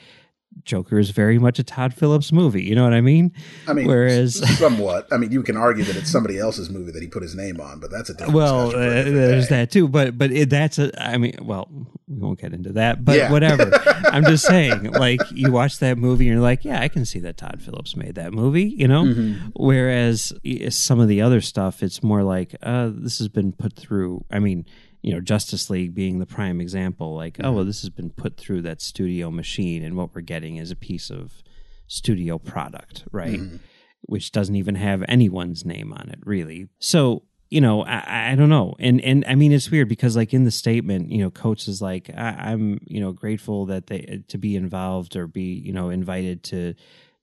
Joker 0.65 0.99
is 0.99 1.11
very 1.11 1.39
much 1.39 1.59
a 1.59 1.63
Todd 1.63 1.95
Phillips 1.95 2.31
movie. 2.33 2.63
You 2.63 2.75
know 2.75 2.85
what 2.85 2.93
I 2.93 3.01
mean? 3.01 3.33
I 3.67 3.73
mean, 3.73 3.87
whereas 3.87 4.37
somewhat. 4.59 5.07
I 5.13 5.17
mean, 5.17 5.31
you 5.33 5.43
can 5.43 5.57
argue 5.57 5.85
that 5.85 5.97
it's 5.97 6.11
somebody 6.11 6.39
else's 6.39 6.69
movie 6.69 6.91
that 6.93 7.01
he 7.03 7.09
put 7.09 7.23
his 7.23 7.35
name 7.35 7.61
on, 7.61 7.81
but 7.81 7.91
that's 7.91 8.11
a 8.11 8.15
different 8.15 8.35
well, 8.35 8.69
uh, 8.71 8.73
there's 8.79 9.49
day. 9.49 9.57
that 9.61 9.71
too. 9.71 9.89
But 9.89 10.19
but 10.19 10.31
it, 10.31 10.51
that's 10.51 10.79
a. 10.79 10.91
I 11.03 11.17
mean, 11.17 11.37
well, 11.43 11.69
we 12.07 12.19
won't 12.19 12.39
get 12.41 12.53
into 12.53 12.73
that. 12.75 13.05
But 13.05 13.17
Yeah. 13.17 13.31
whatever. 13.33 13.71
I'm 14.07 14.25
just 14.25 14.45
saying, 14.47 14.93
like 14.93 15.21
you 15.33 15.53
watch 15.53 15.79
that 15.79 15.97
movie 15.97 16.27
and 16.29 16.35
you're 16.35 16.43
like, 16.43 16.65
yeah, 16.65 16.81
I 16.81 16.89
can 16.89 17.05
see 17.05 17.21
that 17.21 17.37
Todd 17.39 17.63
Phillips 17.63 17.97
made 17.97 18.17
that 18.17 18.33
movie. 18.33 18.65
You 18.65 18.89
know, 18.89 19.05
Mm-hmm. 19.05 19.49
whereas 19.55 20.33
some 20.71 21.01
of 21.01 21.09
the 21.09 21.23
other 21.23 21.41
stuff, 21.41 21.83
it's 21.83 22.03
more 22.03 22.23
like 22.23 22.55
uh, 22.63 22.91
this 22.93 23.19
has 23.19 23.29
been 23.29 23.53
put 23.53 23.75
through. 23.75 24.25
I 24.31 24.39
mean. 24.39 24.67
You 25.09 25.15
know, 25.15 25.21
Justice 25.21 25.71
League 25.71 25.95
being 25.95 26.19
the 26.19 26.27
prime 26.27 26.61
example, 26.61 27.15
like, 27.15 27.39
oh, 27.41 27.51
well, 27.51 27.61
mm-hmm. 27.61 27.69
this 27.69 27.81
has 27.81 27.91
been 27.91 28.11
put 28.11 28.37
through 28.37 28.63
that 28.63 28.83
studio 28.83 29.31
machine, 29.31 29.83
and 29.83 29.97
what 29.97 30.15
we're 30.15 30.21
getting 30.21 30.57
is 30.57 30.71
a 30.71 30.77
piece 30.77 31.09
of 31.11 31.43
studio 31.87 32.39
product, 32.39 33.05
right? 33.11 33.41
Mm-hmm. 33.41 33.57
Which 34.03 34.33
doesn't 34.33 34.55
even 34.55 34.75
have 34.75 35.03
anyone's 35.09 35.65
name 35.65 35.93
on 35.95 36.11
it, 36.11 36.19
really. 36.25 36.69
So, 36.79 37.23
you 37.49 37.61
know, 37.63 37.85
I, 37.85 38.33
I 38.33 38.35
don't 38.35 38.51
know. 38.51 38.75
And 38.79 39.01
and 39.01 39.25
I 39.27 39.35
mean 39.35 39.53
it's 39.53 39.71
weird 39.71 39.89
because 39.89 40.15
like 40.15 40.35
in 40.35 40.45
the 40.45 40.51
statement, 40.51 41.11
you 41.11 41.19
know, 41.19 41.31
Coates 41.31 41.67
is 41.69 41.81
like, 41.81 42.11
I, 42.15 42.51
I'm, 42.53 42.79
you 42.87 43.01
know, 43.01 43.13
grateful 43.13 43.65
that 43.67 43.87
they 43.87 44.07
uh, 44.13 44.17
to 44.29 44.39
be 44.39 44.55
involved 44.55 45.17
or 45.17 45.27
be, 45.27 45.55
you 45.65 45.73
know, 45.73 45.89
invited 45.89 46.43
to 46.45 46.75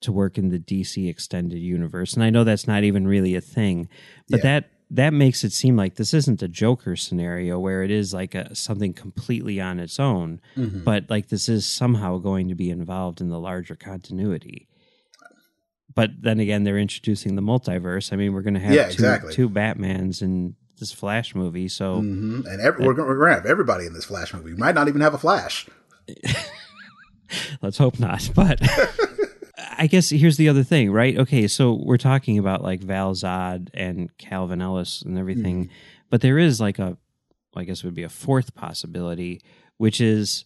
to 0.01 0.11
work 0.11 0.37
in 0.37 0.49
the 0.49 0.59
DC 0.59 1.07
extended 1.07 1.59
universe. 1.59 2.13
And 2.15 2.23
I 2.23 2.29
know 2.29 2.43
that's 2.43 2.67
not 2.67 2.83
even 2.83 3.07
really 3.07 3.35
a 3.35 3.41
thing, 3.41 3.87
but 4.29 4.39
Yeah. 4.39 4.43
that 4.43 4.71
that 4.95 5.13
makes 5.13 5.43
it 5.43 5.51
seem 5.53 5.75
like 5.75 5.95
this 5.95 6.13
isn't 6.13 6.41
a 6.41 6.47
Joker 6.47 6.95
scenario 6.95 7.57
where 7.59 7.83
it 7.83 7.91
is 7.91 8.13
like 8.13 8.35
a 8.35 8.53
something 8.55 8.93
completely 8.93 9.59
on 9.61 9.79
its 9.79 9.99
own, 9.99 10.41
Mm-hmm. 10.57 10.83
but 10.83 11.09
like 11.09 11.29
this 11.29 11.47
is 11.49 11.65
somehow 11.65 12.17
going 12.17 12.47
to 12.49 12.55
be 12.55 12.69
involved 12.69 13.21
in 13.21 13.29
the 13.29 13.39
larger 13.39 13.75
continuity. 13.75 14.67
But 15.93 16.09
then 16.21 16.39
again, 16.41 16.63
they're 16.65 16.77
introducing 16.77 17.35
the 17.35 17.41
multiverse. 17.41 18.11
I 18.11 18.17
mean, 18.17 18.33
we're 18.33 18.41
going 18.41 18.55
to 18.55 18.59
have 18.59 18.73
Yeah, 18.73 18.85
two, 18.87 18.91
exactly. 18.93 19.33
two 19.33 19.49
Batmans 19.49 20.21
in 20.21 20.55
this 20.77 20.91
Flash 20.91 21.33
movie, 21.33 21.69
so 21.69 21.99
hmm 22.01 22.41
And 22.47 22.59
every, 22.59 22.85
we're, 22.85 22.93
gonna, 22.93 23.07
we're 23.07 23.19
gonna 23.19 23.35
have 23.35 23.45
everybody 23.45 23.85
in 23.85 23.93
this 23.93 24.03
Flash 24.05 24.33
movie. 24.33 24.51
We 24.51 24.57
might 24.57 24.75
not 24.75 24.89
even 24.89 24.99
have 25.01 25.13
a 25.13 25.17
Flash. 25.17 25.67
let's 27.61 27.77
hope 27.77 27.99
not. 27.99 28.29
But 28.35 28.59
I 29.77 29.87
guess 29.87 30.09
here's 30.09 30.37
the 30.37 30.49
other 30.49 30.63
thing, 30.63 30.91
right? 30.91 31.17
Okay, 31.17 31.47
so 31.47 31.73
we're 31.73 31.97
talking 31.97 32.37
about 32.37 32.63
like 32.63 32.81
Val-Zod 32.81 33.69
and 33.73 34.15
Calvin 34.17 34.61
Ellis 34.61 35.01
and 35.01 35.17
everything, 35.17 35.65
mm-hmm. 35.65 35.73
but 36.09 36.21
there 36.21 36.37
is 36.37 36.59
like 36.59 36.79
a, 36.79 36.97
I 37.55 37.63
guess 37.63 37.79
it 37.79 37.85
would 37.85 37.95
be 37.95 38.03
a 38.03 38.09
fourth 38.09 38.55
possibility, 38.55 39.41
which 39.77 40.01
is 40.01 40.45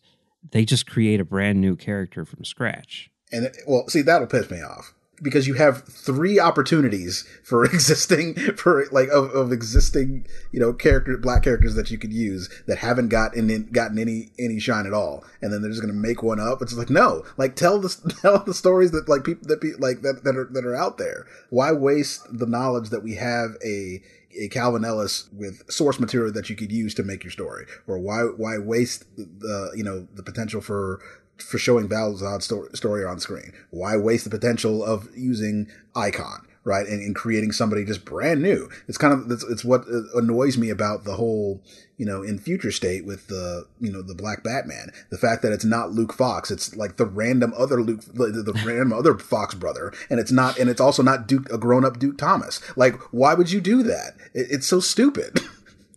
they 0.51 0.65
just 0.65 0.87
create 0.87 1.19
a 1.19 1.25
brand 1.25 1.59
new 1.61 1.75
character 1.75 2.25
from 2.25 2.45
scratch. 2.45 3.09
And 3.31 3.51
well, 3.67 3.87
see, 3.87 4.01
that'll 4.01 4.27
piss 4.27 4.49
me 4.49 4.61
off 4.61 4.93
because 5.21 5.47
you 5.47 5.55
have 5.55 5.83
three 5.83 6.39
opportunities 6.39 7.27
for 7.43 7.63
existing 7.73 8.35
for 8.55 8.85
like 8.91 9.09
of, 9.09 9.31
of 9.31 9.51
existing 9.51 10.25
you 10.51 10.59
know 10.59 10.73
character 10.73 11.17
black 11.17 11.43
characters 11.43 11.75
that 11.75 11.91
you 11.91 11.97
could 11.97 12.13
use 12.13 12.49
that 12.67 12.77
haven't 12.77 13.09
gotten 13.09 13.69
gotten 13.71 13.99
any 13.99 14.31
any 14.39 14.59
shine 14.59 14.85
at 14.85 14.93
all, 14.93 15.23
and 15.41 15.51
then 15.51 15.61
they're 15.61 15.71
just 15.71 15.81
gonna 15.81 15.93
make 15.93 16.23
one 16.23 16.39
up. 16.39 16.61
It's 16.61 16.73
like 16.73 16.89
no, 16.89 17.23
like 17.37 17.55
tell 17.55 17.79
the 17.79 17.89
tell 18.21 18.39
the 18.39 18.53
stories 18.53 18.91
that 18.91 19.09
like 19.09 19.23
people 19.23 19.47
that 19.47 19.61
be 19.61 19.73
like 19.73 20.01
that 20.01 20.23
that 20.23 20.35
are 20.35 20.49
that 20.51 20.65
are 20.65 20.75
out 20.75 20.97
there. 20.97 21.25
Why 21.49 21.71
waste 21.71 22.25
the 22.31 22.47
knowledge 22.47 22.89
that 22.89 23.03
we 23.03 23.15
have 23.15 23.55
a 23.65 24.01
a 24.39 24.47
Calvin 24.49 24.85
Ellis 24.85 25.27
with 25.33 25.69
source 25.71 25.99
material 25.99 26.31
that 26.33 26.49
you 26.49 26.55
could 26.55 26.71
use 26.71 26.93
to 26.95 27.03
make 27.03 27.23
your 27.23 27.31
story, 27.31 27.65
or 27.87 27.97
why 27.97 28.21
why 28.21 28.57
waste 28.57 29.05
the 29.17 29.71
you 29.75 29.83
know 29.83 30.07
the 30.13 30.23
potential 30.23 30.61
for 30.61 31.01
for 31.41 31.57
showing 31.57 31.87
Val-Zod's 31.87 32.45
story, 32.77 33.05
on 33.05 33.19
screen? 33.19 33.53
Why 33.69 33.97
waste 33.97 34.23
the 34.23 34.29
potential 34.29 34.83
of 34.83 35.07
using 35.15 35.67
Icon, 35.95 36.47
right, 36.63 36.87
and, 36.87 37.01
and 37.01 37.15
creating 37.15 37.51
somebody 37.51 37.85
just 37.85 38.05
brand 38.05 38.41
new? 38.41 38.69
It's 38.87 38.97
kind 38.97 39.13
of 39.13 39.31
it's, 39.31 39.43
it's 39.43 39.65
what 39.65 39.85
annoys 40.15 40.57
me 40.57 40.69
about 40.69 41.03
the 41.03 41.15
whole 41.15 41.61
you 41.97 42.05
know 42.05 42.21
in 42.21 42.39
Future 42.39 42.71
State 42.71 43.05
with 43.05 43.27
the 43.27 43.67
you 43.79 43.91
know 43.91 44.01
the 44.01 44.15
Black 44.15 44.43
Batman, 44.43 44.91
the 45.09 45.17
fact 45.17 45.41
that 45.41 45.51
it's 45.51 45.65
not 45.65 45.91
Luke 45.91 46.13
Fox, 46.13 46.51
it's 46.51 46.75
like 46.75 46.97
the 46.97 47.05
random 47.05 47.53
other 47.57 47.81
Luke, 47.81 48.01
the, 48.01 48.27
the 48.27 48.53
random 48.65 48.93
other 48.93 49.17
Fox 49.17 49.55
brother, 49.55 49.93
and 50.09 50.19
it's 50.19 50.31
not, 50.31 50.57
and 50.57 50.69
it's 50.69 50.81
also 50.81 51.03
not 51.03 51.27
Duke, 51.27 51.51
a 51.51 51.57
grown 51.57 51.85
up 51.85 51.99
Duke 51.99 52.17
Thomas. 52.17 52.61
Like, 52.75 52.95
why 53.11 53.33
would 53.33 53.51
you 53.51 53.61
do 53.61 53.83
that? 53.83 54.13
It, 54.33 54.47
it's 54.51 54.67
so 54.67 54.79
stupid. 54.79 55.39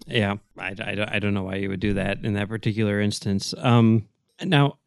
Yeah, 0.07 0.37
I, 0.59 0.75
I, 0.79 1.17
I 1.17 1.19
don't 1.19 1.35
know 1.35 1.45
why 1.45 1.57
you 1.57 1.69
would 1.69 1.81
do 1.81 1.95
that 1.95 2.25
in 2.25 2.35
that 2.35 2.49
particular 2.49 3.01
instance. 3.01 3.55
Um, 3.59 4.09
now, 4.43 4.79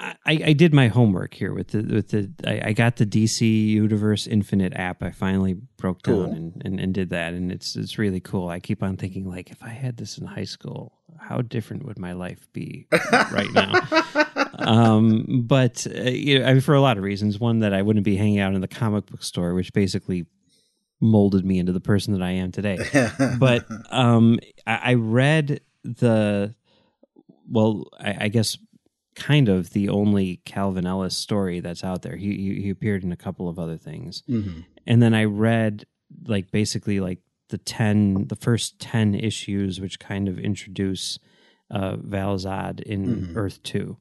I, 0.00 0.16
I 0.46 0.52
did 0.54 0.72
my 0.72 0.88
homework 0.88 1.34
here 1.34 1.52
with 1.52 1.68
the 1.68 1.82
with 1.82 2.08
the 2.08 2.30
I, 2.46 2.68
I 2.70 2.72
got 2.72 2.96
the 2.96 3.04
DC 3.06 3.68
Universe 3.68 4.26
Infinite 4.26 4.72
app. 4.74 5.02
I 5.02 5.10
finally 5.10 5.54
broke 5.76 6.02
Cool. 6.02 6.26
down 6.26 6.36
and, 6.36 6.62
and, 6.64 6.80
and 6.80 6.94
did 6.94 7.10
that, 7.10 7.34
and 7.34 7.52
it's 7.52 7.76
it's 7.76 7.98
really 7.98 8.20
cool. 8.20 8.48
I 8.48 8.60
keep 8.60 8.82
on 8.82 8.96
thinking 8.96 9.28
like, 9.28 9.50
if 9.50 9.62
I 9.62 9.68
had 9.70 9.96
this 9.98 10.16
in 10.18 10.26
high 10.26 10.44
school, 10.44 10.92
how 11.18 11.42
different 11.42 11.84
would 11.84 11.98
my 11.98 12.12
life 12.12 12.48
be 12.52 12.86
right 13.12 13.52
now? 13.52 13.72
um, 14.58 15.44
but 15.46 15.86
uh, 15.94 16.02
you 16.10 16.38
know, 16.38 16.46
I 16.46 16.52
mean, 16.52 16.62
for 16.62 16.74
a 16.74 16.80
lot 16.80 16.96
of 16.96 17.04
reasons. 17.04 17.38
One 17.38 17.58
that 17.60 17.74
I 17.74 17.82
wouldn't 17.82 18.04
be 18.04 18.16
hanging 18.16 18.38
out 18.40 18.54
in 18.54 18.60
the 18.60 18.68
comic 18.68 19.06
book 19.06 19.22
store, 19.22 19.54
which 19.54 19.72
basically 19.72 20.26
molded 21.02 21.44
me 21.44 21.58
into 21.58 21.72
the 21.72 21.80
person 21.80 22.12
that 22.12 22.22
I 22.22 22.32
am 22.32 22.52
today 22.52 22.76
but 23.38 23.64
um, 23.90 24.38
I, 24.66 24.80
I 24.82 24.94
read 24.94 25.62
the 25.82 26.54
well, 27.50 27.86
I, 27.98 28.16
I 28.24 28.28
guess 28.28 28.58
kind 29.20 29.48
of 29.48 29.70
the 29.70 29.88
only 29.88 30.40
Calvin 30.44 30.86
Ellis 30.86 31.16
story 31.16 31.60
that's 31.60 31.84
out 31.84 32.02
there. 32.02 32.16
He, 32.16 32.34
he 32.36 32.62
he 32.62 32.70
appeared 32.70 33.04
in 33.04 33.12
a 33.12 33.16
couple 33.16 33.48
of 33.48 33.58
other 33.58 33.76
things, 33.76 34.22
mm-hmm. 34.28 34.60
and 34.86 35.00
then 35.02 35.14
I 35.14 35.24
read 35.24 35.84
like 36.26 36.50
basically 36.50 36.98
like 37.00 37.20
the 37.50 37.58
ten, 37.58 38.26
the 38.28 38.36
first 38.36 38.78
ten 38.80 39.14
issues, 39.14 39.80
which 39.80 40.00
kind 40.00 40.26
of 40.28 40.38
introduce 40.38 41.18
uh, 41.70 41.96
Val-Zod 41.96 42.80
in 42.80 43.06
Mhm. 43.06 43.36
Earth 43.36 43.62
Two, 43.62 43.98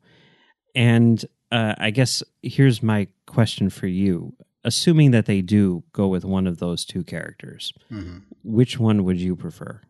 and 0.73 1.23
uh, 1.51 1.75
I 1.77 1.91
guess 1.91 2.23
here's 2.41 2.81
my 2.81 3.07
question 3.27 3.69
for 3.69 3.87
you. 3.87 4.33
Assuming 4.63 5.11
that 5.11 5.25
they 5.25 5.41
do 5.41 5.83
go 5.93 6.07
with 6.07 6.25
one 6.25 6.45
of 6.45 6.57
those 6.59 6.83
two 6.85 7.03
characters, 7.03 7.71
Mm-hmm. 7.91 8.17
which 8.43 8.77
one 8.79 9.03
would 9.05 9.19
you 9.19 9.35
prefer? 9.35 9.81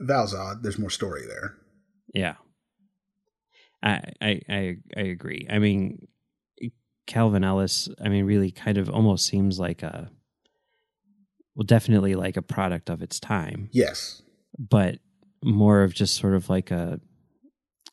Val-Zod, 0.00 0.62
there's 0.62 0.78
more 0.78 0.90
story 0.90 1.22
there. 1.26 1.54
Yeah. 2.14 2.34
I 3.82 4.02
I 4.20 4.40
I 4.48 4.76
I 4.96 5.00
agree. 5.02 5.46
I 5.50 5.58
mean 5.58 6.08
Calvin 7.06 7.44
Ellis, 7.44 7.88
I 8.04 8.08
mean 8.08 8.24
really 8.24 8.50
kind 8.50 8.76
of 8.78 8.90
almost 8.90 9.26
seems 9.26 9.58
like 9.58 9.82
a 9.82 10.10
well 11.54 11.64
definitely 11.64 12.14
like 12.14 12.36
a 12.36 12.42
product 12.42 12.90
of 12.90 13.02
its 13.02 13.18
time, 13.20 13.68
Yes. 13.72 14.22
but 14.58 14.98
more 15.42 15.82
of 15.82 15.94
just 15.94 16.16
sort 16.16 16.34
of 16.34 16.48
like 16.50 16.70
a 16.70 17.00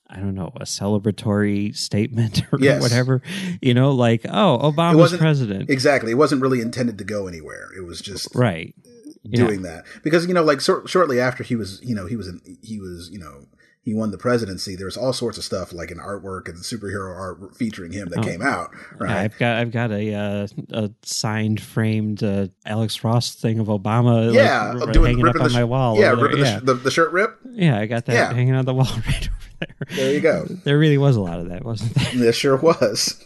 I 0.08 0.18
don't 0.18 0.36
know, 0.36 0.52
a 0.58 0.66
celebratory 0.66 1.76
statement 1.76 2.44
or 2.54 2.60
Yes. 2.60 2.80
whatever. 2.82 3.24
You 3.60 3.74
know, 3.74 3.90
like, 3.92 4.22
oh, 4.26 4.60
Obama's 4.62 5.18
president. 5.18 5.68
Exactly. 5.72 6.12
It 6.12 6.16
wasn't 6.16 6.44
really 6.44 6.62
intended 6.62 7.00
to 7.00 7.04
go 7.04 7.28
anywhere. 7.28 7.70
It 7.76 7.82
was 7.82 8.02
just 8.02 8.34
right. 8.36 8.76
Yeah. 9.24 9.48
doing 9.48 9.64
that 9.64 9.86
because 10.04 10.28
you 10.28 10.36
know, 10.36 10.44
like 10.44 10.62
so, 10.62 10.86
shortly 10.86 11.20
after 11.20 11.44
he 11.44 11.56
was, 11.56 11.82
you 11.84 11.96
know, 11.96 12.06
he 12.06 12.16
was 12.16 12.28
in, 12.28 12.40
he 12.62 12.80
was, 12.80 13.10
you 13.12 13.18
know, 13.18 13.48
he 13.86 13.94
won 13.94 14.10
the 14.12 14.18
presidency. 14.18 14.76
There 14.76 14.88
was 14.88 14.98
all 14.98 15.14
sorts 15.14 15.38
of 15.38 15.44
stuff 15.46 15.72
like 15.72 15.92
an 15.92 16.00
artwork 16.00 16.50
and 16.50 16.58
superhero 16.58 17.16
art 17.16 17.56
featuring 17.56 17.92
him 17.94 18.10
that 18.10 18.20
Oh. 18.20 18.24
came 18.24 18.42
out. 18.42 18.72
Yeah, 18.74 18.80
Right. 19.00 19.16
I've 19.18 19.38
got 19.38 19.58
I've 19.58 19.72
got 19.72 19.92
a 19.92 20.14
uh, 20.14 20.48
a 20.72 20.90
signed 21.04 21.62
framed 21.62 22.24
uh, 22.24 22.48
Alex 22.66 23.04
Ross 23.04 23.34
thing 23.36 23.60
of 23.60 23.68
Obama 23.68 24.34
yeah, 24.34 24.74
like, 24.74 24.92
doing 24.92 25.18
hanging 25.20 25.28
up 25.28 25.40
on 25.40 25.50
sh- 25.52 25.54
my 25.54 25.64
wall. 25.64 25.98
Yeah, 26.00 26.10
ripping 26.20 26.40
the, 26.40 26.46
yeah. 26.46 26.58
sh- 26.60 26.64
the, 26.64 26.74
the 26.74 26.92
shirt 26.92 27.12
rip. 27.12 27.40
Yeah, 27.52 27.80
I 27.80 27.86
got 27.86 28.06
that 28.08 28.14
Yeah. 28.14 28.34
hanging 28.34 28.56
on 28.56 28.66
the 28.66 28.74
wall 28.74 28.86
right 29.08 29.30
over 29.30 29.50
there. 29.60 29.76
There 29.96 30.14
you 30.14 30.20
go. 30.20 30.46
There 30.66 30.78
really 30.78 30.98
was 30.98 31.16
a 31.16 31.22
lot 31.22 31.40
of 31.40 31.50
that, 31.50 31.64
wasn't 31.64 31.94
there? 31.94 32.10
There 32.16 32.34
sure 32.34 32.58
was. 32.58 33.24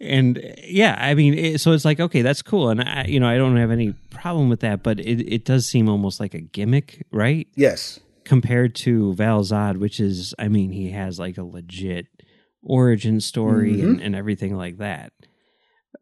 And 0.00 0.54
yeah, 0.64 0.96
I 0.98 1.14
mean, 1.14 1.34
it, 1.34 1.60
so 1.60 1.72
it's 1.72 1.84
like 1.84 1.98
okay, 2.00 2.22
that's 2.22 2.42
cool, 2.42 2.68
and 2.70 2.80
I, 2.80 3.04
you 3.08 3.18
know, 3.20 3.26
I 3.28 3.36
don't 3.36 3.56
have 3.56 3.70
any 3.70 3.92
problem 4.10 4.48
with 4.48 4.60
that, 4.60 4.82
but 4.82 5.00
it 5.00 5.20
it 5.32 5.44
does 5.44 5.66
seem 5.66 5.88
almost 5.88 6.20
like 6.20 6.34
a 6.34 6.40
gimmick, 6.40 7.04
right? 7.12 7.46
Yes. 7.54 7.98
Compared 8.28 8.74
to 8.76 9.14
Val-Zod, 9.14 9.78
which 9.78 9.98
is, 10.00 10.34
I 10.38 10.48
mean, 10.48 10.70
he 10.70 10.90
has 10.90 11.18
like 11.18 11.38
a 11.38 11.42
legit 11.42 12.06
origin 12.62 13.20
story 13.20 13.76
Mm-hmm. 13.78 13.88
and, 13.88 14.00
and 14.02 14.14
everything 14.16 14.54
like 14.54 14.76
that. 14.78 15.12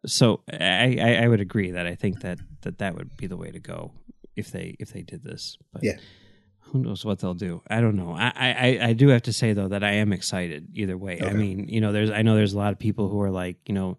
So 0.06 0.42
I, 0.52 0.98
I 1.01 1.11
I 1.24 1.28
would 1.28 1.40
agree 1.40 1.70
that 1.70 1.86
I 1.86 1.94
think 1.94 2.20
that 2.20 2.38
that 2.62 2.78
that 2.78 2.94
would 2.96 3.16
be 3.16 3.26
the 3.28 3.36
way 3.36 3.51
to 3.51 3.61
go 3.61 3.92
if 4.34 4.51
they 4.51 4.76
if 4.80 4.92
they 4.92 5.03
did 5.03 5.22
this. 5.22 5.57
But 5.72 5.82
Yeah. 5.84 5.96
who 6.61 6.80
knows 6.80 7.05
what 7.05 7.20
they'll 7.20 7.34
do? 7.34 7.62
I 7.70 7.80
don't 7.80 7.96
know. 7.96 8.12
I, 8.18 8.32
I, 8.36 8.78
I 8.88 8.92
do 8.92 9.09
have 9.09 9.22
to 9.22 9.32
say 9.32 9.53
though 9.53 9.68
that 9.68 9.84
I 9.84 9.92
am 9.92 10.12
excited 10.12 10.68
either 10.74 10.98
way. 10.98 11.20
I 11.22 11.32
mean, 11.32 11.68
you 11.68 11.80
know, 11.80 11.92
there's 11.92 12.11
I 12.11 12.22
know 12.22 12.34
there's 12.34 12.55
a 12.55 12.59
lot 12.59 12.72
of 12.72 12.78
people 12.78 13.09
who 13.09 13.20
are 13.20 13.30
like, 13.30 13.57
you 13.68 13.74
know, 13.74 13.98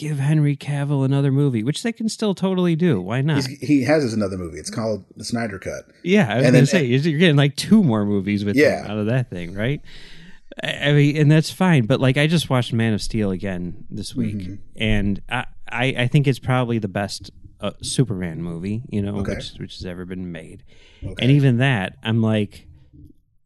give 0.00 0.18
Henry 0.18 0.56
Cavill 0.56 1.04
another 1.04 1.30
movie, 1.30 1.62
which 1.62 1.82
they 1.82 1.92
can 1.92 2.08
still 2.08 2.34
totally 2.34 2.74
do. 2.74 3.00
Why 3.02 3.20
not? 3.20 3.46
He's, 3.46 3.58
he 3.60 3.82
has 3.84 4.02
his 4.02 4.14
another 4.14 4.38
movie. 4.38 4.58
It's 4.58 4.70
called 4.70 5.04
The 5.16 5.24
Snyder 5.24 5.58
Cut. 5.58 5.84
yeah, 6.02 6.22
I 6.32 6.36
was 6.38 6.46
and 6.46 6.52
gonna 6.52 6.52
then- 6.52 6.66
say 6.66 6.84
you're 6.84 7.18
getting 7.18 7.36
like 7.36 7.54
two 7.56 7.82
more 7.82 8.04
movies 8.06 8.44
with 8.44 8.56
Yeah. 8.56 8.86
out 8.88 8.96
of 8.96 9.06
that 9.06 9.28
thing, 9.28 9.54
right? 9.54 9.82
I 10.62 10.88
I 10.88 10.92
mean, 10.92 11.16
and 11.16 11.30
that's 11.30 11.50
fine. 11.50 11.84
But 11.86 12.00
like, 12.00 12.16
I 12.16 12.26
just 12.26 12.48
watched 12.48 12.72
Man 12.72 12.94
of 12.94 13.02
Steel 13.02 13.30
again 13.30 13.84
this 13.90 14.14
week, 14.16 14.36
Mm-hmm. 14.36 14.54
and 14.76 15.22
I, 15.28 15.44
I 15.70 15.84
I 15.98 16.06
think 16.08 16.26
it's 16.26 16.38
probably 16.40 16.78
the 16.78 16.88
best 16.88 17.30
uh, 17.60 17.72
Superman 17.82 18.42
movie 18.42 18.82
you 18.88 19.02
know 19.02 19.16
Okay. 19.18 19.34
which 19.34 19.52
which 19.58 19.74
has 19.76 19.84
ever 19.86 20.04
been 20.06 20.32
made. 20.32 20.64
Okay. 21.04 21.14
And 21.22 21.30
even 21.30 21.58
that, 21.58 21.98
I'm 22.02 22.22
like, 22.22 22.66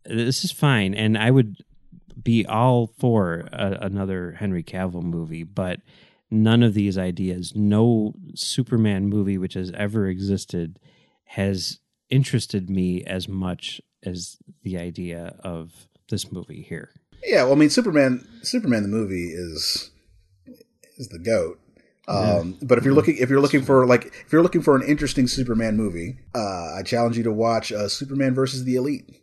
this 0.04 0.44
is 0.44 0.52
fine, 0.52 0.94
and 0.94 1.18
I 1.18 1.30
would 1.30 1.56
be 2.22 2.46
all 2.46 2.86
for 2.98 3.48
a, 3.52 3.78
another 3.82 4.32
Henry 4.38 4.62
Cavill 4.62 5.02
movie, 5.02 5.42
but 5.42 5.80
none 6.30 6.62
of 6.62 6.74
these 6.74 6.98
ideas, 6.98 7.52
no 7.54 8.14
Superman 8.34 9.08
movie 9.08 9.38
which 9.38 9.54
has 9.54 9.70
ever 9.72 10.06
existed, 10.08 10.78
has 11.24 11.80
interested 12.10 12.68
me 12.70 13.02
as 13.04 13.28
much 13.28 13.80
as 14.04 14.36
the 14.62 14.78
idea 14.78 15.36
of 15.40 15.88
this 16.10 16.30
movie 16.30 16.62
here. 16.62 16.90
Yeah, 17.24 17.44
well, 17.44 17.52
I 17.52 17.56
mean, 17.56 17.70
Superman, 17.70 18.26
Superman 18.42 18.82
the 18.82 18.88
movie 18.88 19.30
is 19.30 19.90
is 20.96 21.08
the 21.08 21.18
goat. 21.18 21.58
Um, 22.06 22.58
But 22.60 22.76
if 22.76 22.84
you're 22.84 22.94
looking, 22.94 23.16
if 23.16 23.30
you're 23.30 23.40
looking 23.40 23.62
for 23.62 23.86
like, 23.86 24.06
if 24.06 24.32
you're 24.32 24.42
looking 24.42 24.60
for 24.60 24.76
an 24.76 24.82
interesting 24.82 25.26
Superman 25.26 25.76
movie, 25.76 26.18
uh, 26.34 26.74
I 26.74 26.82
challenge 26.84 27.16
you 27.16 27.22
to 27.24 27.32
watch 27.32 27.72
uh, 27.72 27.88
Superman 27.88 28.34
versus 28.34 28.64
the 28.64 28.76
Elite. 28.76 29.20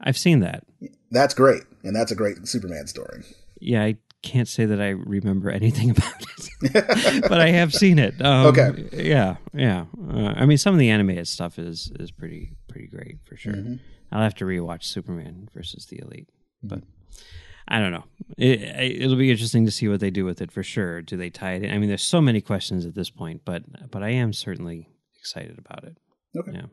I've 0.00 0.18
seen 0.18 0.40
that. 0.40 0.64
That's 1.10 1.34
great, 1.34 1.62
and 1.82 1.94
that's 1.96 2.12
a 2.12 2.14
great 2.14 2.46
Superman 2.46 2.86
story. 2.86 3.24
Yeah, 3.60 3.82
I 3.82 3.96
can't 4.24 4.48
say 4.48 4.64
that 4.64 4.80
I 4.80 4.88
remember 4.90 5.50
anything 5.50 5.90
about 5.96 6.12
it, 6.62 7.22
but 7.28 7.40
I 7.40 7.50
have 7.50 7.72
seen 7.72 7.98
it. 7.98 8.20
Um, 8.20 8.46
Okay. 8.46 8.88
Yeah, 8.92 9.36
yeah. 9.52 9.84
Uh, 10.10 10.34
I 10.36 10.46
mean, 10.46 10.58
some 10.58 10.74
of 10.74 10.80
the 10.80 10.90
animated 10.90 11.28
stuff 11.28 11.58
is 11.58 11.92
is 12.00 12.10
pretty 12.10 12.52
pretty 12.68 12.88
great 12.88 13.18
for 13.24 13.36
sure. 13.36 13.52
Mm-hmm. 13.52 13.74
I'll 14.10 14.22
have 14.22 14.34
to 14.36 14.44
rewatch 14.44 14.84
Superman 14.84 15.48
versus 15.54 15.86
the 15.86 16.00
Elite, 16.00 16.28
but 16.62 16.82
I 17.66 17.78
don't 17.80 17.92
know. 17.92 18.04
It, 18.36 18.62
it'll 19.02 19.16
be 19.16 19.30
interesting 19.30 19.64
to 19.66 19.72
see 19.72 19.88
what 19.88 20.00
they 20.00 20.10
do 20.10 20.24
with 20.24 20.40
it 20.40 20.52
for 20.52 20.62
sure. 20.62 21.02
Do 21.02 21.16
they 21.16 21.30
tie 21.30 21.54
it 21.54 21.62
in? 21.64 21.70
I 21.72 21.78
mean, 21.78 21.88
there's 21.88 22.02
so 22.02 22.20
many 22.20 22.40
questions 22.40 22.86
at 22.86 22.94
this 22.94 23.10
point, 23.10 23.42
but 23.44 23.90
but 23.90 24.02
I 24.02 24.10
am 24.10 24.32
certainly 24.32 24.88
excited 25.18 25.58
about 25.58 25.84
it. 25.84 25.96
Okay. 26.36 26.52
Yeah. 26.52 26.66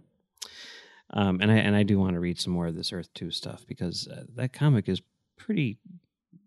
Um, 1.13 1.39
and 1.41 1.51
I 1.51 1.55
and 1.55 1.75
I 1.75 1.83
do 1.83 1.99
want 1.99 2.13
to 2.13 2.19
read 2.19 2.39
some 2.39 2.53
more 2.53 2.67
of 2.67 2.75
this 2.75 2.93
Earth 2.93 3.09
Two 3.13 3.31
stuff 3.31 3.65
because 3.67 4.07
uh, 4.07 4.23
that 4.35 4.53
comic 4.53 4.87
is 4.87 5.01
pretty 5.37 5.77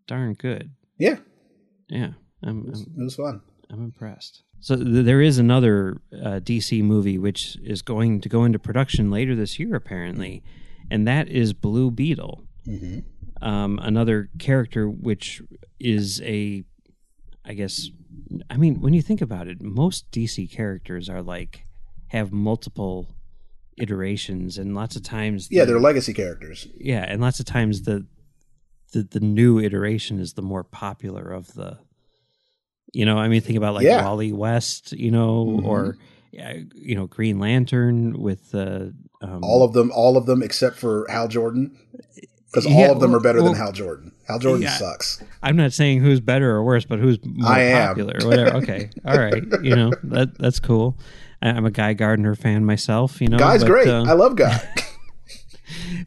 darn 0.07 0.35
good. 0.35 0.71
Yeah, 1.05 1.17
Yeah, 1.89 2.11
I'm 2.43 2.59
it 2.67 2.71
was, 2.71 2.81
I'm, 2.87 3.01
it 3.01 3.05
was 3.05 3.17
fun. 3.17 3.41
I'm 3.71 3.83
impressed. 3.91 4.43
So 4.61 4.77
th- 4.77 5.05
there 5.05 5.21
is 5.21 5.39
another 5.39 6.01
uh, 6.13 6.41
DC 6.51 6.83
movie 6.83 7.19
which 7.19 7.57
is 7.63 7.83
going 7.83 8.21
to 8.23 8.29
go 8.29 8.45
into 8.45 8.59
production 8.59 9.11
later 9.11 9.35
this 9.37 9.59
year, 9.59 9.75
apparently, 9.75 10.43
and 10.91 11.07
that 11.07 11.29
is 11.29 11.53
Blue 11.53 11.91
Beetle, 11.91 12.45
hmm 12.65 12.99
um, 13.43 13.79
another 13.83 14.31
character 14.39 14.89
which 14.89 15.43
is 15.79 16.23
a, 16.23 16.65
I 17.45 17.53
guess, 17.53 17.91
I 18.49 18.57
mean, 18.57 18.81
when 18.81 18.95
you 18.95 19.03
think 19.03 19.21
about 19.21 19.49
it, 19.49 19.61
most 19.61 20.11
DC 20.13 20.51
characters 20.51 21.11
are 21.11 21.21
like 21.21 21.65
have 22.09 22.33
multiple 22.33 23.09
iterations, 23.77 24.57
and 24.57 24.75
lots 24.75 24.97
of 24.97 25.03
times, 25.03 25.49
Yeah, 25.51 25.65
they're 25.67 25.81
legacy 25.81 26.15
characters. 26.15 26.69
yeah, 26.79 27.05
and 27.07 27.21
lots 27.21 27.39
of 27.41 27.45
times 27.45 27.83
the 27.83 28.07
the 28.95 29.03
the 29.03 29.21
new 29.21 29.59
iteration 29.61 30.19
is 30.19 30.33
the 30.33 30.43
more 30.43 30.65
popular 30.65 31.31
of 31.31 31.53
the. 31.55 31.79
You 32.93 33.05
know, 33.05 33.19
I 33.19 33.27
mean, 33.29 33.41
think 33.41 33.59
about 33.59 33.75
like 33.75 33.85
Yeah. 33.85 34.05
Wally 34.05 34.33
West, 34.33 34.93
you 34.93 35.11
know, 35.11 35.45
Mhm. 35.61 35.65
or 35.67 35.97
you 36.75 36.95
know, 36.97 37.07
Green 37.07 37.39
Lantern 37.39 38.19
with 38.21 38.51
the 38.53 38.95
um, 39.21 39.41
All 39.43 39.63
of 39.63 39.73
them, 39.73 39.91
all 39.95 40.17
of 40.17 40.27
them 40.27 40.43
except 40.43 40.77
for 40.77 41.07
Hal 41.09 41.29
Jordan, 41.29 41.77
because 42.51 42.67
Yeah, 42.67 42.75
all 42.87 42.93
of 42.93 43.01
them 43.01 43.15
are 43.15 43.21
better 43.21 43.43
well- 43.43 43.53
than 43.53 43.61
Hal 43.61 43.73
Jordan. 43.73 44.13
Hal 44.29 44.39
Jordan 44.39 44.63
Yeah. 44.63 44.77
sucks. 44.77 45.23
I'm 45.43 45.57
not 45.57 45.73
saying 45.73 46.01
who's 46.03 46.21
better 46.21 46.51
or 46.51 46.63
worse, 46.65 46.85
but 46.85 46.99
who's 46.99 47.19
more 47.25 47.51
I 47.51 47.61
am. 47.63 47.89
popular 47.89 48.15
or 48.23 48.29
whatever. 48.29 48.57
Okay, 48.59 48.91
all 49.05 49.19
right, 49.19 49.43
you 49.63 49.75
know 49.77 49.91
that 50.05 50.39
that's 50.39 50.61
cool. 50.61 50.97
I'm 51.43 51.67
a 51.67 51.71
Guy 51.71 51.95
Gardner 51.95 52.35
fan 52.35 52.65
myself, 52.65 53.21
you 53.21 53.29
know. 53.29 53.39
Guy's 53.39 53.63
but, 53.65 53.71
great. 53.71 53.89
uh, 53.89 54.05
I 54.07 54.13
love 54.13 54.37
Guy. 54.37 54.61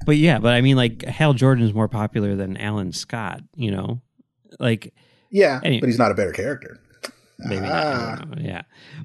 but 0.05 0.17
yeah, 0.17 0.39
but 0.39 0.53
I 0.53 0.61
mean, 0.61 0.75
like 0.77 1.03
Hal 1.05 1.33
Jordan 1.33 1.63
is 1.63 1.73
more 1.73 1.87
popular 1.87 2.35
than 2.35 2.57
Alan 2.57 2.91
Scott, 2.91 3.41
you 3.55 3.71
know, 3.71 4.01
like 4.59 4.93
yeah, 5.29 5.59
Anyway. 5.63 5.81
but 5.81 5.87
he's 5.89 5.99
not 5.99 6.11
a 6.11 6.15
better 6.15 6.31
character. 6.31 6.79
maybe 7.39 7.61
not, 7.61 7.71
Ah. 7.71 8.25
Yeah. 8.39 8.61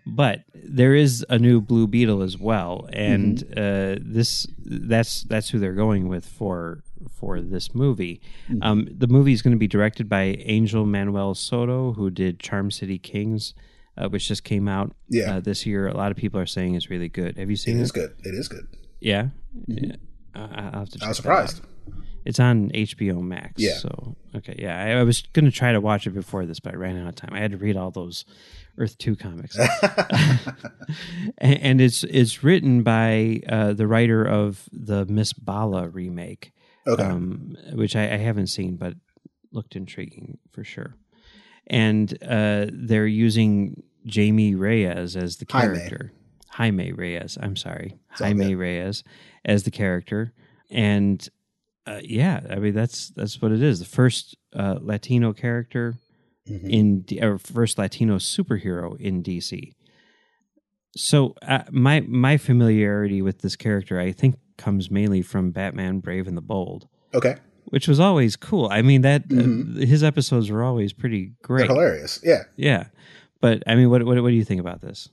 But 0.07 0.45
there 0.55 0.95
is 0.95 1.25
a 1.29 1.39
new 1.39 1.61
Blue 1.61 1.87
Beetle 1.87 2.23
as 2.23 2.39
well, 2.39 2.89
and 2.93 3.39
Mm-hmm. 3.39 3.53
uh, 3.59 3.99
this 4.15 4.47
that's 4.65 5.23
that's 5.25 5.51
who 5.51 5.59
they're 5.59 5.75
going 5.75 6.09
with 6.09 6.25
for 6.27 6.83
for 7.19 7.41
this 7.41 7.75
movie. 7.75 8.21
Mm-hmm. 8.49 8.63
Um, 8.63 8.89
the 8.91 9.09
movie 9.09 9.33
is 9.33 9.43
going 9.43 9.53
to 9.53 9.59
be 9.59 9.67
directed 9.69 10.09
by 10.09 10.37
Angel 10.41 10.87
Manuel 10.87 11.35
Soto, 11.35 11.93
who 11.93 12.09
did 12.11 12.39
Charm 12.41 12.71
City 12.71 12.99
Kings. 12.99 13.55
Uh, 13.95 14.09
which 14.09 14.27
just 14.27 14.43
came 14.43 14.69
out 14.69 14.91
Yeah. 15.11 15.35
uh, 15.37 15.41
this 15.41 15.67
year. 15.67 15.87
A 15.87 15.93
lot 15.95 16.11
of 16.11 16.17
people 16.17 16.41
are 16.41 16.47
saying 16.47 16.77
it's 16.77 16.89
really 16.89 17.11
good. 17.11 17.37
Have 17.37 17.51
you 17.51 17.57
seen 17.57 17.77
It 17.77 17.81
it? 17.81 17.83
is 17.83 17.93
good. 17.93 18.15
It 18.25 18.35
is 18.35 18.49
good. 18.49 18.67
Yeah, 19.01 19.29
yeah. 19.67 19.97
I'll 20.35 20.81
have 20.81 20.89
to. 20.91 20.99
Check 20.99 21.07
I 21.07 21.09
was 21.09 21.17
surprised. 21.17 21.61
It's 22.25 22.39
on 22.39 22.71
HBO 22.71 23.21
Max. 23.21 23.55
Yeah. 23.57 23.75
So 23.79 24.17
okay, 24.37 24.55
yeah, 24.59 24.81
I, 24.81 25.01
I 25.01 25.03
was 25.03 25.23
going 25.33 25.45
to 25.45 25.51
try 25.51 25.73
to 25.73 25.81
watch 25.81 26.07
it 26.07 26.11
before 26.11 26.47
this, 26.47 26.61
but 26.61 26.73
I 26.73 26.77
ran 26.77 26.97
out 26.97 27.09
of 27.09 27.15
time. 27.17 27.31
I 27.33 27.41
had 27.41 27.51
to 27.51 27.57
read 27.57 27.77
all 27.77 27.91
those 27.91 28.25
Earth 28.79 28.97
Two 28.99 29.17
comics, 29.17 29.59
and, 31.39 31.59
and 31.61 31.81
it's 31.81 32.05
it's 32.05 32.43
written 32.45 32.83
by 32.83 33.41
uh, 33.49 33.73
the 33.73 33.87
writer 33.87 34.25
of 34.25 34.69
the 34.73 35.05
Miss 35.07 35.33
Bala 35.33 35.89
remake, 35.89 36.53
Okay. 36.87 37.03
um, 37.03 37.57
which 37.73 37.97
I, 37.97 38.05
I 38.05 38.17
haven't 38.19 38.49
seen, 38.49 38.77
but 38.77 38.95
looked 39.51 39.77
intriguing 39.77 40.39
for 40.51 40.65
sure. 40.65 40.95
And 41.67 42.13
uh, 42.23 42.67
they're 42.73 43.07
using 43.07 43.83
Jamie 44.07 44.55
Reyes 44.55 45.17
as 45.17 45.37
the 45.37 45.45
character. 45.45 46.13
Jaime 46.51 46.93
Reyes. 46.93 47.39
I'm 47.41 47.57
sorry, 47.57 47.99
Jaime 48.11 48.49
good. 48.51 48.57
Reyes 48.57 49.05
as 49.45 49.63
the 49.65 49.71
character, 49.71 50.33
and 50.71 51.29
uh, 51.87 52.01
yeah, 52.03 52.41
I 52.51 52.57
mean 52.57 52.75
that's 52.75 53.11
that's 53.11 53.41
what 53.43 53.53
it 53.53 53.63
is. 53.63 53.79
The 53.81 53.85
first 53.85 54.37
uh, 54.55 54.79
Latino 54.81 55.33
character 55.33 55.95
Mhm. 56.51 56.69
in 56.71 57.01
D- 57.03 57.21
or 57.23 57.39
first 57.39 57.79
Latino 57.79 58.17
superhero 58.19 58.99
in 59.01 59.23
DC. 59.23 59.75
So 60.97 61.35
uh, 61.43 61.63
my 61.71 62.01
my 62.01 62.37
familiarity 62.37 63.23
with 63.23 63.41
this 63.41 63.57
character, 63.57 63.99
I 64.01 64.13
think, 64.13 64.37
comes 64.59 64.91
mainly 64.91 65.23
from 65.23 65.51
Batman: 65.53 66.01
Brave 66.01 66.27
and 66.29 66.37
the 66.37 66.43
Bold, 66.43 66.89
Okay. 67.15 67.37
which 67.67 67.89
was 67.89 67.99
always 68.01 68.37
cool. 68.37 68.69
I 68.71 68.83
mean 68.83 69.03
that 69.03 69.23
uh, 69.25 69.35
Mhm. 69.35 69.87
his 69.87 70.03
episodes 70.03 70.51
were 70.51 70.63
always 70.63 70.93
pretty 70.93 71.27
They're 71.27 71.59
great. 71.59 71.67
hilarious. 71.71 72.21
Yeah. 72.23 72.43
Yeah, 72.57 72.87
but 73.41 73.63
I 73.67 73.75
mean, 73.75 73.89
what 73.89 74.05
what 74.05 74.21
what 74.23 74.29
do 74.31 74.35
you 74.37 74.45
think 74.45 74.61
about 74.61 74.81
this? 74.83 75.09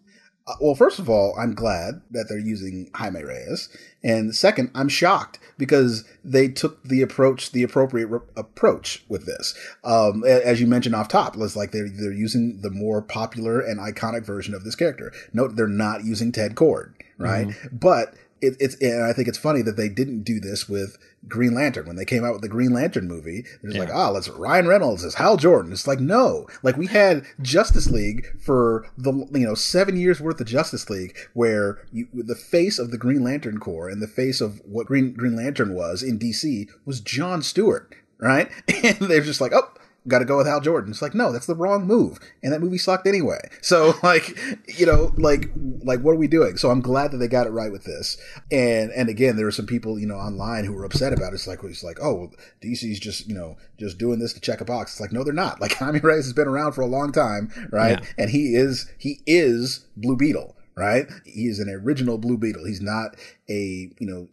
Uh, 0.50 0.56
well, 0.60 0.74
first 0.74 0.98
of 0.98 1.10
all, 1.10 1.36
I'm 1.38 1.54
glad 1.54 2.02
that 2.10 2.28
they're 2.28 2.40
using 2.40 2.90
Jaime 2.96 3.24
Reyes, 3.24 3.70
and 4.04 4.36
second, 4.36 4.72
I'm 4.74 4.90
shocked 4.90 5.38
because 5.60 6.06
they 6.24 6.48
took 6.48 6.84
the 6.84 7.04
approach, 7.04 7.52
the 7.52 7.62
appropriate 7.62 8.08
re- 8.08 8.20
approach 8.36 9.04
with 9.08 9.28
this. 9.28 9.54
Um, 9.84 10.24
as 10.24 10.60
you 10.60 10.66
mentioned 10.66 10.96
off 10.96 11.08
top, 11.08 11.38
it's 11.38 11.56
like 11.56 11.72
they're 11.72 11.90
they're 11.90 12.12
using 12.12 12.62
the 12.62 12.72
more 12.72 13.02
popular 13.02 13.60
and 13.60 13.80
iconic 13.80 14.26
version 14.26 14.56
of 14.56 14.64
this 14.64 14.76
character. 14.76 15.14
Note 15.34 15.56
they're 15.56 15.68
not 15.68 16.04
using 16.04 16.32
Ted 16.32 16.56
Kord, 16.56 16.94
right? 17.20 17.48
But 17.72 18.16
it, 18.42 18.56
it's 18.60 18.76
and 18.82 19.04
I 19.04 19.14
think 19.14 19.28
it's 19.28 19.38
funny 19.38 19.62
that 19.62 19.78
they 19.78 19.90
didn't 19.90 20.24
do 20.24 20.40
this 20.40 20.68
with 20.68 20.98
Green 21.28 21.54
Lantern 21.54 21.86
when 21.86 21.96
they 21.96 22.06
came 22.06 22.24
out 22.24 22.34
with 22.34 22.42
the 22.42 22.50
Green 22.50 22.72
Lantern 22.72 23.08
movie. 23.08 23.44
They're 23.62 23.72
just 23.72 23.80
like, 23.80 23.94
ah, 23.94 24.10
let's 24.10 24.30
Ryan 24.30 24.68
Reynolds 24.68 25.04
as 25.04 25.16
Hal 25.16 25.38
Jordan. 25.38 25.72
It's 25.72 25.88
like 25.88 26.00
no, 26.00 26.48
like 26.64 26.78
we 26.78 26.88
had 26.88 27.26
Justice 27.42 27.90
League 27.90 28.28
for 28.40 28.88
the 28.98 29.12
you 29.32 29.46
know 29.46 29.56
seven 29.56 29.98
years 29.98 30.22
worth 30.22 30.40
of 30.40 30.48
Justice 30.48 30.90
League 30.90 31.16
where 31.34 31.80
you, 31.92 32.08
the 32.14 32.36
face 32.36 32.80
of 32.80 32.92
the 32.92 32.98
Green 32.98 33.24
Lantern 33.24 33.60
Corps 33.60 33.90
and 33.90 34.02
the 34.02 34.08
face 34.08 34.42
of 34.42 34.62
what 34.66 34.88
Green 34.88 35.14
Green 35.14 35.36
Lantern 35.36 35.74
was 35.74 36.02
in 36.02 36.18
DC 36.18 36.68
was 36.86 37.00
John 37.02 37.42
Stewart, 37.42 37.94
right? 38.20 38.50
And 38.84 38.98
they're 38.98 39.22
just 39.22 39.42
like, 39.42 39.54
oh. 39.54 39.72
Got 40.08 40.20
to 40.20 40.26
go 40.26 40.38
with 40.38 40.48
Hal 40.48 40.62
Jordan. 40.62 40.92
It's 40.92 41.02
like 41.02 41.14
no, 41.14 41.32
that's 41.32 41.46
the 41.46 41.56
wrong 41.56 41.86
move, 41.86 42.20
and 42.42 42.54
that 42.54 42.62
movie 42.62 42.78
sucked 42.78 43.06
anyway. 43.06 43.40
So 43.62 43.94
like, 44.04 44.38
you 44.78 44.86
know, 44.86 45.14
like 45.18 45.50
like 45.84 46.02
what 46.02 46.12
are 46.12 46.18
we 46.18 46.28
doing? 46.28 46.58
So 46.58 46.72
I'm 46.72 46.82
glad 46.82 47.12
that 47.12 47.18
they 47.18 47.28
got 47.28 47.48
it 47.48 47.52
right 47.52 47.72
with 47.72 47.84
this. 47.84 48.18
And 48.52 48.92
and 48.92 49.10
again, 49.10 49.36
there 49.36 49.46
were 49.46 49.52
some 49.52 49.68
people 49.68 50.00
you 50.00 50.08
know 50.08 50.16
online 50.16 50.66
who 50.66 50.74
were 50.74 50.86
upset 50.86 51.14
about 51.14 51.34
it. 51.34 51.36
It's 51.36 51.48
like 51.48 51.64
it's 51.64 51.84
like 51.84 51.98
oh, 52.02 52.16
well, 52.16 52.32
DC's 52.64 53.00
just 53.00 53.28
you 53.28 53.36
know 53.36 53.58
just 53.78 53.98
doing 53.98 54.20
this 54.20 54.34
to 54.34 54.40
check 54.40 54.62
a 54.62 54.66
box. 54.66 54.94
It's 54.94 55.02
like 55.02 55.12
no, 55.12 55.24
they're 55.24 55.34
not. 55.34 55.60
Like 55.70 55.74
Jaime 55.74 56.00
Reyes 56.00 56.24
has 56.24 56.34
been 56.34 56.48
around 56.48 56.72
for 56.72 56.82
a 56.82 56.88
long 56.88 57.12
time, 57.12 57.52
right? 57.70 58.00
Yeah. 58.00 58.08
And 58.18 58.30
he 58.30 58.56
is 58.56 58.90
he 58.98 59.22
is 59.28 59.86
Blue 59.98 60.16
Beetle, 60.16 60.56
right? 60.76 61.06
He 61.26 61.48
is 61.48 61.60
an 61.60 61.70
original 61.70 62.18
Blue 62.18 62.38
Beetle. 62.38 62.66
He's 62.66 62.82
not 62.82 63.18
a 63.50 63.92
you 64.00 64.08
know 64.08 64.30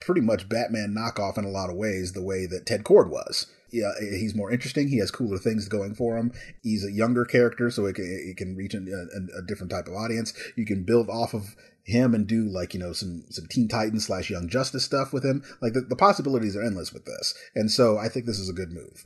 pretty 0.00 0.20
much 0.20 0.48
Batman 0.48 0.94
knockoff 0.96 1.36
in 1.36 1.44
a 1.44 1.50
lot 1.50 1.68
of 1.68 1.76
ways, 1.76 2.12
the 2.12 2.22
way 2.22 2.46
that 2.46 2.64
Ted 2.64 2.84
Kord 2.84 3.10
was. 3.10 3.46
Yeah, 3.76 3.92
eh, 4.00 4.16
he's 4.16 4.34
more 4.34 4.50
interesting. 4.50 4.88
He 4.88 4.98
has 4.98 5.10
cooler 5.10 5.38
things 5.38 5.68
going 5.68 5.94
for 5.94 6.16
him. 6.16 6.32
He's 6.62 6.84
a 6.84 6.90
younger 6.90 7.24
character, 7.24 7.70
so 7.70 7.84
it 7.86 7.94
can, 7.94 8.06
it 8.06 8.36
can 8.36 8.56
reach 8.56 8.74
a, 8.74 8.78
a, 8.78 9.38
a 9.38 9.42
different 9.42 9.70
type 9.70 9.86
of 9.86 9.94
audience. 9.94 10.32
You 10.56 10.64
can 10.64 10.84
build 10.84 11.10
off 11.10 11.34
of 11.34 11.54
him 11.84 12.14
and 12.14 12.26
do 12.26 12.44
like 12.44 12.74
you 12.74 12.80
know 12.80 12.92
some 12.92 13.24
some 13.30 13.46
Teen 13.46 13.68
Titans 13.68 14.06
slash 14.06 14.30
Young 14.30 14.48
Justice 14.48 14.84
stuff 14.84 15.12
with 15.12 15.24
him. 15.24 15.44
Like 15.60 15.74
the, 15.74 15.82
the 15.82 15.96
possibilities 15.96 16.56
are 16.56 16.62
endless 16.62 16.92
with 16.92 17.04
this, 17.04 17.34
and 17.54 17.70
so 17.70 17.98
I 17.98 18.08
think 18.08 18.26
this 18.26 18.38
is 18.38 18.48
a 18.48 18.54
good 18.54 18.72
move. 18.72 19.04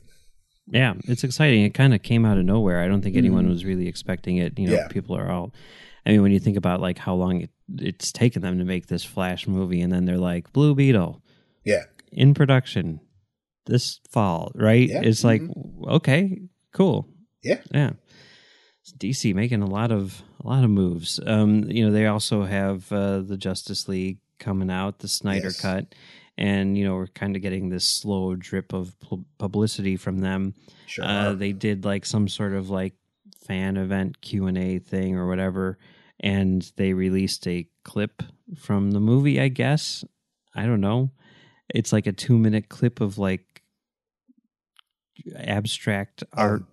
Yeah, 0.67 0.93
it's 1.05 1.23
exciting. 1.23 1.63
It 1.63 1.73
kind 1.73 1.93
of 1.93 2.01
came 2.01 2.25
out 2.25 2.37
of 2.37 2.45
nowhere. 2.45 2.81
I 2.81 2.87
don't 2.87 3.01
think 3.01 3.17
anyone 3.17 3.43
mm-hmm. 3.43 3.51
was 3.51 3.65
really 3.65 3.87
expecting 3.87 4.37
it. 4.37 4.57
You 4.57 4.67
know, 4.67 4.75
Yeah. 4.75 4.87
people 4.87 5.17
are 5.17 5.29
all. 5.29 5.53
I 6.05 6.11
mean, 6.11 6.21
when 6.21 6.31
you 6.31 6.39
think 6.39 6.57
about 6.57 6.79
like 6.79 6.97
how 6.97 7.13
long 7.13 7.41
it, 7.41 7.49
it's 7.77 8.11
taken 8.11 8.41
them 8.41 8.57
to 8.57 8.63
make 8.63 8.87
this 8.87 9.03
Flash 9.03 9.47
movie, 9.47 9.81
and 9.81 9.91
then 9.91 10.05
they're 10.05 10.17
like 10.17 10.51
Blue 10.53 10.73
Beetle 10.73 11.21
Yeah, 11.65 11.83
in 12.11 12.33
production 12.33 13.01
this 13.65 13.99
fall, 14.09 14.51
right? 14.55 14.87
Yeah. 14.89 15.01
It's 15.03 15.23
like 15.23 15.41
okay, 15.87 16.41
cool, 16.73 17.07
yeah, 17.43 17.61
yeah. 17.73 17.91
DC 18.97 19.33
making 19.35 19.61
a 19.61 19.67
lot 19.67 19.91
of 19.91 20.21
a 20.43 20.47
lot 20.47 20.63
of 20.63 20.69
moves. 20.69 21.19
Um, 21.25 21.63
you 21.69 21.85
know, 21.85 21.91
they 21.91 22.07
also 22.07 22.43
have 22.43 22.91
uh, 22.91 23.19
the 23.19 23.37
Justice 23.37 23.87
League 23.87 24.17
coming 24.39 24.69
out, 24.71 24.99
the 24.99 25.07
Snyder 25.07 25.45
Yes. 25.47 25.61
cut, 25.61 25.93
and 26.37 26.77
you 26.77 26.83
know 26.83 26.95
we're 26.95 27.07
kind 27.07 27.35
of 27.35 27.41
getting 27.41 27.69
this 27.69 27.85
slow 27.85 28.35
drip 28.35 28.73
of 28.73 28.99
pu- 28.99 29.25
publicity 29.37 29.97
from 29.97 30.19
them. 30.19 30.55
sure. 30.87 31.05
Uh, 31.05 31.33
they 31.33 31.51
did 31.53 31.85
like 31.85 32.05
some 32.05 32.27
sort 32.27 32.53
of 32.53 32.69
like 32.69 32.93
fan 33.45 33.77
event 33.77 34.21
Q 34.21 34.47
and 34.47 34.57
A 34.57 34.79
thing 34.79 35.15
or 35.15 35.27
whatever, 35.27 35.77
and 36.19 36.69
they 36.75 36.93
released 36.93 37.47
a 37.47 37.67
clip 37.83 38.23
from 38.57 38.91
the 38.91 38.99
movie. 38.99 39.39
I 39.39 39.47
guess 39.47 40.03
I 40.55 40.65
don't 40.65 40.81
know. 40.81 41.11
It's 41.73 41.93
like 41.93 42.07
a 42.07 42.11
two 42.11 42.37
minute 42.37 42.67
clip 42.67 42.99
of 42.99 43.17
like 43.19 43.45
abstract 45.35 46.23
art. 46.33 46.63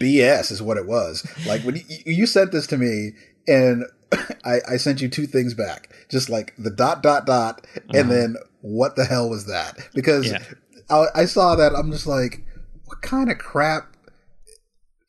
BS 0.00 0.50
is 0.50 0.60
what 0.62 0.76
it 0.76 0.86
was. 0.86 1.26
Like 1.46 1.62
when 1.62 1.76
you, 1.76 1.82
you 2.04 2.26
sent 2.26 2.52
this 2.52 2.66
to 2.68 2.78
me, 2.78 3.10
and 3.46 3.84
I, 4.44 4.58
I 4.72 4.76
sent 4.76 5.00
you 5.00 5.08
two 5.08 5.26
things 5.26 5.54
back, 5.54 5.88
just 6.10 6.28
like 6.28 6.54
the 6.58 6.70
dot 6.70 7.02
dot 7.02 7.26
dot, 7.26 7.66
and 7.88 7.96
Uh-huh. 7.96 8.08
then 8.08 8.36
what 8.60 8.96
the 8.96 9.04
hell 9.04 9.28
was 9.30 9.46
that? 9.46 9.78
Because 9.94 10.30
Yeah. 10.30 10.42
I, 10.90 11.06
I 11.14 11.24
saw 11.24 11.54
that, 11.56 11.74
I'm 11.74 11.90
just 11.90 12.06
like, 12.06 12.44
what 12.86 13.02
kind 13.02 13.30
of 13.30 13.38
crap 13.38 13.96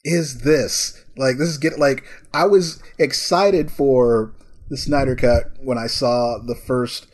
is 0.04 0.42
this? 0.42 1.04
Like 1.18 1.38
this 1.38 1.50
is 1.50 1.58
get 1.58 1.80
like 1.80 2.04
I 2.34 2.46
was 2.46 2.82
excited 2.98 3.72
for 3.72 4.34
the 4.70 4.78
Snyder 4.78 5.16
cut 5.16 5.52
when 5.62 5.78
I 5.78 5.88
saw 5.88 6.38
the 6.40 6.56
first 6.56 7.08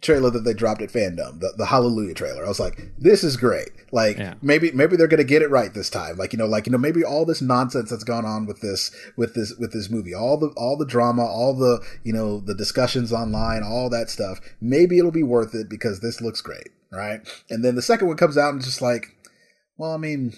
trailer 0.00 0.30
that 0.30 0.44
they 0.44 0.54
dropped 0.54 0.80
at 0.80 0.90
FanDome 0.90 1.40
the, 1.40 1.52
the 1.56 1.66
hallelujah 1.66 2.14
trailer. 2.14 2.44
I 2.44 2.48
was 2.48 2.60
like 2.60 2.92
this 2.98 3.24
is 3.24 3.36
great. 3.36 3.70
Like 3.90 4.16
Yeah. 4.18 4.34
maybe 4.42 4.70
maybe 4.72 4.96
they're 4.96 5.08
gonna 5.08 5.24
get 5.24 5.42
it 5.42 5.50
right 5.50 5.74
this 5.74 5.90
time. 5.90 6.16
Like 6.16 6.32
you 6.32 6.38
know 6.38 6.46
like 6.46 6.66
you 6.66 6.72
know 6.72 6.78
maybe 6.78 7.02
all 7.04 7.24
this 7.24 7.42
nonsense 7.42 7.90
that's 7.90 8.04
gone 8.04 8.24
on 8.24 8.46
with 8.46 8.60
this 8.60 8.90
with 9.16 9.34
this 9.34 9.54
with 9.58 9.72
this 9.72 9.90
movie 9.90 10.14
all 10.14 10.36
the 10.38 10.48
all 10.56 10.76
the 10.76 10.86
drama 10.86 11.24
all 11.24 11.52
the 11.54 11.80
you 12.04 12.12
know 12.12 12.38
the 12.40 12.54
discussions 12.54 13.12
online 13.12 13.62
all 13.64 13.90
that 13.90 14.08
stuff 14.08 14.38
maybe 14.60 14.98
it'll 14.98 15.10
be 15.10 15.22
worth 15.24 15.54
it 15.54 15.68
because 15.68 16.00
this 16.00 16.20
looks 16.20 16.40
great 16.40 16.68
right? 16.92 17.20
And 17.50 17.64
then 17.64 17.74
the 17.74 17.82
second 17.82 18.06
one 18.08 18.16
comes 18.16 18.38
out 18.38 18.50
and 18.50 18.58
it's 18.58 18.66
just 18.66 18.80
like 18.82 19.16
well 19.76 19.92
i 19.92 19.96
mean 19.96 20.32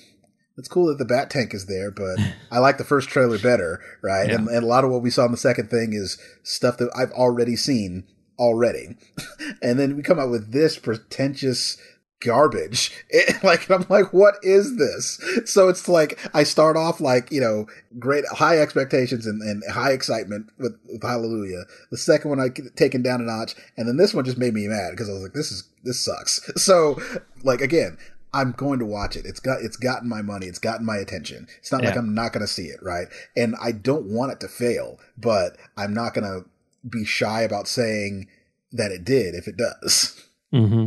it's 0.59 0.69
cool 0.69 0.87
that 0.87 0.99
the 0.99 1.05
bat 1.05 1.31
tank 1.31 1.55
is 1.55 1.67
there 1.67 1.91
but 1.91 2.19
i 2.51 2.59
like 2.59 2.77
the 2.79 2.85
first 2.85 3.09
trailer 3.09 3.39
better 3.39 3.81
right? 4.03 4.29
Yeah. 4.29 4.35
and, 4.37 4.49
and 4.49 4.65
a 4.65 4.67
lot 4.67 4.85
of 4.85 4.91
what 4.91 5.01
we 5.03 5.11
saw 5.11 5.25
in 5.27 5.31
the 5.31 5.37
second 5.37 5.69
thing 5.71 5.93
is 5.93 6.19
stuff 6.43 6.77
that 6.79 6.91
i've 6.97 7.13
already 7.13 7.57
seen 7.57 8.05
already. 8.41 8.97
And 9.63 9.79
then 9.79 9.97
we 9.97 10.03
come 10.03 10.19
out 10.19 10.31
with 10.31 10.53
this 10.53 10.79
pretentious 10.79 11.77
garbage. 12.21 12.93
It- 13.11 13.43
like 13.43 13.71
i'm 13.71 13.85
like 13.89 14.13
what 14.13 14.35
is 14.43 14.77
this? 14.77 15.21
So 15.51 15.69
it's 15.69 15.89
like 15.89 16.19
i 16.35 16.43
start 16.45 16.77
off 16.77 17.01
like 17.01 17.31
you 17.33 17.41
know 17.41 17.67
great 17.99 18.25
high 18.27 18.59
expectations 18.59 19.27
and, 19.27 19.41
and 19.43 19.63
high 19.73 19.93
excitement 19.93 20.51
with, 20.59 20.79
with 20.89 21.03
hallelujah. 21.03 21.65
The 21.91 21.97
second 21.99 22.31
one 22.31 22.41
i 22.41 22.49
get 22.49 22.77
taken 22.77 23.03
down 23.03 23.21
a 23.21 23.25
notch 23.25 23.55
and 23.77 23.89
then 23.89 23.97
this 23.97 24.15
one 24.15 24.25
just 24.25 24.39
made 24.39 24.55
me 24.55 24.67
mad 24.69 24.91
because 24.93 25.09
i 25.09 25.13
was 25.13 25.23
like 25.23 25.33
this 25.33 25.51
is 25.53 25.65
this 25.85 25.99
sucks. 26.05 26.41
So 26.57 27.01
like 27.43 27.61
again 27.61 27.97
i'm 28.33 28.53
going 28.53 28.79
to 28.79 28.87
watch 28.87 29.17
it. 29.17 29.25
It's 29.27 29.41
got 29.41 29.63
it's 29.63 29.77
gotten 29.77 30.09
my 30.09 30.23
money. 30.23 30.47
It's 30.47 30.61
gotten 30.61 30.87
my 30.87 30.99
attention. 30.99 31.49
It's 31.59 31.73
not 31.73 31.83
like 31.83 31.97
i'm 31.97 32.15
not 32.15 32.33
going 32.33 32.43
to 32.47 32.53
see 32.53 32.67
it 32.67 32.81
right? 32.83 33.09
And 33.37 33.57
i 33.61 33.73
don't 33.73 34.07
want 34.07 34.33
it 34.33 34.41
to 34.41 34.49
fail 34.49 34.99
but 35.19 35.57
i'm 35.77 35.93
not 35.95 36.15
going 36.15 36.25
to 36.31 36.49
be 36.89 37.05
shy 37.05 37.43
about 37.43 37.69
saying 37.69 38.29
that 38.73 38.93
it 38.93 39.05
did 39.05 39.35
if 39.35 39.49
it 39.49 39.57
does. 39.57 40.23
hmm 40.53 40.87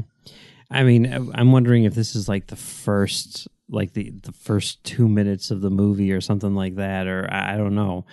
I 0.71 0.81
mean, 0.83 1.05
I'm 1.35 1.51
wondering 1.51 1.83
if 1.83 1.93
this 1.93 2.15
is 2.15 2.27
like 2.27 2.47
the 2.47 2.55
first, 2.55 3.47
like 3.69 3.93
the 3.93 4.09
the 4.09 4.31
first 4.31 4.83
two 4.83 5.07
minutes 5.07 5.51
of 5.51 5.61
the 5.61 5.69
movie 5.69 6.11
or 6.11 6.19
something 6.19 6.55
like 6.55 6.75
that, 6.77 7.05
or 7.05 7.31
I, 7.31 7.53
I 7.53 7.57
don't 7.57 7.75
know. 7.75 8.05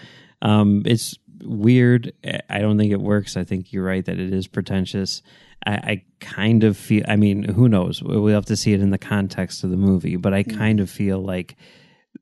Um, 0.42 0.82
it's 0.84 1.16
weird. 1.42 2.12
I 2.50 2.58
don't 2.58 2.76
think 2.76 2.92
it 2.92 3.00
works. 3.00 3.38
I 3.38 3.44
think 3.44 3.72
you're 3.72 3.84
right 3.84 4.04
that 4.04 4.18
it 4.18 4.34
is 4.34 4.46
pretentious. 4.46 5.22
I, 5.66 5.72
I 5.72 6.04
kind 6.20 6.62
of 6.62 6.76
feel. 6.76 7.04
I 7.08 7.16
mean, 7.16 7.44
who 7.44 7.66
knows? 7.66 8.02
We'll 8.02 8.26
have 8.34 8.44
to 8.46 8.56
see 8.56 8.74
it 8.74 8.82
in 8.82 8.90
the 8.90 8.98
context 8.98 9.64
of 9.64 9.70
the 9.70 9.76
movie, 9.78 10.16
but 10.16 10.34
I 10.34 10.42
kind 10.42 10.80
of 10.80 10.90
feel 10.90 11.18
like 11.18 11.56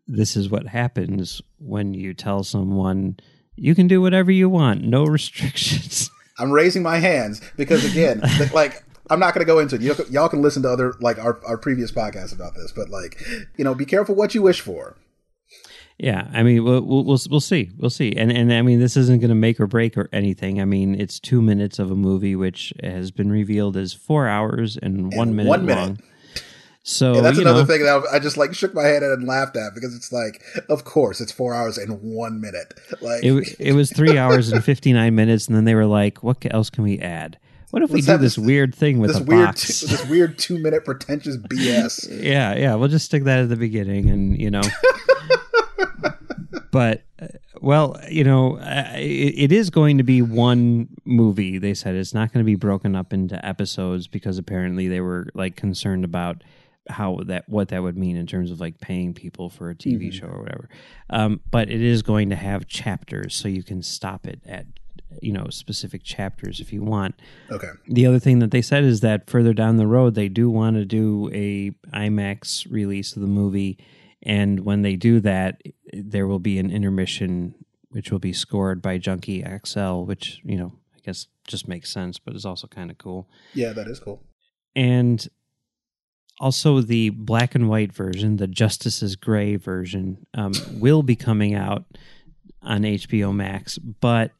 this 0.06 0.36
is 0.36 0.50
what 0.50 0.66
happens 0.68 1.42
when 1.58 1.94
you 1.94 2.14
tell 2.14 2.44
someone 2.44 3.16
you 3.58 3.74
can 3.74 3.88
do 3.88 4.00
whatever 4.00 4.30
you 4.30 4.48
want, 4.48 4.82
no 4.82 5.04
restrictions. 5.06 6.10
I'm 6.38 6.52
raising 6.52 6.82
my 6.82 6.98
hands 6.98 7.40
because 7.56 7.84
again, 7.84 8.22
like 8.52 8.84
I'm 9.10 9.20
not 9.20 9.34
going 9.34 9.44
to 9.44 9.50
go 9.50 9.58
into 9.58 9.76
it. 9.76 10.10
Y'all 10.10 10.28
can 10.28 10.42
listen 10.42 10.62
to 10.62 10.70
other 10.70 10.94
like 11.00 11.18
our, 11.18 11.40
our 11.46 11.58
previous 11.58 11.90
podcasts 11.90 12.34
about 12.34 12.54
this, 12.54 12.72
but 12.72 12.88
like 12.88 13.20
you 13.56 13.64
know, 13.64 13.74
be 13.74 13.86
careful 13.86 14.14
what 14.14 14.34
you 14.34 14.42
wish 14.42 14.60
for. 14.60 14.96
Yeah, 15.98 16.28
I 16.32 16.44
mean, 16.44 16.62
we'll 16.62 16.80
we'll 16.82 17.02
we'll, 17.02 17.18
we'll 17.28 17.40
see, 17.40 17.72
we'll 17.76 17.90
see, 17.90 18.14
and 18.16 18.30
and 18.30 18.52
I 18.52 18.62
mean, 18.62 18.78
this 18.78 18.96
isn't 18.96 19.18
going 19.18 19.30
to 19.30 19.34
make 19.34 19.58
or 19.58 19.66
break 19.66 19.98
or 19.98 20.08
anything. 20.12 20.60
I 20.60 20.64
mean, 20.64 20.94
it's 20.94 21.18
two 21.18 21.42
minutes 21.42 21.80
of 21.80 21.90
a 21.90 21.96
movie 21.96 22.36
which 22.36 22.72
has 22.84 23.10
been 23.10 23.32
revealed 23.32 23.76
as 23.76 23.94
four 23.94 24.28
hours 24.28 24.76
and 24.80 25.12
one 25.12 25.34
minute 25.34 25.48
one 25.48 25.66
minute. 25.66 25.98
So 26.90 27.16
And 27.16 27.22
that's 27.22 27.36
another 27.36 27.60
know, 27.60 27.66
thing 27.66 27.82
that 27.82 28.04
I 28.10 28.18
just 28.18 28.38
like 28.38 28.54
shook 28.54 28.72
my 28.72 28.84
head 28.84 29.02
at 29.02 29.10
and 29.10 29.26
laughed 29.28 29.58
at 29.58 29.74
because 29.74 29.94
it's 29.94 30.10
like, 30.10 30.42
of 30.70 30.84
course, 30.84 31.20
it's 31.20 31.30
four 31.30 31.52
hours 31.52 31.76
and 31.76 32.00
one 32.00 32.40
minute. 32.40 32.72
Like 33.02 33.22
it 33.22 33.56
it 33.58 33.72
was 33.74 33.92
three 33.92 34.16
hours 34.16 34.50
and 34.50 34.64
fifty 34.64 34.94
nine 34.94 35.14
minutes, 35.14 35.48
and 35.48 35.54
then 35.56 35.64
they 35.66 35.74
were 35.74 35.84
like, 35.84 36.22
"What 36.22 36.38
else 36.50 36.70
can 36.70 36.84
we 36.84 36.98
add? 36.98 37.38
What 37.72 37.82
if 37.82 37.90
we 37.90 37.96
Let's 37.96 38.06
do 38.06 38.12
this, 38.16 38.36
this- 38.36 38.38
weird 38.38 38.74
thing 38.74 39.00
with 39.00 39.10
this 39.10 39.20
a 39.20 39.24
weird, 39.24 39.44
box?" 39.48 39.80
two, 39.80 39.86
this 39.88 40.06
weird 40.08 40.38
two 40.38 40.58
minute 40.58 40.86
pretentious 40.86 41.36
BS. 41.52 42.22
yeah, 42.22 42.54
yeah, 42.56 42.74
we'll 42.74 42.88
just 42.88 43.04
stick 43.04 43.24
that 43.24 43.40
at 43.40 43.50
the 43.50 43.56
beginning, 43.56 44.08
and 44.08 44.40
you 44.40 44.50
know. 44.50 44.62
but 46.70 47.02
uh, 47.20 47.26
well, 47.60 48.00
you 48.08 48.24
know, 48.24 48.56
uh, 48.58 48.92
it, 48.96 49.34
it 49.36 49.52
is 49.52 49.70
going 49.70 49.98
to 49.98 50.04
be 50.04 50.22
one 50.22 50.88
movie. 51.04 51.58
They 51.58 51.74
said 51.74 51.94
it's 51.94 52.14
not 52.14 52.32
going 52.32 52.42
to 52.44 52.46
be 52.46 52.54
broken 52.56 52.94
up 52.96 53.12
into 53.12 53.44
episodes 53.44 54.06
because 54.06 54.38
apparently 54.38 54.88
they 54.88 55.00
were 55.00 55.28
like 55.34 55.56
concerned 55.56 56.04
about 56.04 56.42
how 56.88 57.20
that 57.26 57.48
what 57.48 57.68
that 57.68 57.82
would 57.82 57.96
mean 57.96 58.16
in 58.16 58.26
terms 58.26 58.50
of 58.50 58.60
like 58.60 58.80
paying 58.80 59.14
people 59.14 59.48
for 59.48 59.70
a 59.70 59.74
TV 59.74 60.12
show 60.12 60.26
or 60.26 60.40
whatever. 60.40 60.68
Um, 61.10 61.40
but 61.50 61.70
it 61.70 61.82
is 61.82 62.02
going 62.02 62.30
to 62.30 62.36
have 62.36 62.66
chapters, 62.66 63.34
so 63.34 63.48
you 63.48 63.62
can 63.62 63.82
stop 63.82 64.26
it 64.26 64.40
at 64.46 64.66
you 65.22 65.32
know 65.32 65.48
specific 65.50 66.02
chapters 66.02 66.60
if 66.60 66.72
you 66.72 66.82
want. 66.82 67.14
Okay. 67.50 67.70
The 67.86 68.06
other 68.06 68.18
thing 68.18 68.38
that 68.40 68.50
they 68.50 68.62
said 68.62 68.84
is 68.84 69.00
that 69.00 69.28
further 69.28 69.52
down 69.52 69.76
the 69.76 69.86
road, 69.86 70.14
they 70.14 70.28
do 70.28 70.50
want 70.50 70.76
to 70.76 70.84
do 70.84 71.30
a 71.32 71.70
IMAX 71.96 72.70
release 72.70 73.14
of 73.14 73.22
the 73.22 73.28
movie, 73.28 73.78
and 74.22 74.60
when 74.60 74.82
they 74.82 74.96
do 74.96 75.20
that, 75.20 75.62
there 75.92 76.26
will 76.26 76.40
be 76.40 76.58
an 76.58 76.70
intermission 76.70 77.54
which 77.90 78.12
will 78.12 78.18
be 78.18 78.32
scored 78.32 78.82
by 78.82 78.98
Junkie 78.98 79.44
XL, 79.64 80.02
which 80.02 80.40
you 80.44 80.56
know 80.56 80.72
I 80.96 81.00
guess 81.04 81.26
just 81.46 81.68
makes 81.68 81.90
sense, 81.90 82.18
but 82.18 82.34
it's 82.34 82.44
also 82.44 82.66
kind 82.66 82.90
of 82.90 82.98
cool. 82.98 83.28
Yeah, 83.54 83.72
that 83.72 83.88
is 83.88 84.00
cool. 84.00 84.22
And 84.76 85.26
also 86.40 86.80
the 86.80 87.10
black 87.10 87.54
and 87.54 87.68
white 87.68 87.92
version, 87.92 88.36
the 88.36 88.46
Justice's 88.46 89.16
Gray 89.16 89.56
version, 89.56 90.26
um, 90.34 90.52
will 90.72 91.02
be 91.02 91.16
coming 91.16 91.54
out 91.54 91.84
on 92.62 92.82
HBO 92.82 93.34
Max, 93.34 93.78
but 93.78 94.32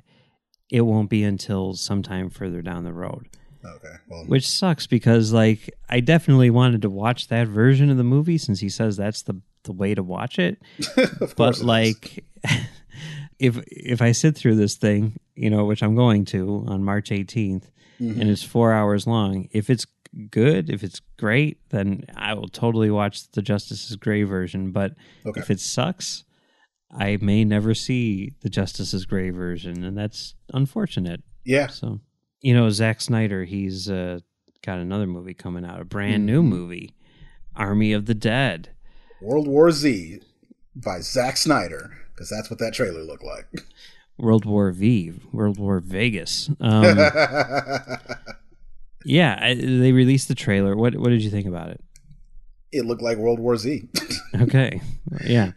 it 0.71 0.83
won't 0.83 1.11
be 1.11 1.25
until 1.25 1.75
sometime 1.75 2.31
further 2.31 2.63
down 2.63 2.85
the 2.85 2.93
road 2.93 3.27
Okay. 3.65 3.95
Well, 4.09 4.25
which 4.25 4.49
sucks 4.49 4.87
because 4.87 5.33
like 5.33 5.71
I 5.89 6.01
definitely 6.01 6.51
wanted 6.51 6.83
to 6.83 6.91
watch 6.91 7.29
that 7.29 7.49
version 7.49 7.91
of 7.91 7.97
the 7.97 8.05
movie 8.05 8.39
since 8.39 8.61
he 8.61 8.69
says 8.69 8.97
that's 8.97 9.23
the 9.23 9.41
the 9.65 9.73
way 9.73 9.95
to 9.95 10.03
watch 10.03 10.39
it. 10.39 10.61
of 10.97 11.19
course. 11.19 11.35
But 11.35 11.59
it 11.59 11.65
like 11.65 12.25
if 13.39 13.59
if 13.67 14.01
I 14.03 14.13
sit 14.13 14.37
through 14.37 14.57
this 14.57 14.77
thing, 14.77 15.19
you 15.35 15.51
know, 15.51 15.65
which 15.65 15.83
I'm 15.83 15.95
going 15.95 16.25
to 16.27 16.65
on 16.69 16.85
March 16.85 17.11
18th 17.11 17.65
Mm-hmm. 18.01 18.21
and 18.21 18.31
it's 18.31 18.45
4 18.45 18.73
hours 18.73 19.09
long, 19.09 19.49
if 19.51 19.69
it's 19.69 19.85
good, 20.31 20.71
if 20.71 20.83
it's 20.83 21.01
great, 21.19 21.59
then 21.71 22.05
I 22.17 22.35
will 22.35 22.49
totally 22.49 22.91
watch 22.91 23.31
the 23.33 23.43
Justice's 23.43 23.97
Gray 23.97 24.23
version, 24.25 24.71
but 24.73 24.95
Okay. 25.27 25.41
if 25.41 25.51
it 25.51 25.61
sucks, 25.61 26.25
I 26.91 27.19
may 27.21 27.45
never 27.45 27.75
see 27.75 28.33
the 28.41 28.49
Justice's 28.49 29.05
Gray 29.05 29.31
version 29.31 29.85
and 29.85 29.97
that's 29.97 30.35
unfortunate. 30.55 31.23
yeah, 31.45 31.67
So, 31.69 32.01
you 32.41 32.55
know, 32.55 32.71
Zack 32.71 33.01
Snyder, 33.01 33.45
he's 33.45 33.91
uh, 33.91 34.21
got 34.65 34.79
another 34.79 35.07
movie 35.07 35.35
coming 35.35 35.65
out, 35.65 35.81
a 35.81 35.85
brand 35.85 36.25
new 36.27 36.41
Mm-hmm. 36.41 36.51
movie, 36.51 36.95
Army 37.57 37.93
of 37.93 38.07
the 38.07 38.15
Dead. 38.15 38.71
World 39.21 39.47
War 39.49 39.71
Z 39.73 40.21
by 40.77 41.01
Zack 41.01 41.37
Snyder 41.37 41.91
because 42.15 42.31
that's 42.31 42.49
what 42.51 42.59
that 42.61 42.73
trailer 42.75 43.03
looked 43.03 43.25
like. 43.25 43.47
World 44.17 44.45
War 44.45 44.71
V, 44.73 45.13
World 45.33 45.59
War 45.59 45.79
Vegas. 45.81 46.51
Um, 46.61 46.99
yeah, 49.05 49.39
I, 49.41 49.55
they 49.55 49.93
released 49.93 50.29
the 50.29 50.35
trailer. 50.35 50.77
What 50.77 50.97
what 50.97 51.11
did 51.11 51.23
you 51.23 51.31
think 51.31 51.47
about 51.47 51.71
it? 51.71 51.81
it 52.71 52.85
looked 52.85 53.01
like 53.03 53.17
World 53.17 53.39
War 53.41 53.57
Z. 53.57 53.89
Okay, 54.43 54.83
yeah, 55.25 55.53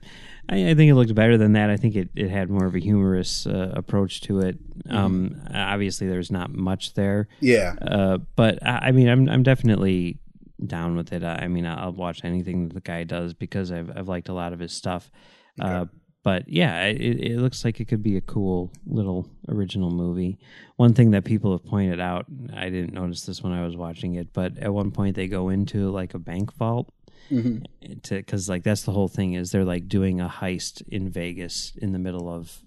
I, 0.50 0.70
I 0.70 0.76
think 0.76 0.90
it 0.90 0.96
looked 0.96 1.14
better 1.14 1.38
than 1.38 1.54
that. 1.54 1.70
I 1.70 1.76
think 1.76 1.98
it, 1.98 2.10
it 2.16 2.30
had 2.30 2.50
more 2.50 2.66
of 2.66 2.74
a 2.74 2.80
humorous 2.80 3.46
uh, 3.46 3.74
approach 3.76 4.22
to 4.22 4.40
it. 4.40 4.58
Um, 4.90 5.42
Obviously, 5.54 6.08
there's 6.08 6.32
not 6.32 6.52
much 6.54 6.94
there, 6.94 7.28
yeah. 7.42 7.76
uh, 7.82 8.18
but 8.38 8.66
I, 8.66 8.88
I 8.88 8.92
mean, 8.94 9.10
I'm 9.10 9.28
I'm 9.28 9.44
definitely 9.44 10.20
down 10.66 10.96
with 10.96 11.12
it. 11.12 11.22
I, 11.22 11.42
I 11.44 11.48
mean, 11.50 11.66
I'll 11.66 11.92
watch 11.92 12.24
anything 12.24 12.70
that 12.70 12.76
the 12.76 12.82
guy 12.82 13.04
does 13.04 13.34
because 13.34 13.74
I've 13.74 13.92
I've 13.96 14.08
liked 14.08 14.30
a 14.30 14.34
lot 14.34 14.54
of 14.54 14.60
his 14.60 14.72
stuff. 14.72 15.12
Uh, 15.60 15.86
but 16.24 16.48
yeah, 16.48 16.86
it, 16.86 17.02
it 17.20 17.40
looks 17.40 17.66
like 17.66 17.80
it 17.80 17.86
could 17.86 18.04
be 18.04 18.16
a 18.18 18.22
cool 18.22 18.72
little 18.86 19.28
original 19.48 19.90
movie. 19.92 20.38
One 20.78 20.94
thing 20.94 21.12
that 21.12 21.26
people 21.26 21.52
have 21.52 21.66
pointed 21.66 22.00
out, 22.00 22.26
I 22.54 22.70
didn't 22.70 22.94
notice 22.94 23.24
this 23.26 23.42
when 23.42 23.54
I 23.54 23.66
was 23.66 23.76
watching 23.76 24.16
it, 24.16 24.34
but 24.34 24.58
at 24.58 24.74
one 24.74 24.92
point 24.92 25.16
they 25.16 25.28
go 25.28 25.50
into 25.50 25.90
like 25.90 26.14
a 26.14 26.20
bank 26.20 26.54
vault 26.54 26.92
Mhm. 27.30 27.66
to 28.04 28.16
because 28.16 28.50
like 28.50 28.64
that's 28.64 28.84
the 28.84 28.92
whole 28.92 29.08
thing 29.08 29.34
is 29.34 29.52
they're 29.52 29.64
like 29.64 29.88
doing 29.88 30.20
a 30.20 30.28
heist 30.28 30.82
in 30.90 31.10
Vegas 31.10 31.72
in 31.78 31.92
the 31.94 32.00
middle 32.00 32.28
of 32.30 32.62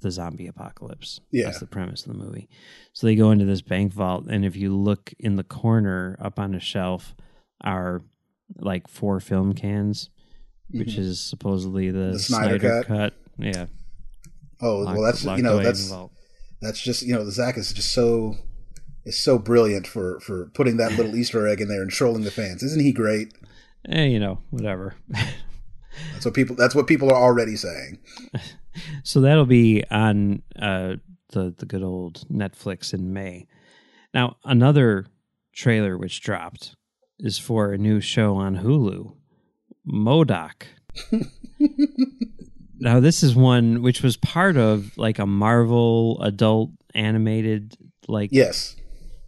the 0.00 0.10
zombie 0.10 0.46
apocalypse. 0.46 1.20
Yeah. 1.32 1.44
That's 1.46 1.60
the 1.60 1.66
premise 1.66 2.06
of 2.06 2.12
the 2.12 2.22
movie. 2.24 2.48
So 2.92 3.06
they 3.06 3.16
go 3.16 3.30
into 3.30 3.46
this 3.46 3.62
bank 3.62 3.92
vault, 3.92 4.26
and 4.28 4.44
if 4.44 4.54
you 4.56 4.76
look 4.76 5.12
in 5.18 5.36
the 5.36 5.42
corner 5.44 6.16
up 6.20 6.38
on 6.38 6.54
a 6.54 6.60
shelf, 6.60 7.14
are 7.62 8.02
like 8.56 8.86
four 8.86 9.18
film 9.20 9.52
cans, 9.54 10.10
which 10.70 10.96
is 10.96 11.20
supposedly 11.20 11.90
the, 11.90 11.98
Mm-hmm. 11.98 12.12
The 12.12 12.18
Snyder 12.18 12.58
Snyder, 12.58 12.84
cut. 12.84 12.86
cut. 12.86 13.14
Yeah. 13.38 13.66
Oh 14.60 14.78
locked- 14.78 14.96
well, 14.98 15.04
that's 15.06 15.24
you 15.24 15.42
know 15.42 15.54
away 15.54 15.58
in 15.58 15.64
the 15.64 15.68
that's 15.72 15.94
that's 16.60 16.80
just 16.80 17.02
you 17.02 17.14
know 17.14 17.24
the 17.24 17.30
Zack 17.32 17.56
is 17.56 17.72
just 17.72 17.92
so 17.92 18.34
is 19.04 19.18
so 19.18 19.38
brilliant 19.38 19.86
for 19.86 20.18
for 20.20 20.50
putting 20.54 20.76
that 20.78 20.92
little 20.96 21.14
Easter 21.20 21.46
egg 21.46 21.60
in 21.60 21.68
there 21.68 21.82
and 21.82 21.90
trolling 21.90 22.24
the 22.24 22.30
fans. 22.30 22.62
Isn't 22.62 22.82
he 22.82 22.92
great? 22.92 23.32
Eh, 23.88 24.04
you 24.06 24.18
know, 24.18 24.40
whatever. 24.50 24.96
That's 26.12 26.24
what 26.24 26.34
people. 26.34 26.56
That's 26.56 26.74
what 26.74 26.86
people 26.86 27.10
are 27.10 27.16
already 27.20 27.56
saying. 27.56 27.98
so 29.04 29.20
that'll 29.20 29.46
be 29.46 29.84
on 29.90 30.42
uh, 30.60 30.94
the 31.30 31.54
the 31.56 31.66
good 31.66 31.82
old 31.82 32.24
Netflix 32.28 32.92
in 32.92 33.12
May. 33.12 33.46
Now 34.14 34.36
another 34.44 35.06
trailer 35.54 35.96
which 35.98 36.20
dropped 36.20 36.74
is 37.18 37.38
for 37.38 37.72
a 37.72 37.78
new 37.78 38.00
show 38.00 38.36
on 38.36 38.58
Hulu, 38.58 39.16
MODOK. 39.86 40.66
now 42.78 43.00
this 43.00 43.22
is 43.22 43.34
one 43.34 43.82
which 43.82 44.02
was 44.02 44.16
part 44.16 44.56
of 44.56 44.96
like 44.96 45.18
a 45.18 45.26
Marvel 45.26 46.20
adult 46.22 46.70
animated 46.94 47.76
like 48.08 48.30
Yes. 48.32 48.76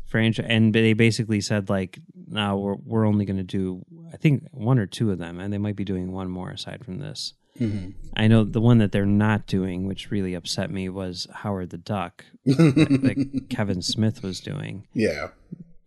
franchise, 0.07 0.47
and 0.49 0.75
they 0.75 0.93
basically 0.95 1.41
said 1.41 1.69
like, 1.69 1.99
now 2.29 2.57
we're 2.57 2.77
we're 2.85 3.07
only 3.07 3.25
going 3.25 3.37
to 3.37 3.43
do 3.43 3.85
I 4.13 4.17
think 4.17 4.49
one 4.53 4.79
or 4.79 4.87
two 4.87 5.11
of 5.11 5.19
them, 5.19 5.39
and 5.41 5.53
they 5.53 5.59
might 5.59 5.77
be 5.77 5.85
doing 5.85 6.13
one 6.13 6.31
more 6.31 6.51
aside 6.51 6.85
from 6.85 6.99
this." 6.99 7.35
hmm 7.59 7.91
I 8.17 8.27
know 8.29 8.45
the 8.45 8.61
one 8.61 8.79
that 8.79 8.91
they're 8.93 9.05
not 9.07 9.47
doing, 9.47 9.87
which 9.87 10.11
really 10.11 10.35
upset 10.35 10.71
me, 10.71 10.89
was 10.89 11.27
Howard 11.33 11.71
the 11.71 11.79
Duck 11.79 12.25
that, 12.47 12.57
that 12.57 13.47
Kevin 13.51 13.83
Smith 13.83 14.23
was 14.23 14.41
doing. 14.41 14.87
Yeah. 14.95 15.29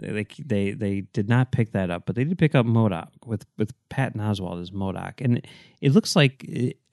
They, 0.04 0.26
they 0.46 0.72
they 0.72 1.02
did 1.14 1.30
not 1.30 1.52
pick 1.52 1.72
that 1.72 1.90
up, 1.90 2.06
but 2.06 2.16
they 2.16 2.24
did 2.24 2.38
pick 2.38 2.56
up 2.56 2.66
MODOK 2.66 3.10
with 3.26 3.46
with 3.58 3.74
Patton 3.90 4.20
Oswalt 4.22 4.62
as 4.62 4.72
MODOK, 4.72 5.22
and 5.22 5.38
it, 5.40 5.48
it 5.82 5.92
looks 5.94 6.16
like 6.16 6.46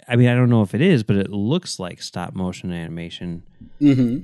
I 0.09 0.17
mean 0.17 0.29
I 0.29 0.35
don't 0.35 0.51
know 0.51 0.63
if 0.63 0.75
it 0.75 0.81
is, 0.81 1.03
but 1.03 1.17
it 1.17 1.31
looks 1.31 1.79
like 1.79 2.03
stop 2.03 2.35
motion 2.35 2.73
animation. 2.73 3.43
hmm 3.79 4.19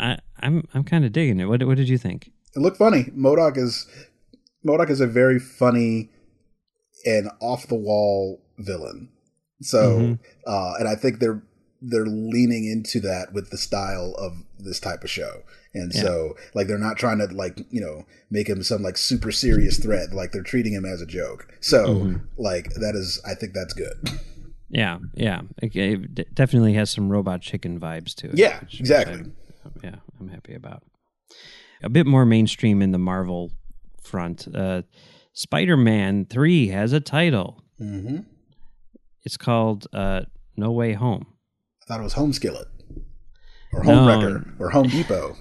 I, 0.00 0.18
I'm 0.40 0.66
I'm 0.74 0.84
kind 0.84 1.04
of 1.04 1.12
digging 1.12 1.40
it. 1.40 1.46
What 1.46 1.62
what 1.64 1.76
did 1.76 1.88
you 1.88 1.98
think? 1.98 2.30
It 2.54 2.60
looked 2.60 2.76
funny. 2.78 3.04
MODOK 3.16 3.56
is 3.58 3.86
MODOK 4.66 4.90
is 4.90 5.00
a 5.00 5.06
very 5.06 5.38
funny 5.38 6.10
and 7.04 7.30
off 7.40 7.66
the 7.68 7.74
wall 7.74 8.40
villain. 8.58 9.08
So, 9.60 9.98
Mhm. 9.98 10.18
uh, 10.46 10.74
and 10.78 10.88
I 10.88 10.94
think 10.94 11.18
they're 11.18 11.42
they're 11.80 12.06
leaning 12.06 12.64
into 12.68 12.98
that 13.00 13.32
with 13.32 13.50
the 13.50 13.56
style 13.58 14.14
of 14.18 14.32
this 14.58 14.80
type 14.80 15.04
of 15.04 15.10
show. 15.10 15.42
And 15.74 15.92
Yeah. 15.94 16.00
so, 16.02 16.34
like, 16.54 16.66
they're 16.66 16.78
not 16.78 16.96
trying 16.96 17.18
to 17.18 17.26
like 17.26 17.64
you 17.70 17.80
know 17.80 18.04
make 18.30 18.48
him 18.48 18.62
some 18.62 18.82
like 18.82 18.96
super 18.96 19.30
serious 19.30 19.78
threat. 19.78 20.12
Like 20.12 20.32
they're 20.32 20.42
treating 20.42 20.72
him 20.72 20.84
as 20.84 21.00
a 21.02 21.06
joke. 21.06 21.46
So, 21.60 21.86
Mhm. 21.86 22.20
like 22.38 22.74
that 22.74 22.94
is, 22.94 23.20
I 23.26 23.34
think 23.34 23.52
that's 23.54 23.74
good. 23.74 23.96
Yeah, 24.70 24.98
yeah, 25.14 25.42
it, 25.62 25.74
it 25.74 26.34
definitely 26.34 26.74
has 26.74 26.90
some 26.90 27.08
Robot 27.08 27.40
Chicken 27.40 27.80
vibes 27.80 28.14
to 28.16 28.28
it. 28.28 28.38
Yeah, 28.38 28.60
which- 28.60 28.72
which 28.72 28.80
exactly. 28.80 29.14
I'm- 29.14 29.34
yeah, 29.82 29.96
I'm 30.20 30.28
happy 30.28 30.54
about. 30.54 30.82
A 31.82 31.88
bit 31.88 32.06
more 32.06 32.26
mainstream 32.26 32.82
in 32.82 32.90
the 32.92 32.98
Marvel 32.98 33.52
front. 34.02 34.46
Uh, 34.54 34.82
Spider-Man 35.32 36.26
Three 36.26 36.68
has 36.68 36.92
a 36.92 37.00
title. 37.00 37.62
hmm 37.78 38.18
It's 39.24 39.36
called 39.36 39.86
uh, 39.92 40.22
No 40.56 40.72
Way 40.72 40.94
Home. 40.94 41.26
I 41.82 41.84
thought 41.86 42.00
it 42.00 42.04
was 42.04 42.14
Home 42.14 42.32
Skillet 42.32 42.66
or 43.72 43.84
No. 43.84 43.94
Home 43.94 44.06
Wrecker 44.08 44.54
or 44.58 44.70
Home 44.70 44.88
Depot 44.88 45.36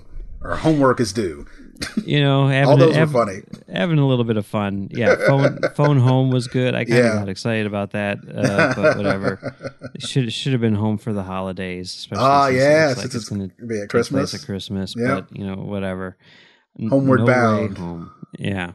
or 0.47 0.55
Homework 0.55 0.99
is 0.99 1.13
due. 1.13 1.45
You 2.05 2.19
know, 2.21 2.47
having 2.49 2.69
All 2.69 2.77
those 2.77 2.95
a, 2.97 3.05
funny. 3.07 3.41
having 3.71 3.99
a 3.99 4.07
little 4.07 4.25
bit 4.25 4.37
of 4.37 4.45
fun. 4.45 4.87
Yeah, 4.91 5.15
phone 5.27 5.59
phone 5.75 5.99
home 5.99 6.31
was 6.31 6.47
good. 6.47 6.73
I 6.73 6.85
kind 6.85 6.99
of 6.99 7.05
Yeah. 7.05 7.13
got 7.19 7.29
excited 7.29 7.67
about 7.67 7.91
that, 7.91 8.17
uh, 8.33 8.73
but 8.75 8.97
whatever. 8.97 9.81
It 9.93 10.01
should 10.07 10.33
should 10.33 10.53
have 10.53 10.61
been 10.61 10.75
home 10.75 10.97
for 10.97 11.13
the 11.13 11.23
holidays, 11.23 11.93
especially. 11.93 12.23
Ah, 12.25 12.47
since 12.47 12.59
yeah, 12.61 12.85
looks 12.87 12.97
like 12.97 13.05
it's 13.05 13.15
it's 13.15 13.29
going 13.29 13.49
to 13.49 13.65
be 13.67 13.79
at 13.81 13.89
Christmas. 13.89 14.33
at 14.33 14.41
Christmas, 14.45 14.95
Yep. 14.97 15.27
but 15.29 15.37
you 15.37 15.45
know, 15.45 15.55
whatever. 15.55 16.17
Homeward 16.89 17.21
no 17.21 17.25
bound. 17.27 17.77
home. 17.77 18.11
Yeah, 18.39 18.71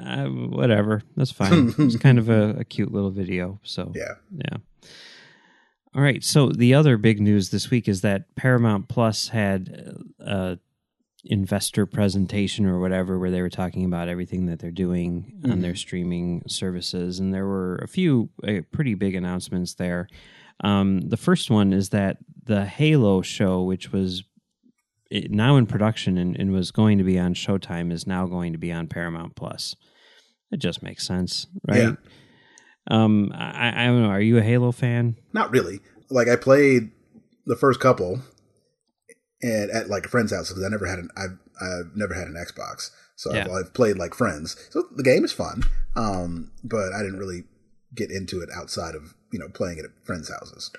uh, 0.00 0.24
whatever. 0.26 1.02
That's 1.16 1.30
fine. 1.30 1.72
it's 1.78 1.96
kind 1.96 2.18
of 2.18 2.28
a, 2.28 2.50
a 2.60 2.64
cute 2.64 2.92
little 2.92 3.10
video. 3.10 3.60
So 3.62 3.92
Yeah. 3.94 4.14
yeah. 4.32 4.56
All 5.94 6.02
right. 6.02 6.22
So 6.24 6.48
the 6.48 6.74
other 6.74 6.96
big 6.96 7.20
news 7.20 7.50
this 7.50 7.70
week 7.70 7.88
is 7.88 8.00
that 8.00 8.34
Paramount 8.34 8.88
Plus 8.88 9.28
had 9.28 9.94
a 10.18 10.58
investor 11.26 11.86
presentation 11.86 12.66
or 12.66 12.78
whatever 12.78 13.18
where 13.18 13.30
they 13.30 13.40
were 13.40 13.50
talking 13.50 13.84
about 13.84 14.08
everything 14.08 14.46
that 14.46 14.58
they're 14.58 14.70
doing 14.70 15.40
on 15.44 15.60
their 15.60 15.74
streaming 15.74 16.42
services, 16.46 17.18
and 17.18 17.32
there 17.32 17.46
were 17.46 17.76
a 17.76 17.88
few 17.88 18.28
uh, 18.46 18.60
pretty 18.72 18.94
big 18.94 19.14
announcements 19.14 19.74
there. 19.74 20.08
Um, 20.62 21.00
the 21.08 21.16
first 21.16 21.50
one 21.50 21.72
is 21.72 21.88
that 21.90 22.18
the 22.44 22.64
Halo 22.64 23.22
show, 23.22 23.62
which 23.62 23.92
was 23.92 24.24
now 25.10 25.56
in 25.56 25.66
production 25.66 26.18
and, 26.18 26.36
and 26.36 26.52
was 26.52 26.70
going 26.70 26.98
to 26.98 27.04
be 27.04 27.18
on 27.18 27.34
Showtime, 27.34 27.92
is 27.92 28.06
now 28.06 28.26
going 28.26 28.52
to 28.52 28.58
be 28.58 28.72
on 28.72 28.86
Paramount 28.86 29.34
Plus. 29.34 29.74
It 30.52 30.58
just 30.58 30.82
makes 30.82 31.06
sense, 31.06 31.46
right? 31.66 31.82
Yeah. 31.82 31.94
Um, 32.90 33.32
I, 33.34 33.84
I 33.84 33.86
don't 33.86 34.02
know. 34.02 34.10
Are 34.10 34.20
you 34.20 34.38
a 34.38 34.42
Halo 34.42 34.72
fan? 34.72 35.16
Not 35.32 35.50
really. 35.50 35.80
Like 36.10 36.28
I 36.28 36.36
played 36.36 36.90
the 37.46 37.56
first 37.56 37.80
couple, 37.80 38.20
and 39.44 39.70
at 39.70 39.90
like 39.90 40.06
a 40.06 40.08
friend's 40.08 40.32
house 40.32 40.48
because 40.48 40.64
I 40.64 40.68
never 40.68 40.86
had 40.86 40.98
an 40.98 41.10
I've 41.16 41.38
I've 41.60 41.94
never 41.94 42.14
had 42.14 42.26
an 42.26 42.34
Xbox, 42.34 42.90
so 43.14 43.32
I've, 43.32 43.50
I've 43.50 43.74
played 43.74 43.96
like 43.96 44.14
friends. 44.14 44.56
So 44.70 44.88
the 44.96 45.02
game 45.02 45.24
is 45.24 45.32
fun, 45.32 45.64
um, 45.94 46.50
but 46.64 46.92
I 46.92 47.02
didn't 47.02 47.18
really 47.18 47.44
get 47.94 48.10
into 48.10 48.40
it 48.40 48.48
outside 48.54 48.94
of 48.94 49.14
you 49.30 49.38
know 49.38 49.48
playing 49.48 49.78
it 49.78 49.84
at 49.84 49.90
friends' 50.02 50.30
houses. 50.30 50.70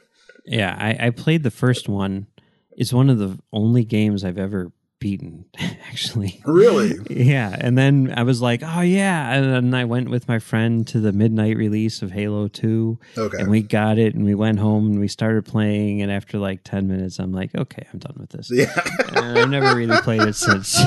Yeah, 0.46 0.76
I, 0.78 1.08
I 1.08 1.10
played 1.12 1.44
the 1.44 1.52
first 1.52 1.88
one. 1.88 2.28
It's 2.72 2.92
one 2.92 3.10
of 3.10 3.20
the 3.20 3.40
only 3.54 3.86
games 3.86 4.26
I've 4.26 4.38
ever 4.38 4.72
beaten, 5.00 5.46
actually. 5.90 6.42
Really? 6.46 6.94
Yeah, 7.10 7.56
and 7.60 7.78
then 7.78 8.14
I 8.16 8.24
was 8.24 8.42
like, 8.42 8.62
"Oh 8.64 8.82
yeah!" 8.82 9.34
And 9.34 9.52
then 9.54 9.74
I 9.74 9.86
went 9.86 10.10
with 10.10 10.28
my 10.28 10.40
friend 10.40 10.86
to 10.88 11.00
the 11.00 11.12
midnight 11.14 11.56
release 11.58 12.02
of 12.02 12.12
Halo 12.12 12.48
Two, 12.48 13.00
Okay. 13.18 13.38
and 13.40 13.50
we 13.50 13.62
got 13.62 13.98
it, 13.98 14.14
and 14.16 14.26
we 14.26 14.36
went 14.36 14.60
home 14.60 14.88
and 14.88 15.00
we 15.00 15.08
started 15.08 15.46
playing. 15.46 16.02
And 16.02 16.12
after 16.12 16.38
like 16.38 16.64
ten 16.64 16.88
minutes, 16.88 17.20
I'm 17.20 17.32
like, 17.32 17.56
"Okay, 17.56 17.86
I'm 17.94 18.00
done 18.00 18.16
with 18.20 18.30
this." 18.32 18.50
yeah. 18.52 18.72
and 19.16 19.40
I've 19.40 19.50
never 19.50 19.76
really 19.76 19.98
played 20.02 20.22
it 20.22 20.36
since. 20.36 20.80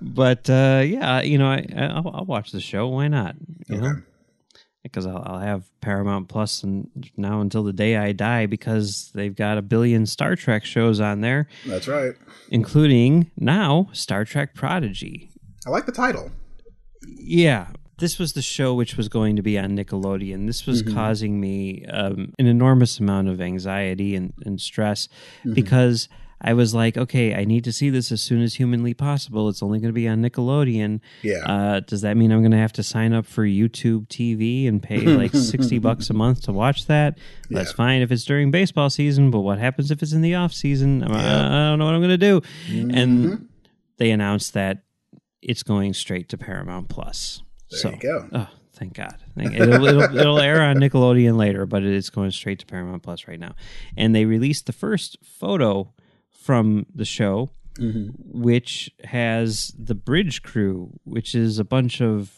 but 0.00 0.48
uh, 0.50 0.82
yeah, 0.84 1.20
you 1.22 1.38
know, 1.38 1.48
I, 1.48 1.66
I'll, 1.76 2.08
I'll 2.14 2.24
watch 2.24 2.52
the 2.52 2.60
show. 2.60 2.88
Why 2.88 3.08
not? 3.08 3.36
You 3.68 3.76
know, 3.78 3.86
Okay. 3.88 4.00
Because 4.92 5.06
I'll, 5.06 5.22
I'll 5.26 5.38
have 5.40 5.64
Paramount 5.80 6.28
Plus 6.28 6.62
and 6.62 6.88
now 7.16 7.40
until 7.40 7.62
the 7.62 7.72
day 7.72 7.96
I 7.96 8.12
die 8.12 8.46
because 8.46 9.10
they've 9.14 9.34
got 9.34 9.58
a 9.58 9.62
billion 9.62 10.06
Star 10.06 10.36
Trek 10.36 10.64
shows 10.64 11.00
on 11.00 11.20
there, 11.20 11.48
That's 11.66 11.88
right. 11.88 12.14
including 12.50 13.30
now 13.36 13.88
Star 13.92 14.24
Trek 14.24 14.54
Prodigy. 14.54 15.30
I 15.66 15.70
like 15.70 15.86
the 15.86 15.92
title. 15.92 16.30
Yeah. 17.06 17.68
This 17.98 18.18
was 18.18 18.34
the 18.34 18.42
show 18.42 18.74
which 18.74 18.96
was 18.98 19.08
going 19.08 19.36
to 19.36 19.42
be 19.42 19.58
on 19.58 19.70
Nickelodeon. 19.76 20.46
This 20.46 20.66
was 20.66 20.82
causing 20.82 21.40
me 21.40 21.86
um, 21.86 22.34
an 22.38 22.46
enormous 22.46 23.00
amount 23.00 23.28
of 23.28 23.40
anxiety 23.40 24.14
and, 24.14 24.34
and 24.44 24.60
stress 24.60 25.08
because 25.54 26.08
I 26.40 26.52
was 26.52 26.74
like, 26.74 26.96
okay, 26.96 27.34
I 27.34 27.44
need 27.44 27.64
to 27.64 27.72
see 27.72 27.88
this 27.88 28.12
as 28.12 28.22
soon 28.22 28.42
as 28.42 28.54
humanly 28.54 28.92
possible. 28.92 29.48
It's 29.48 29.62
only 29.62 29.78
going 29.78 29.88
to 29.88 29.94
be 29.94 30.06
on 30.06 30.22
Nickelodeon. 30.22 31.00
Yeah. 31.22 31.38
Uh, 31.38 31.80
does 31.80 32.02
that 32.02 32.16
mean 32.16 32.30
I'm 32.30 32.40
going 32.40 32.52
to 32.52 32.58
have 32.58 32.74
to 32.74 32.82
sign 32.82 33.12
up 33.14 33.24
for 33.26 33.44
YouTube 33.44 34.08
TV 34.08 34.68
and 34.68 34.82
pay 34.82 35.00
like 35.00 35.34
60 35.34 35.78
bucks 35.78 36.10
a 36.10 36.14
month 36.14 36.42
to 36.42 36.52
watch 36.52 36.86
that? 36.86 37.18
That's 37.48 37.72
fine 37.72 38.02
if 38.02 38.12
it's 38.12 38.24
during 38.24 38.50
baseball 38.50 38.90
season, 38.90 39.30
but 39.30 39.40
what 39.40 39.58
happens 39.58 39.90
if 39.90 40.02
it's 40.02 40.12
in 40.12 40.20
the 40.20 40.34
off 40.34 40.52
season? 40.52 41.02
I- 41.02 41.46
I 41.46 41.68
don't 41.70 41.78
know 41.78 41.86
what 41.86 41.94
I'm 41.94 42.00
going 42.00 42.10
to 42.10 42.18
do. 42.18 42.40
Mm-hmm. 42.68 42.90
And 42.90 43.48
they 43.96 44.10
announced 44.10 44.54
that 44.54 44.82
it's 45.40 45.62
going 45.62 45.94
straight 45.94 46.28
to 46.30 46.38
Paramount 46.38 46.88
Plus. 46.88 47.42
There 47.70 47.80
so, 47.80 47.90
you 47.90 47.96
go. 47.96 48.28
Oh, 48.32 48.48
thank 48.74 48.94
God. 48.94 49.16
It'll, 49.36 49.84
it'll, 49.84 50.16
it'll 50.16 50.40
air 50.40 50.62
on 50.62 50.76
Nickelodeon 50.76 51.36
later, 51.36 51.66
but 51.66 51.82
it's 51.82 52.10
going 52.10 52.30
straight 52.30 52.58
to 52.60 52.66
Paramount 52.66 53.02
Plus 53.02 53.26
right 53.26 53.40
now. 53.40 53.54
And 53.96 54.14
they 54.14 54.24
released 54.24 54.66
the 54.66 54.72
first 54.72 55.18
photo 55.22 55.92
from 56.46 56.86
the 56.94 57.04
show, 57.04 57.50
Mm-hmm. 57.78 58.40
which 58.40 58.90
has 59.04 59.70
the 59.78 59.94
bridge 59.94 60.42
crew, 60.42 60.98
which 61.04 61.34
is 61.34 61.58
a 61.58 61.64
bunch 61.64 62.00
of 62.00 62.32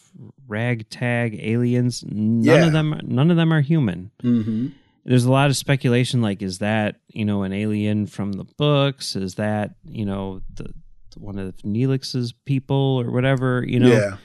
ragtag 0.49 1.39
aliens. 1.41 2.03
None 2.05 2.43
Yeah. 2.43 2.65
of 2.67 2.73
them, 2.73 2.99
none 3.05 3.31
of 3.31 3.37
them 3.37 3.53
are 3.53 3.61
human. 3.61 4.11
Mm-hmm. 4.21 4.67
There's 5.05 5.23
a 5.23 5.31
lot 5.31 5.49
of 5.49 5.55
speculation, 5.55 6.21
like 6.21 6.41
is 6.41 6.57
that 6.59 6.97
you 7.07 7.23
know 7.25 7.43
an 7.43 7.53
alien 7.53 8.05
from 8.07 8.33
the 8.33 8.43
books? 8.57 9.15
Is 9.15 9.35
that 9.35 9.75
you 9.85 10.05
know 10.05 10.41
the 10.53 10.73
one 11.17 11.39
of 11.39 11.55
Neelix's 11.63 12.33
people 12.45 12.99
or 13.01 13.09
whatever? 13.09 13.63
You 13.65 13.79
know, 13.79 13.91
yeah. 13.93 14.17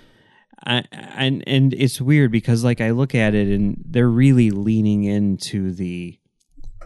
I, 0.66 0.82
and 0.92 1.44
and 1.46 1.72
it's 1.74 2.00
weird 2.00 2.32
because 2.32 2.64
like 2.64 2.80
I 2.80 2.90
look 2.90 3.14
at 3.14 3.34
it 3.34 3.48
and 3.48 3.80
they're 3.86 4.08
really 4.10 4.50
leaning 4.50 5.04
into 5.04 5.70
the 5.72 6.18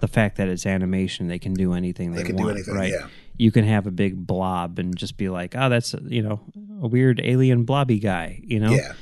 the 0.01 0.09
fact 0.09 0.37
that 0.37 0.49
it's 0.49 0.67
animation. 0.67 1.29
They 1.29 1.39
can 1.39 1.55
do 1.55 1.73
anything 1.75 2.13
they, 2.13 2.23
They 2.23 2.29
can 2.29 2.37
want, 2.37 2.49
do 2.49 2.55
anything. 2.55 2.75
right? 2.75 2.93
Yeah. 2.93 3.09
You 3.37 3.51
can 3.53 3.65
have 3.65 3.87
a 3.87 3.91
big 3.91 4.27
blob 4.27 4.79
and 4.79 4.97
just 4.97 5.17
be 5.17 5.29
like, 5.29 5.55
oh, 5.57 5.69
that's 5.69 5.95
you 6.07 6.23
know 6.23 6.41
a 6.83 6.89
weird 6.89 7.21
alien 7.23 7.65
blobby 7.65 7.99
guy, 7.99 8.41
you 8.43 8.59
know, 8.61 8.73
Yeah. 8.73 8.93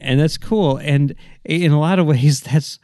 and 0.00 0.20
that's 0.20 0.36
cool. 0.38 0.76
And 0.78 1.14
in 1.44 1.72
a 1.72 1.80
lot 1.80 1.98
of 1.98 2.06
ways, 2.12 2.40
that's 2.42 2.78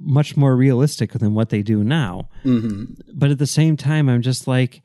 much 0.00 0.36
more 0.36 0.54
realistic 0.56 1.12
than 1.12 1.34
what 1.34 1.48
they 1.50 1.62
do 1.62 1.82
now. 1.84 2.28
Mm-hmm. 2.44 2.94
But 3.14 3.30
at 3.30 3.38
the 3.38 3.46
same 3.46 3.76
time, 3.76 4.08
I'm 4.08 4.22
just 4.22 4.46
like, 4.46 4.82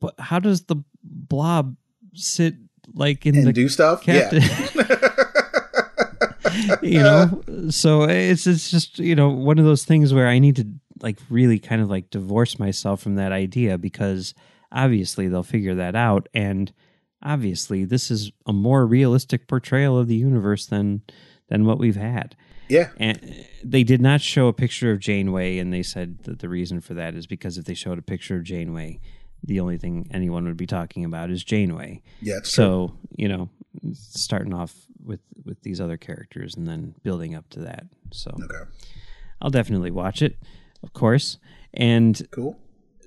but 0.00 0.14
how 0.18 0.38
does 0.38 0.62
the 0.64 0.76
blob 1.02 1.76
sit 2.14 2.54
like 2.94 3.24
in 3.26 3.36
And 3.36 3.46
the 3.46 3.52
do 3.52 3.68
stuff. 3.68 4.02
captain? 4.02 4.42
Yeah. 4.42 4.96
you 6.82 6.98
know 6.98 7.42
so 7.70 8.02
it's 8.04 8.46
it's 8.46 8.70
just 8.70 8.98
you 8.98 9.14
know 9.14 9.28
one 9.30 9.58
of 9.58 9.64
those 9.64 9.84
things 9.84 10.12
where 10.12 10.26
i 10.26 10.38
need 10.38 10.56
to 10.56 10.66
like 11.02 11.18
really 11.30 11.58
kind 11.58 11.80
of 11.82 11.88
like 11.90 12.10
divorce 12.10 12.58
myself 12.58 13.02
from 13.02 13.14
that 13.16 13.32
idea 13.32 13.78
because 13.78 14.34
obviously 14.72 15.28
they'll 15.28 15.42
figure 15.42 15.74
that 15.74 15.94
out 15.96 16.28
and 16.34 16.72
obviously 17.22 17.84
this 17.84 18.10
is 18.10 18.32
a 18.46 18.52
more 18.52 18.86
realistic 18.86 19.46
portrayal 19.48 19.98
of 19.98 20.08
the 20.08 20.14
universe 20.16 20.66
than 20.66 21.02
than 21.48 21.64
what 21.64 21.78
we've 21.78 21.96
had 21.96 22.34
yeah. 22.68 22.88
and 22.98 23.44
they 23.64 23.82
did 23.82 24.00
not 24.00 24.20
show 24.20 24.46
a 24.46 24.52
picture 24.52 24.92
of 24.92 25.00
janeway 25.00 25.58
and 25.58 25.72
they 25.72 25.82
said 25.82 26.18
that 26.24 26.38
the 26.38 26.48
reason 26.48 26.80
for 26.80 26.94
that 26.94 27.14
is 27.14 27.26
because 27.26 27.58
if 27.58 27.64
they 27.64 27.74
showed 27.74 27.98
a 27.98 28.02
picture 28.02 28.36
of 28.36 28.44
janeway 28.44 28.98
the 29.42 29.58
only 29.60 29.76
thing 29.76 30.06
anyone 30.12 30.44
would 30.44 30.56
be 30.56 30.66
talking 30.66 31.04
about 31.04 31.30
is 31.30 31.42
janeway 31.44 32.00
Yeah. 32.20 32.36
It's 32.38 32.52
true. 32.52 32.64
so 32.64 32.94
you 33.16 33.28
know 33.28 33.48
starting 33.92 34.54
off 34.54 34.74
with 35.04 35.20
with 35.44 35.60
these 35.62 35.80
other 35.80 35.96
characters 35.96 36.54
and 36.54 36.66
then 36.66 36.94
building 37.02 37.34
up 37.34 37.48
to 37.50 37.60
that 37.60 37.84
so 38.12 38.30
Okay. 38.30 38.70
i'll 39.42 39.50
definitely 39.50 39.90
watch 39.90 40.22
it 40.22 40.36
of 40.82 40.92
course 40.92 41.38
and 41.74 42.22
Cool. 42.30 42.56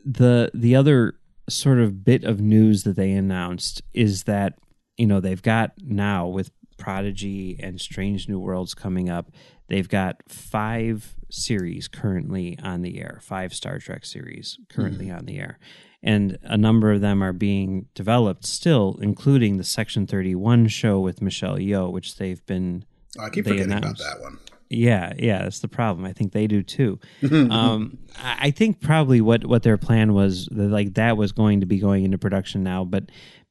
the 0.05 0.51
the 0.53 0.75
other 0.75 1.15
sort 1.49 1.79
of 1.79 2.03
bit 2.05 2.23
of 2.23 2.39
news 2.39 2.83
that 2.83 2.95
they 2.95 3.11
announced 3.11 3.81
is 3.93 4.23
that 4.23 4.57
you 4.97 5.05
know 5.07 5.19
they've 5.19 5.41
got 5.41 5.71
now 5.83 6.27
with 6.27 6.51
prodigy 6.77 7.57
and 7.61 7.79
strange 7.79 8.27
new 8.27 8.39
worlds 8.39 8.73
coming 8.73 9.09
up 9.09 9.31
they've 9.69 9.89
got 9.89 10.17
five 10.27 11.15
series 11.29 11.87
currently 11.87 12.57
on 12.63 12.81
the 12.81 12.99
air 12.99 13.19
five 13.21 13.53
star 13.53 13.79
trek 13.79 14.05
series 14.05 14.57
currently 14.69 15.07
mm-hmm. 15.07 15.17
on 15.17 15.25
the 15.25 15.39
air 15.39 15.59
and 16.01 16.37
a 16.43 16.57
number 16.57 16.91
of 16.91 16.99
them 17.01 17.23
are 17.23 17.33
being 17.33 17.87
developed 17.95 18.45
still 18.45 18.97
including 19.01 19.57
the 19.57 19.63
section 19.63 20.05
31 20.07 20.67
show 20.67 20.99
with 20.99 21.21
michelle 21.21 21.57
yeoh 21.57 21.91
which 21.91 22.17
they've 22.17 22.45
been 22.45 22.85
Oh, 23.19 23.25
I 23.25 23.29
keep 23.29 23.43
forgetting 23.45 23.65
about 23.71 23.83
announced. 23.83 24.01
that 24.01 24.21
one. 24.21 24.39
Yeah, 24.73 25.13
yeah, 25.17 25.43
that's 25.43 25.59
the 25.59 25.67
problem. 25.67 26.05
I 26.05 26.13
think 26.13 26.31
they 26.33 26.47
do 26.47 26.63
too. 26.63 26.99
um, 27.31 27.97
I 28.17 28.47
I 28.47 28.51
think 28.51 28.81
probably 28.81 29.21
what 29.21 29.45
what 29.45 29.63
their 29.63 29.77
plan 29.77 30.13
was, 30.13 30.47
that, 30.51 30.69
like 30.69 30.93
that 30.95 31.17
was 31.17 31.31
going 31.31 31.59
to 31.61 31.65
be 31.65 31.79
going 31.79 32.03
into 32.03 32.17
production 32.17 32.63
now, 32.63 32.83
but 32.83 33.05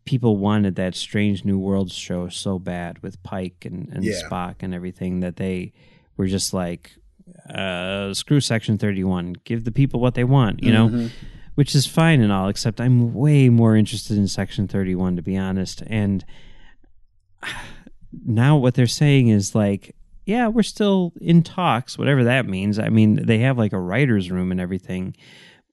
people 0.05 0.37
wanted 0.37 0.75
that 0.77 0.95
Strange 0.95 1.45
New 1.45 1.59
Worlds 1.59 1.95
show 1.95 2.29
so 2.29 2.59
bad 2.59 3.01
with 3.03 3.23
Pike 3.23 3.65
and, 3.65 3.89
and 3.93 4.05
Yeah. 4.05 4.21
Spock 4.29 4.57
and 4.61 4.75
everything 4.75 5.21
that 5.21 5.37
they 5.37 5.73
were 6.17 6.27
just 6.27 6.53
like, 6.53 6.93
uh, 7.49 8.13
screw 8.13 8.41
Section 8.41 8.79
Thirty 8.79 9.05
One, 9.05 9.35
give 9.45 9.65
the 9.65 9.73
people 9.73 10.01
what 10.01 10.15
they 10.15 10.25
want, 10.25 10.63
you 10.63 10.73
know. 10.73 11.09
Which 11.55 11.75
is 11.75 11.87
fine 11.87 12.23
and 12.23 12.33
all, 12.33 12.49
except 12.49 12.81
I'm 12.81 13.13
way 13.13 13.51
more 13.51 13.77
interested 13.77 14.17
in 14.17 14.27
Section 14.27 14.69
31, 14.69 15.17
to 15.17 15.23
be 15.23 15.37
honest. 15.37 15.83
And 15.87 16.25
now 18.25 18.57
what 18.57 18.75
they're 18.75 18.87
saying 18.87 19.29
is 19.29 19.55
like, 19.55 19.95
yeah, 20.25 20.49
we're 20.49 20.63
still 20.63 21.13
in 21.21 21.43
talks, 21.43 21.99
whatever 21.99 22.25
that 22.25 22.47
means. 22.47 22.79
I 22.79 22.89
mean, 22.89 23.27
they 23.27 23.39
have 23.41 23.59
like 23.59 23.73
a 23.73 23.81
writer's 23.81 24.31
room 24.31 24.51
and 24.51 24.61
everything, 24.61 25.17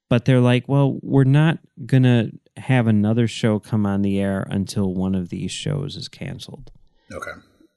but 0.09 0.25
they're 0.25 0.39
like, 0.39 0.67
well, 0.67 0.97
we're 1.01 1.23
not 1.23 1.59
going 1.85 2.03
to 2.03 2.31
have 2.57 2.87
another 2.87 3.27
show 3.27 3.59
come 3.59 3.85
on 3.85 4.01
the 4.01 4.19
air 4.19 4.45
until 4.49 4.93
one 4.93 5.15
of 5.15 5.29
these 5.29 5.51
shows 5.51 5.95
is 5.95 6.07
canceled. 6.07 6.71
Okay. 7.13 7.31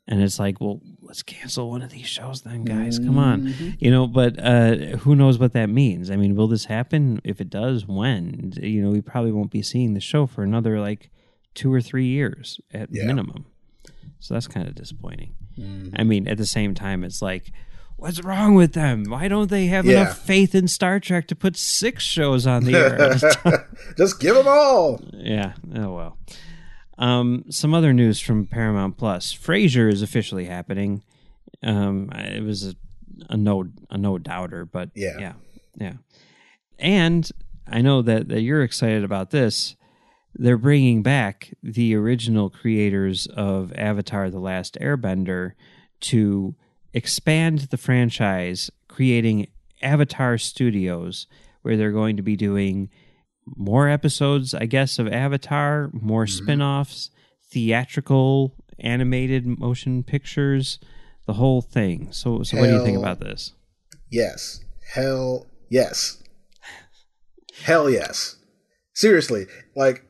And 0.09 0.21
it's 0.21 0.39
like, 0.41 0.61
well, 0.61 0.81
let's 1.01 1.23
cancel 1.23 1.71
one 1.71 1.81
of 1.81 1.91
these 1.91 2.07
shows 2.09 2.43
then, 2.43 2.65
guys. 2.65 2.99
Come 2.99 3.19
on. 3.19 3.55
You 3.79 3.91
know, 3.91 4.09
but 4.09 4.37
uh, 4.43 4.75
who 4.99 5.15
knows 5.15 5.39
what 5.39 5.53
that 5.53 5.69
means? 5.69 6.11
I 6.11 6.17
mean, 6.17 6.35
will 6.35 6.49
this 6.49 6.65
happen? 6.65 7.21
If 7.23 7.41
it 7.41 7.49
does, 7.49 7.87
when? 7.87 8.53
You 8.61 8.83
know, 8.83 8.91
we 8.91 9.01
probably 9.01 9.31
won't 9.31 9.53
be 9.53 9.63
seeing 9.63 9.95
the 9.95 10.01
show 10.01 10.27
for 10.27 10.43
another 10.43 10.81
like 10.81 11.11
two 11.55 11.73
or 11.73 11.81
three 11.81 12.07
years 12.07 12.61
at 12.75 12.89
Yeah. 12.91 13.07
minimum. 13.07 13.47
So 14.23 14.35
that's 14.35 14.47
kind 14.47 14.69
of 14.69 14.77
disappointing. 14.77 15.35
I 15.99 16.05
mean, 16.05 16.29
at 16.29 16.39
the 16.39 16.47
same 16.47 16.75
time, 16.75 17.03
it's 17.03 17.21
like, 17.21 17.51
what's 17.97 18.23
wrong 18.23 18.55
with 18.55 18.73
them? 18.73 19.05
Why 19.09 19.27
don't 19.27 19.51
they 19.51 19.67
have 19.67 19.85
Yeah. 19.85 20.03
enough 20.03 20.19
faith 20.19 20.55
in 20.55 20.69
Star 20.69 21.01
Trek 21.01 21.27
to 21.27 21.35
put 21.35 21.57
six 21.57 22.05
shows 22.05 22.47
on 22.47 22.63
the 22.65 22.75
air? 22.75 22.97
Just 23.15 23.39
Just 23.99 24.21
give 24.21 24.37
them 24.37 24.47
all. 24.47 25.01
yeah. 25.13 25.55
Oh 25.75 25.93
well. 25.93 26.19
Um, 26.99 27.45
some 27.51 27.75
other 27.75 27.93
news 27.93 28.21
from 28.21 28.47
Paramount 28.47 28.97
Plus: 28.97 29.35
Frasier 29.35 29.93
is 29.93 30.03
officially 30.03 30.45
happening. 30.45 31.03
Um, 31.65 32.11
it 32.15 32.43
was 32.45 32.65
a, 32.65 32.75
a 33.29 33.37
no 33.37 33.65
a 33.91 33.99
no 33.99 34.19
doubter, 34.19 34.65
but 34.65 34.91
Yeah. 34.95 35.19
yeah, 35.19 35.33
yeah. 35.77 35.93
And 36.79 37.29
I 37.67 37.81
know 37.83 38.03
that 38.03 38.29
that 38.29 38.43
you're 38.43 38.63
excited 38.63 39.03
about 39.03 39.31
this. 39.31 39.75
They're 40.35 40.57
bringing 40.57 41.03
back 41.03 41.53
the 41.63 41.95
original 41.95 42.51
creators 42.51 43.27
of 43.27 43.73
Avatar: 43.75 44.31
The 44.31 44.41
Last 44.41 44.79
Airbender 44.81 45.53
to 46.01 46.55
expand 46.93 47.61
the 47.71 47.77
franchise, 47.77 48.71
creating 48.89 49.49
Avatar 49.83 50.39
Studios, 50.39 51.27
where 51.63 51.77
they're 51.77 51.93
going 51.93 52.17
to 52.17 52.23
be 52.23 52.37
doing 52.37 52.91
more 53.47 53.89
episodes, 53.89 54.55
I 54.55 54.67
guess, 54.67 54.99
of 54.99 55.09
Avatar, 55.09 55.91
more 55.93 56.25
mm-hmm. 56.25 56.45
spin-offs, 56.45 57.11
theatrical 57.51 58.55
animated 58.79 59.47
motion 59.47 60.03
pictures, 60.03 60.79
the 61.27 61.35
whole 61.35 61.61
thing. 61.61 62.13
So 62.13 62.43
so 62.43 62.59
what 62.59 62.67
do 62.67 62.73
you 62.73 62.85
think 62.85 62.99
about 62.99 63.21
this? 63.21 63.53
Yes. 64.11 64.61
Hell 64.95 65.47
yes. 65.69 66.23
Hell 67.63 67.89
yes. 67.89 68.37
Seriously, 68.95 69.47
like 69.75 70.05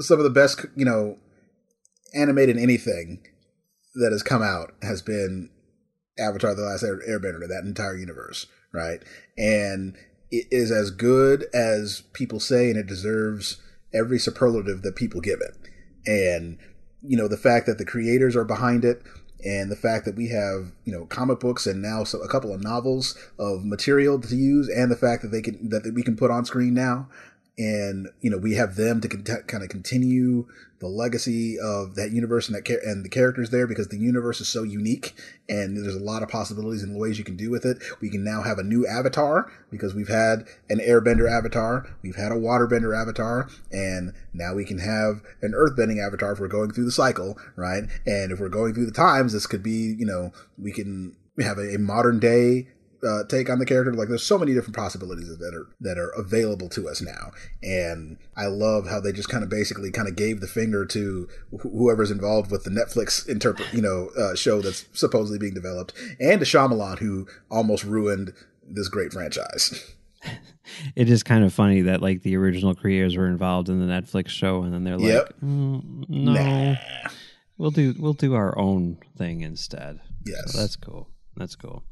some 0.00 0.18
of 0.18 0.24
the 0.24 0.30
best, 0.30 0.64
you 0.76 0.84
know, 0.84 1.18
animated 2.14 2.56
anything 2.56 3.20
that 3.94 4.12
has 4.12 4.22
come 4.22 4.42
out 4.42 4.72
has 4.82 5.02
been 5.02 5.50
Avatar: 6.18 6.54
The 6.54 6.62
Last 6.62 6.82
Air- 6.82 7.02
Airbender, 7.08 7.48
that 7.48 7.64
entire 7.64 7.96
universe, 7.96 8.46
right? 8.72 9.02
And 9.36 9.96
it 10.30 10.46
is 10.50 10.70
as 10.70 10.90
good 10.90 11.46
as 11.54 12.02
people 12.12 12.40
say, 12.40 12.70
and 12.70 12.78
it 12.78 12.86
deserves 12.86 13.60
every 13.94 14.18
superlative 14.18 14.82
that 14.82 14.96
people 14.96 15.20
give 15.20 15.40
it. 15.40 15.56
And 16.06 16.58
you 17.02 17.16
know, 17.16 17.28
the 17.28 17.36
fact 17.36 17.66
that 17.66 17.78
the 17.78 17.84
creators 17.84 18.36
are 18.36 18.44
behind 18.44 18.84
it, 18.84 19.02
and 19.44 19.70
the 19.70 19.76
fact 19.76 20.04
that 20.04 20.16
we 20.16 20.28
have 20.28 20.72
you 20.84 20.92
know 20.92 21.06
comic 21.06 21.40
books 21.40 21.66
and 21.66 21.80
now 21.80 22.04
so 22.04 22.20
a 22.20 22.28
couple 22.28 22.52
of 22.52 22.62
novels 22.62 23.16
of 23.38 23.64
material 23.64 24.20
to 24.20 24.36
use, 24.36 24.68
and 24.68 24.90
the 24.90 24.96
fact 24.96 25.22
that 25.22 25.28
they 25.28 25.42
can 25.42 25.68
that 25.68 25.92
we 25.94 26.02
can 26.02 26.16
put 26.16 26.30
on 26.30 26.44
screen 26.44 26.74
now, 26.74 27.08
and 27.58 28.08
you 28.20 28.30
know 28.30 28.38
we 28.38 28.54
have 28.54 28.76
them 28.76 29.00
to 29.00 29.08
con- 29.08 29.42
kind 29.46 29.62
of 29.62 29.68
continue 29.68 30.46
the 30.80 30.86
legacy 30.86 31.58
of 31.58 31.96
that 31.96 32.12
universe 32.12 32.46
and 32.46 32.56
that 32.56 32.64
char- 32.64 32.80
and 32.84 33.04
the 33.04 33.08
characters 33.08 33.50
there 33.50 33.66
because 33.66 33.88
the 33.88 33.98
universe 33.98 34.40
is 34.40 34.48
so 34.48 34.62
unique 34.62 35.14
and 35.48 35.76
there's 35.76 35.96
a 35.96 35.98
lot 35.98 36.22
of 36.22 36.28
possibilities 36.28 36.82
and 36.82 36.96
ways 36.96 37.18
you 37.18 37.24
can 37.24 37.36
do 37.36 37.50
with 37.50 37.64
it. 37.64 37.78
We 38.00 38.10
can 38.10 38.22
now 38.22 38.42
have 38.42 38.58
a 38.58 38.62
new 38.62 38.86
avatar 38.86 39.50
because 39.70 39.94
we've 39.94 40.08
had 40.08 40.46
an 40.70 40.78
airbender 40.78 41.28
avatar, 41.28 41.88
we've 42.02 42.16
had 42.16 42.30
a 42.30 42.36
waterbender 42.36 42.96
avatar, 42.96 43.48
and 43.72 44.12
now 44.32 44.54
we 44.54 44.64
can 44.64 44.78
have 44.78 45.22
an 45.42 45.52
earthbending 45.52 46.04
avatar 46.04 46.32
if 46.32 46.40
we're 46.40 46.48
going 46.48 46.70
through 46.70 46.84
the 46.84 46.92
cycle, 46.92 47.36
right? 47.56 47.84
And 48.06 48.30
if 48.30 48.38
we're 48.38 48.48
going 48.48 48.74
through 48.74 48.86
the 48.86 48.92
times, 48.92 49.32
this 49.32 49.46
could 49.46 49.62
be, 49.62 49.96
you 49.98 50.06
know, 50.06 50.32
we 50.56 50.72
can 50.72 51.16
have 51.40 51.58
a, 51.58 51.74
a 51.74 51.78
modern 51.78 52.20
day 52.20 52.68
uh, 53.06 53.24
take 53.28 53.48
on 53.50 53.58
the 53.58 53.66
character. 53.66 53.92
Like 53.92 54.08
there's 54.08 54.22
so 54.22 54.38
many 54.38 54.54
different 54.54 54.76
possibilities 54.76 55.28
that 55.38 55.54
are 55.54 55.66
that 55.80 55.98
are 55.98 56.10
available 56.10 56.68
to 56.70 56.88
us 56.88 57.00
now, 57.00 57.32
and 57.62 58.18
I 58.36 58.46
love 58.46 58.88
how 58.88 59.00
they 59.00 59.12
just 59.12 59.28
kind 59.28 59.42
of 59.44 59.50
basically 59.50 59.90
kind 59.90 60.08
of 60.08 60.16
gave 60.16 60.40
the 60.40 60.46
finger 60.48 60.84
to 60.86 61.28
wh- 61.52 61.62
whoever's 61.62 62.10
involved 62.10 62.50
with 62.50 62.64
the 62.64 62.70
Netflix 62.70 63.28
interpret 63.28 63.72
you 63.72 63.82
know 63.82 64.10
uh, 64.18 64.34
show 64.34 64.60
that's 64.60 64.86
supposedly 64.92 65.38
being 65.38 65.54
developed, 65.54 65.92
and 66.20 66.40
to 66.40 66.46
Shyamalan 66.46 66.98
who 66.98 67.26
almost 67.50 67.84
ruined 67.84 68.32
this 68.66 68.88
great 68.88 69.12
franchise. 69.12 69.94
It 70.94 71.08
is 71.08 71.22
kind 71.22 71.44
of 71.44 71.54
funny 71.54 71.80
that 71.82 72.02
like 72.02 72.22
the 72.22 72.36
original 72.36 72.74
creators 72.74 73.16
were 73.16 73.26
involved 73.28 73.70
in 73.70 73.80
the 73.80 73.86
Netflix 73.90 74.28
show, 74.28 74.62
and 74.64 74.74
then 74.74 74.84
they're 74.84 74.98
like, 74.98 75.08
Yep. 75.08 75.34
"Mm, 75.42 76.08
"No, 76.10 76.32
Nah. 76.34 76.76
we'll 77.56 77.70
do 77.70 77.94
we'll 77.98 78.12
do 78.12 78.34
our 78.34 78.56
own 78.58 78.98
thing 79.16 79.40
instead." 79.40 80.00
Yes. 80.26 80.52
So 80.52 80.58
that's 80.60 80.76
cool. 80.76 81.08
That's 81.36 81.54
cool. 81.56 81.84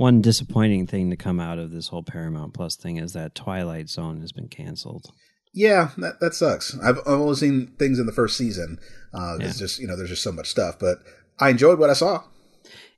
One 0.00 0.22
disappointing 0.22 0.86
thing 0.86 1.10
to 1.10 1.16
come 1.16 1.38
out 1.38 1.58
of 1.58 1.72
this 1.72 1.88
whole 1.88 2.02
Paramount 2.02 2.54
Plus 2.54 2.74
thing 2.74 2.96
is 2.96 3.12
that 3.12 3.34
Twilight 3.34 3.90
Zone 3.90 4.22
has 4.22 4.32
been 4.32 4.48
canceled. 4.48 5.12
Yeah, 5.52 5.90
that, 5.98 6.20
that 6.20 6.32
sucks. 6.32 6.74
I've, 6.78 7.00
I've 7.00 7.20
only 7.20 7.34
seen 7.34 7.66
things 7.78 7.98
in 7.98 8.06
the 8.06 8.12
first 8.12 8.38
season. 8.38 8.78
Uh, 9.12 9.36
Yeah. 9.38 9.46
It's 9.48 9.58
just 9.58 9.78
you 9.78 9.86
know 9.86 9.96
there's 9.98 10.08
just 10.08 10.22
so 10.22 10.32
much 10.32 10.48
stuff, 10.48 10.78
but 10.78 11.00
I 11.38 11.50
enjoyed 11.50 11.78
what 11.78 11.90
I 11.90 11.92
saw. 11.92 12.22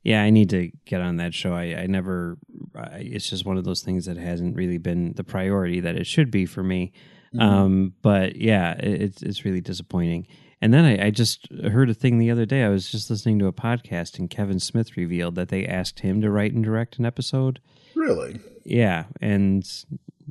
Yeah, 0.01 0.23
I 0.23 0.29
need 0.29 0.49
to 0.51 0.71
get 0.85 1.01
on 1.01 1.17
that 1.17 1.33
show. 1.33 1.53
I, 1.53 1.75
I 1.75 1.87
never. 1.87 2.37
I, 2.73 2.99
it's 2.99 3.29
just 3.29 3.45
one 3.45 3.57
of 3.57 3.65
those 3.65 3.81
things 3.81 4.05
that 4.05 4.15
hasn't 4.15 4.55
really 4.55 4.77
been 4.77 5.11
the 5.17 5.25
priority 5.25 5.81
that 5.81 5.97
it 5.97 6.07
should 6.07 6.31
be 6.31 6.45
for 6.45 6.63
me. 6.63 6.93
Um, 7.37 7.95
but 8.01 8.37
yeah, 8.37 8.77
it, 8.77 9.01
it's 9.01 9.21
it's 9.21 9.43
really 9.43 9.59
disappointing. 9.59 10.25
And 10.63 10.73
then 10.73 10.85
I, 10.85 11.07
I 11.07 11.09
just 11.09 11.49
heard 11.51 11.89
a 11.89 11.93
thing 11.93 12.19
the 12.19 12.31
other 12.31 12.45
day. 12.45 12.63
I 12.63 12.69
was 12.69 12.89
just 12.89 13.09
listening 13.09 13.37
to 13.39 13.47
a 13.47 13.51
podcast, 13.51 14.17
and 14.17 14.29
Kevin 14.29 14.61
Smith 14.61 14.95
revealed 14.95 15.35
that 15.35 15.49
they 15.49 15.65
asked 15.65 15.99
him 15.99 16.21
to 16.21 16.31
write 16.31 16.53
and 16.53 16.63
direct 16.63 16.97
an 16.97 17.05
episode. 17.05 17.59
Really? 17.97 18.39
Yeah, 18.63 19.03
and 19.19 19.69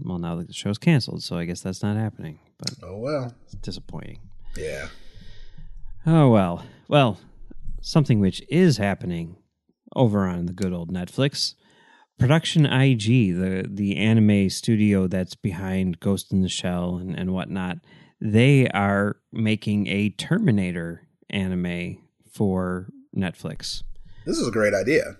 well, 0.03 0.17
now 0.17 0.37
the 0.37 0.51
show's 0.51 0.79
canceled, 0.79 1.23
so 1.23 1.37
I 1.37 1.45
guess 1.45 1.61
that's 1.61 1.83
not 1.83 1.99
happening. 1.99 2.39
But 2.57 2.71
Oh 2.83 2.97
well. 2.97 3.35
it's 3.45 3.57
disappointing. 3.57 4.21
Yeah. 4.57 4.89
Oh 6.07 6.31
well. 6.31 6.65
Well, 6.89 7.21
something 7.83 8.19
which 8.19 8.43
is 8.49 8.79
happening 8.79 9.37
over 9.95 10.27
on 10.27 10.47
the 10.47 10.55
good 10.55 10.73
old 10.73 10.91
Netflix. 10.91 11.57
Production 12.19 12.65
IG, 12.65 13.03
the 13.37 13.67
the 13.69 13.99
anime 13.99 14.49
studio 14.49 15.09
that's 15.09 15.35
behind 15.35 16.01
Ghost 16.01 16.33
in 16.33 16.41
the 16.41 16.49
Shell 16.49 16.97
and, 16.97 17.15
and 17.15 17.35
whatnot, 17.35 17.81
they 18.23 18.69
are 18.69 19.17
making 19.33 19.89
a 19.89 20.11
Terminator 20.11 21.03
anime 21.29 21.99
for 22.31 22.89
Netflix. 23.15 23.83
This 24.25 24.39
is 24.39 24.47
a 24.47 24.53
great 24.53 24.75
idea. 24.75 25.17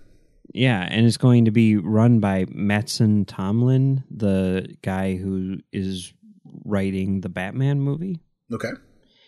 Yeah, 0.53 0.87
and 0.89 1.05
it's 1.05 1.17
going 1.17 1.45
to 1.45 1.51
be 1.51 1.75
run 1.75 2.19
by 2.19 2.45
Mattson 2.45 3.25
Tomlin, 3.27 4.05
the 4.09 4.77
guy 4.81 5.15
who 5.15 5.57
is 5.73 6.13
writing 6.63 7.21
the 7.21 7.29
Batman 7.29 7.81
movie. 7.81 8.21
Okay. 8.51 8.71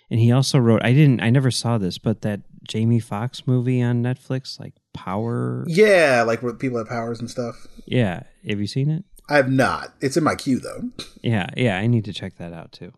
And 0.09 0.19
he 0.19 0.31
also 0.31 0.57
wrote 0.59 0.83
I 0.83 0.93
didn't 0.93 1.21
I 1.21 1.29
never 1.29 1.51
saw 1.51 1.77
this, 1.77 1.97
but 1.97 2.21
that 2.21 2.41
Jamie 2.63 2.99
Foxx 2.99 3.45
movie 3.45 3.81
on 3.81 4.03
Netflix, 4.03 4.59
like 4.59 4.73
Power. 4.93 5.65
Yeah, 5.67 6.23
like 6.25 6.41
where 6.41 6.53
people 6.53 6.77
have 6.77 6.87
powers 6.87 7.19
and 7.19 7.29
stuff. 7.29 7.67
Yeah. 7.85 8.23
Have 8.47 8.61
you 8.61 8.67
seen 8.67 8.89
it? 8.89 9.03
I 9.27 9.37
have 9.37 9.49
not. 9.49 9.93
It's 9.99 10.15
in 10.15 10.23
my 10.23 10.35
queue 10.35 10.59
though. 10.59 10.91
Yeah, 11.21 11.47
yeah, 11.57 11.77
I 11.77 11.87
need 11.87 12.05
to 12.05 12.13
check 12.13 12.37
that 12.37 12.53
out 12.53 12.71
too. 12.71 12.93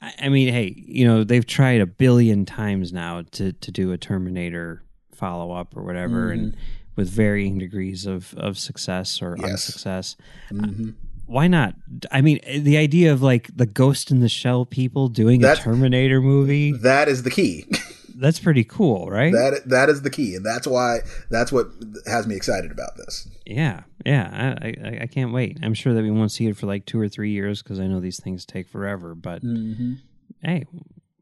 I, 0.00 0.12
I 0.22 0.28
mean, 0.28 0.52
hey, 0.52 0.74
you 0.76 1.06
know, 1.06 1.24
they've 1.24 1.46
tried 1.46 1.80
a 1.80 1.86
billion 1.86 2.44
times 2.44 2.92
now 2.92 3.22
to 3.32 3.52
to 3.52 3.70
do 3.72 3.92
a 3.92 3.98
Terminator 3.98 4.82
follow 5.14 5.52
up 5.52 5.76
or 5.76 5.82
whatever 5.82 6.30
and 6.30 6.56
with 6.96 7.08
varying 7.10 7.58
degrees 7.58 8.06
of 8.06 8.34
of 8.36 8.58
success 8.58 9.20
or 9.22 9.36
Yes. 9.38 9.50
unsuccess. 9.50 10.16
hmm 10.50 10.90
Why 11.26 11.46
not? 11.48 11.74
I 12.10 12.20
mean, 12.22 12.40
the 12.62 12.76
idea 12.76 13.12
of 13.12 13.20
like 13.22 13.50
the 13.56 13.66
Ghost 13.66 14.10
in 14.10 14.20
the 14.20 14.28
Shell 14.28 14.66
people 14.66 15.08
doing 15.08 15.40
That- 15.40 15.58
a 15.58 15.62
Terminator 15.62 16.20
movie, 16.20 16.72
That 16.72 17.08
is 17.08 17.22
the 17.24 17.30
key. 17.30 17.66
that's 18.20 18.38
pretty 18.40 18.64
cool, 18.64 19.08
right? 19.08 19.32
that 19.32 19.62
that 19.66 19.88
is 19.88 20.02
the 20.02 20.10
key, 20.10 20.34
and 20.34 20.44
that's 20.44 20.66
why 20.66 21.00
that's 21.30 21.50
what 21.52 21.68
has 22.06 22.26
me 22.26 22.34
excited 22.36 22.70
about 22.70 22.96
this. 22.96 23.28
Yeah, 23.46 23.82
yeah, 24.04 24.54
I, 24.60 24.66
I, 24.68 24.98
I 25.02 25.06
can't 25.06 25.32
wait. 25.32 25.58
I'm 25.62 25.74
sure 25.74 25.94
that 25.94 26.02
we 26.02 26.10
won't 26.10 26.32
see 26.32 26.46
it 26.46 26.56
for 26.56 26.66
like 26.66 26.84
two 26.86 27.00
or 27.00 27.08
three 27.08 27.30
years 27.30 27.62
because 27.62 27.80
I 27.80 27.86
know 27.86 28.00
these 28.00 28.20
things 28.20 28.44
take 28.44 28.68
forever. 28.68 29.14
But 29.14 29.42
Mm-hmm. 29.42 29.94
hey, 30.42 30.64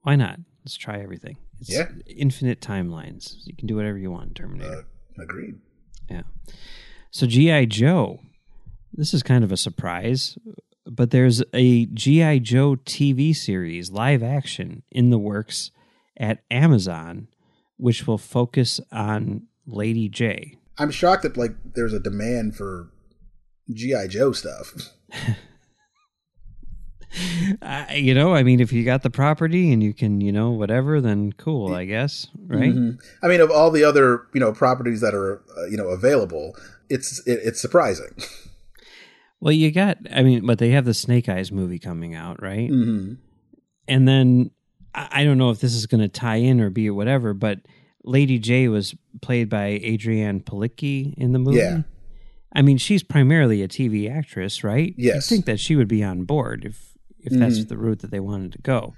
why 0.02 0.16
not? 0.16 0.40
Let's 0.64 0.76
try 0.76 1.00
everything. 1.00 1.36
It's 1.60 1.70
Yeah. 1.70 1.88
infinite 2.06 2.60
timelines. 2.60 3.36
You 3.46 3.54
can 3.56 3.66
do 3.68 3.76
whatever 3.76 3.96
you 3.98 4.10
want, 4.10 4.28
in 4.28 4.34
Terminator. 4.34 4.84
Uh, 5.18 5.22
agreed. 5.22 5.54
yeah. 6.10 6.22
So 7.10 7.26
GI 7.26 7.66
Joe, 7.66 8.20
this 8.92 9.14
is 9.14 9.22
kind 9.22 9.42
of 9.44 9.52
a 9.52 9.56
surprise, 9.56 10.36
but 10.86 11.10
there's 11.12 11.42
a 11.54 11.86
GI 11.86 12.40
Joe 12.40 12.76
TV 12.76 13.34
series, 13.34 13.90
live 13.90 14.22
action, 14.22 14.82
in 14.90 15.10
the 15.10 15.18
works 15.18 15.70
at 16.18 16.42
Amazon, 16.50 17.28
which 17.76 18.06
will 18.06 18.18
focus 18.18 18.80
on 18.92 19.42
Lady 19.66 20.08
Jaye. 20.08 20.56
I'm 20.78 20.90
shocked 20.90 21.22
that 21.22 21.36
like 21.36 21.54
there's 21.74 21.92
a 21.92 22.00
demand 22.00 22.56
for 22.56 22.90
GI 23.72 24.08
Joe 24.08 24.32
stuff. 24.32 24.74
Uh, 27.62 27.86
you 27.94 28.12
know, 28.14 28.34
I 28.34 28.42
mean, 28.42 28.60
if 28.60 28.72
you 28.74 28.84
got 28.84 29.02
the 29.02 29.08
property 29.08 29.72
and 29.72 29.82
you 29.82 29.94
can, 29.94 30.20
you 30.20 30.32
know, 30.32 30.50
whatever, 30.50 31.00
then 31.00 31.32
cool, 31.32 31.72
I 31.72 31.86
guess, 31.86 32.26
right? 32.46 32.74
Mhm. 32.74 32.98
I 33.22 33.28
mean, 33.28 33.40
of 33.40 33.50
all 33.50 33.70
the 33.70 33.84
other 33.84 34.26
you 34.34 34.40
know 34.40 34.52
properties 34.52 35.00
that 35.00 35.14
are 35.14 35.40
uh, 35.56 35.64
you 35.66 35.78
know 35.78 35.88
available, 35.88 36.54
it's 36.90 37.26
it, 37.26 37.40
it's 37.42 37.60
surprising. 37.60 38.10
Well, 39.38 39.52
you 39.52 39.70
got, 39.70 39.98
I 40.10 40.22
mean, 40.22 40.46
but 40.46 40.58
they 40.58 40.70
have 40.70 40.86
the 40.86 40.94
Snake 40.94 41.28
Eyes 41.28 41.52
movie 41.52 41.78
coming 41.78 42.14
out, 42.14 42.42
right? 42.42 42.68
hmm 42.70 43.12
And 43.86 44.08
then 44.08 44.50
I, 44.96 45.24
don't 45.24 45.38
know 45.38 45.50
if 45.50 45.60
this 45.60 45.74
is 45.74 45.86
going 45.86 46.00
to 46.00 46.08
tie 46.08 46.36
in 46.36 46.60
or 46.60 46.70
be 46.70 46.88
whatever, 46.90 47.34
but 47.34 47.60
Lady 48.04 48.38
Jaye 48.40 48.70
was 48.70 48.94
played 49.20 49.48
by 49.48 49.78
Adrianne 49.84 50.42
Palicki 50.44 51.14
in 51.16 51.32
the 51.32 51.38
movie. 51.38 51.58
Yeah. 51.58 51.82
I 52.54 52.62
mean, 52.62 52.78
she's 52.78 53.02
primarily 53.02 53.62
a 53.62 53.68
TV 53.68 54.10
actress, 54.10 54.64
right? 54.64 54.94
Yes. 54.96 55.26
I 55.30 55.34
think 55.34 55.44
that 55.46 55.60
she 55.60 55.76
would 55.76 55.88
be 55.88 56.02
on 56.02 56.24
board 56.24 56.64
if 56.64 56.92
if 57.20 57.32
that's 57.32 57.58
Mhm. 57.58 57.68
the 57.68 57.76
route 57.76 57.98
that 58.00 58.10
they 58.12 58.20
wanted 58.20 58.52
to 58.52 58.58
go. 58.62 58.94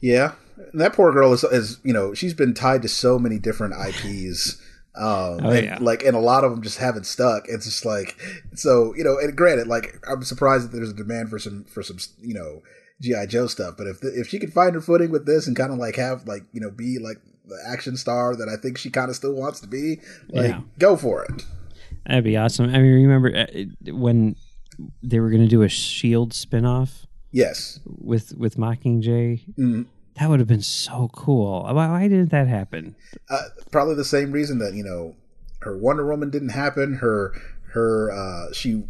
Yeah, 0.00 0.32
and 0.72 0.80
that 0.80 0.92
poor 0.92 1.12
girl 1.12 1.32
is, 1.32 1.42
is 1.44 1.78
you 1.84 1.92
know 1.92 2.14
she's 2.14 2.32
been 2.32 2.54
tied 2.54 2.82
to 2.82 2.88
so 2.88 3.18
many 3.18 3.38
different 3.38 3.74
IPs. 3.74 4.60
Um, 4.94 5.40
Oh, 5.42 5.50
and 5.50 5.64
yeah. 5.64 5.78
like, 5.80 6.04
and 6.04 6.14
a 6.14 6.20
lot 6.20 6.44
of 6.44 6.50
them 6.50 6.60
just 6.60 6.76
haven't 6.76 7.06
stuck. 7.06 7.44
It's 7.48 7.64
just 7.64 7.86
like, 7.86 8.14
so 8.54 8.94
you 8.94 9.02
know, 9.02 9.16
and 9.18 9.34
granted, 9.34 9.66
like, 9.66 9.98
I'm 10.06 10.22
surprised 10.22 10.66
that 10.70 10.76
there's 10.76 10.90
a 10.90 10.94
demand 10.94 11.30
for 11.30 11.38
some 11.38 11.64
for 11.64 11.82
some 11.82 11.96
you 12.20 12.34
know 12.34 12.60
GI 13.02 13.26
Joe 13.28 13.46
stuff. 13.48 13.74
But 13.76 13.86
if 13.88 14.00
the, 14.00 14.08
if 14.18 14.28
she 14.28 14.38
could 14.38 14.52
find 14.52 14.74
her 14.74 14.80
footing 14.80 15.10
with 15.10 15.26
this 15.26 15.46
and 15.46 15.54
kind 15.56 15.72
of 15.72 15.78
like 15.78 15.96
have 15.96 16.26
like 16.26 16.44
you 16.52 16.60
know 16.60 16.70
be 16.70 16.98
like 16.98 17.18
the 17.44 17.58
action 17.68 17.96
star 17.96 18.34
that 18.36 18.48
I 18.48 18.56
think 18.56 18.78
she 18.78 18.88
kind 18.88 19.10
of 19.10 19.16
still 19.16 19.34
wants 19.34 19.58
to 19.60 19.66
be, 19.66 20.00
like, 20.30 20.48
Yeah. 20.50 20.60
go 20.78 20.96
for 20.96 21.24
it. 21.24 21.44
That'd 22.06 22.22
be 22.24 22.36
awesome. 22.36 22.66
I 22.66 22.78
mean, 22.78 22.92
remember 23.02 23.36
uh, 23.36 23.92
when 23.92 24.36
they 25.02 25.18
were 25.20 25.28
going 25.28 25.42
to 25.42 25.48
do 25.48 25.62
a 25.62 25.68
Shield 25.68 26.32
spinoff 26.32 27.04
Yes, 27.32 27.80
with 27.84 28.32
with 28.36 28.56
Mockingjay? 28.56 29.42
Mm. 29.58 29.86
That 30.20 30.28
would 30.28 30.40
have 30.40 30.48
been 30.48 30.62
so 30.62 31.08
cool. 31.14 31.62
Why, 31.62 31.72
why 31.88 32.02
didn't 32.08 32.30
that 32.30 32.46
happen? 32.46 32.94
uh, 33.30 33.42
probably 33.70 33.94
the 33.96 34.04
same 34.04 34.30
reason 34.30 34.58
that 34.58 34.74
you 34.74 34.84
know 34.84 35.16
her 35.62 35.76
Wonder 35.76 36.06
Woman 36.06 36.30
didn't 36.30 36.50
happen. 36.50 36.94
Her 36.94 37.32
her 37.72 38.10
uh, 38.12 38.52
she 38.52 38.84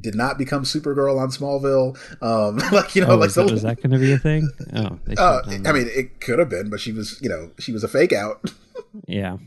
did 0.00 0.14
not 0.14 0.38
become 0.38 0.64
Supergirl 0.64 1.18
on 1.20 1.30
Smallville. 1.30 1.96
Um, 2.22 2.56
like 2.72 2.94
you 2.94 3.02
know, 3.02 3.12
oh, 3.12 3.16
like 3.16 3.28
was, 3.28 3.34
that, 3.36 3.50
was 3.50 3.62
that 3.62 3.76
going 3.76 3.90
to 3.90 3.98
be 3.98 4.12
a 4.12 4.18
thing? 4.18 4.48
Oh, 4.74 4.98
Uh, 5.16 5.42
I 5.46 5.72
mean, 5.72 5.88
it 5.88 6.20
could 6.20 6.38
have 6.38 6.48
been, 6.48 6.70
but 6.70 6.80
she 6.80 6.92
was, 6.92 7.20
you 7.22 7.28
know, 7.28 7.50
she 7.58 7.72
was 7.72 7.84
a 7.84 7.88
fake 7.88 8.12
out. 8.12 8.50
yeah. 9.06 9.38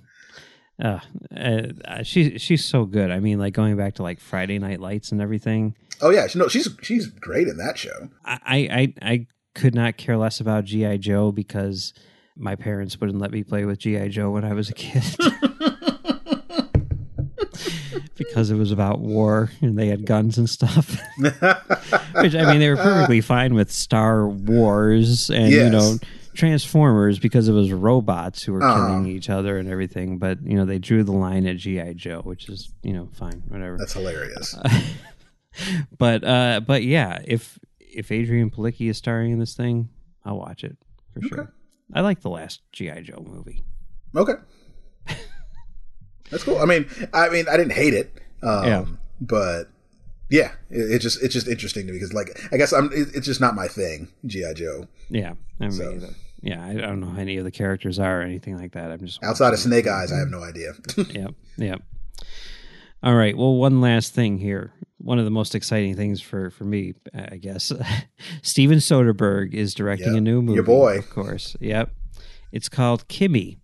Uh, 0.82 1.00
uh, 1.36 2.04
she 2.04 2.38
she's 2.38 2.64
so 2.64 2.86
good. 2.86 3.12
I 3.12 3.20
mean, 3.20 3.38
like 3.38 3.54
going 3.54 3.76
back 3.76 3.96
to 3.96 4.04
like 4.04 4.20
Friday 4.20 4.60
Night 4.60 4.80
Lights 4.80 5.12
and 5.12 5.22
everything. 5.22 5.76
Oh 6.02 6.10
yeah, 6.10 6.28
no, 6.36 6.48
she's 6.48 6.70
she's 6.82 7.08
great 7.08 7.50
in 7.50 7.58
that 7.58 7.78
show. 7.78 8.10
I 8.24 8.40
I 8.48 8.94
I 9.02 9.28
could 9.56 9.76
not 9.76 9.98
care 9.98 10.16
less 10.16 10.40
about 10.40 10.64
GI 10.64 11.00
Joe 11.00 11.34
because 11.34 11.94
my 12.38 12.56
parents 12.56 13.00
wouldn't 13.02 13.20
let 13.20 13.32
me 13.32 13.44
play 13.44 13.66
with 13.66 13.80
GI 13.80 14.08
Joe 14.10 14.32
when 14.32 14.46
I 14.46 14.54
was 14.54 14.70
a 14.70 14.74
kid. 14.74 15.04
because 18.20 18.52
it 18.52 18.56
was 18.56 18.72
about 18.72 19.00
war 19.00 19.50
and 19.62 19.80
they 19.80 19.88
had 19.88 20.06
guns 20.06 20.38
and 20.38 20.48
stuff. 20.48 21.00
Which 21.18 22.36
I 22.36 22.46
mean, 22.52 22.60
they 22.60 22.70
were 22.70 22.76
perfectly 22.78 23.22
fine 23.22 23.56
with 23.56 23.72
Star 23.72 24.28
Wars 24.28 25.30
and 25.32 25.52
you 25.52 25.70
know 25.72 25.98
Transformers 26.36 27.18
because 27.20 27.48
it 27.50 27.54
was 27.54 27.72
robots 27.72 28.44
who 28.44 28.54
were 28.54 28.62
Uh-huh. 28.64 28.88
killing 28.88 29.08
each 29.08 29.30
other 29.30 29.58
and 29.58 29.68
everything. 29.68 30.20
But 30.20 30.42
you 30.44 30.56
know, 30.56 30.66
they 30.66 30.78
drew 30.80 31.04
the 31.04 31.12
line 31.12 31.48
at 31.48 31.58
GI 31.58 31.96
Joe, 31.96 32.22
which 32.24 32.48
is 32.50 32.72
you 32.84 32.94
know 32.94 33.10
fine, 33.14 33.42
whatever. 33.48 33.78
That's 33.78 33.94
hilarious. 33.94 34.56
but 35.98 36.24
uh, 36.24 36.62
but 36.66 36.84
yeah, 36.84 37.22
if 37.26 37.58
if 37.80 38.10
Adrianne 38.10 38.54
Palicki 38.54 38.90
is 38.90 38.98
starring 38.98 39.32
in 39.32 39.40
this 39.40 39.56
thing, 39.56 39.90
I'll 40.24 40.38
watch 40.38 40.64
it 40.64 40.78
for 41.14 41.22
sure. 41.22 41.54
I 41.94 42.02
like 42.02 42.22
the 42.22 42.30
last 42.30 42.62
GI 42.72 43.02
Joe 43.02 43.24
movie. 43.28 43.64
Okay. 44.16 44.34
That's 46.32 46.44
cool. 46.44 46.58
I 46.60 46.66
mean, 46.66 46.88
I 47.14 47.30
mean, 47.30 47.46
I 47.50 47.58
didn't 47.58 47.74
hate 47.74 47.94
it. 47.94 48.14
Um, 48.44 48.66
Yeah. 48.66 48.86
But 49.22 49.64
yeah, 50.30 50.52
it, 50.70 50.92
it 50.92 51.00
just 51.00 51.22
it's 51.24 51.34
just 51.34 51.48
interesting 51.48 51.88
to 51.88 51.92
me 51.94 51.98
because 52.00 52.14
like 52.14 52.40
I 52.52 52.58
guess 52.58 52.72
I'm 52.72 52.86
it, 52.94 53.10
it's 53.16 53.26
just 53.26 53.42
not 53.42 53.56
my 53.56 53.68
thing. 53.68 54.08
GI 54.26 54.54
Joe 54.56 54.88
Yeah, 55.10 55.34
I 55.60 55.64
mean, 55.64 55.72
So- 55.72 55.92
either. 55.92 56.10
yeah, 56.42 56.64
I 56.66 56.74
don't 56.74 57.00
know 57.02 57.08
who 57.08 57.20
any 57.20 57.38
of 57.38 57.44
the 57.44 57.52
characters 57.52 58.00
are 58.00 58.20
or 58.22 58.24
anything 58.24 58.58
like 58.58 58.72
that. 58.74 58.92
I'm 58.92 59.00
just 59.06 59.22
outside 59.24 59.54
of 59.54 59.60
Snake 59.60 59.88
Eyes, 59.88 60.12
I 60.14 60.18
have 60.20 60.30
no 60.30 60.42
idea. 60.44 60.74
yep, 61.10 61.34
yep. 61.58 61.82
All 63.02 63.16
right. 63.16 63.36
Well, 63.38 63.56
one 63.56 63.80
last 63.82 64.14
thing 64.14 64.38
here. 64.38 64.74
One 64.98 65.20
of 65.20 65.26
the 65.26 65.32
most 65.32 65.56
exciting 65.56 65.96
things 65.96 66.22
for 66.22 66.50
for 66.50 66.66
me, 66.66 66.94
I 67.14 67.38
guess, 67.38 67.72
Steven 68.42 68.80
Soderbergh 68.80 69.54
is 69.54 69.74
directing 69.74 70.10
Yep. 70.10 70.18
a 70.18 70.22
new 70.22 70.42
movie. 70.42 70.56
Your 70.56 70.64
boy. 70.64 70.98
of 70.98 71.10
course. 71.10 71.56
Yep. 71.62 71.92
It's 72.52 72.68
called 72.68 73.08
Kimi, 73.08 73.58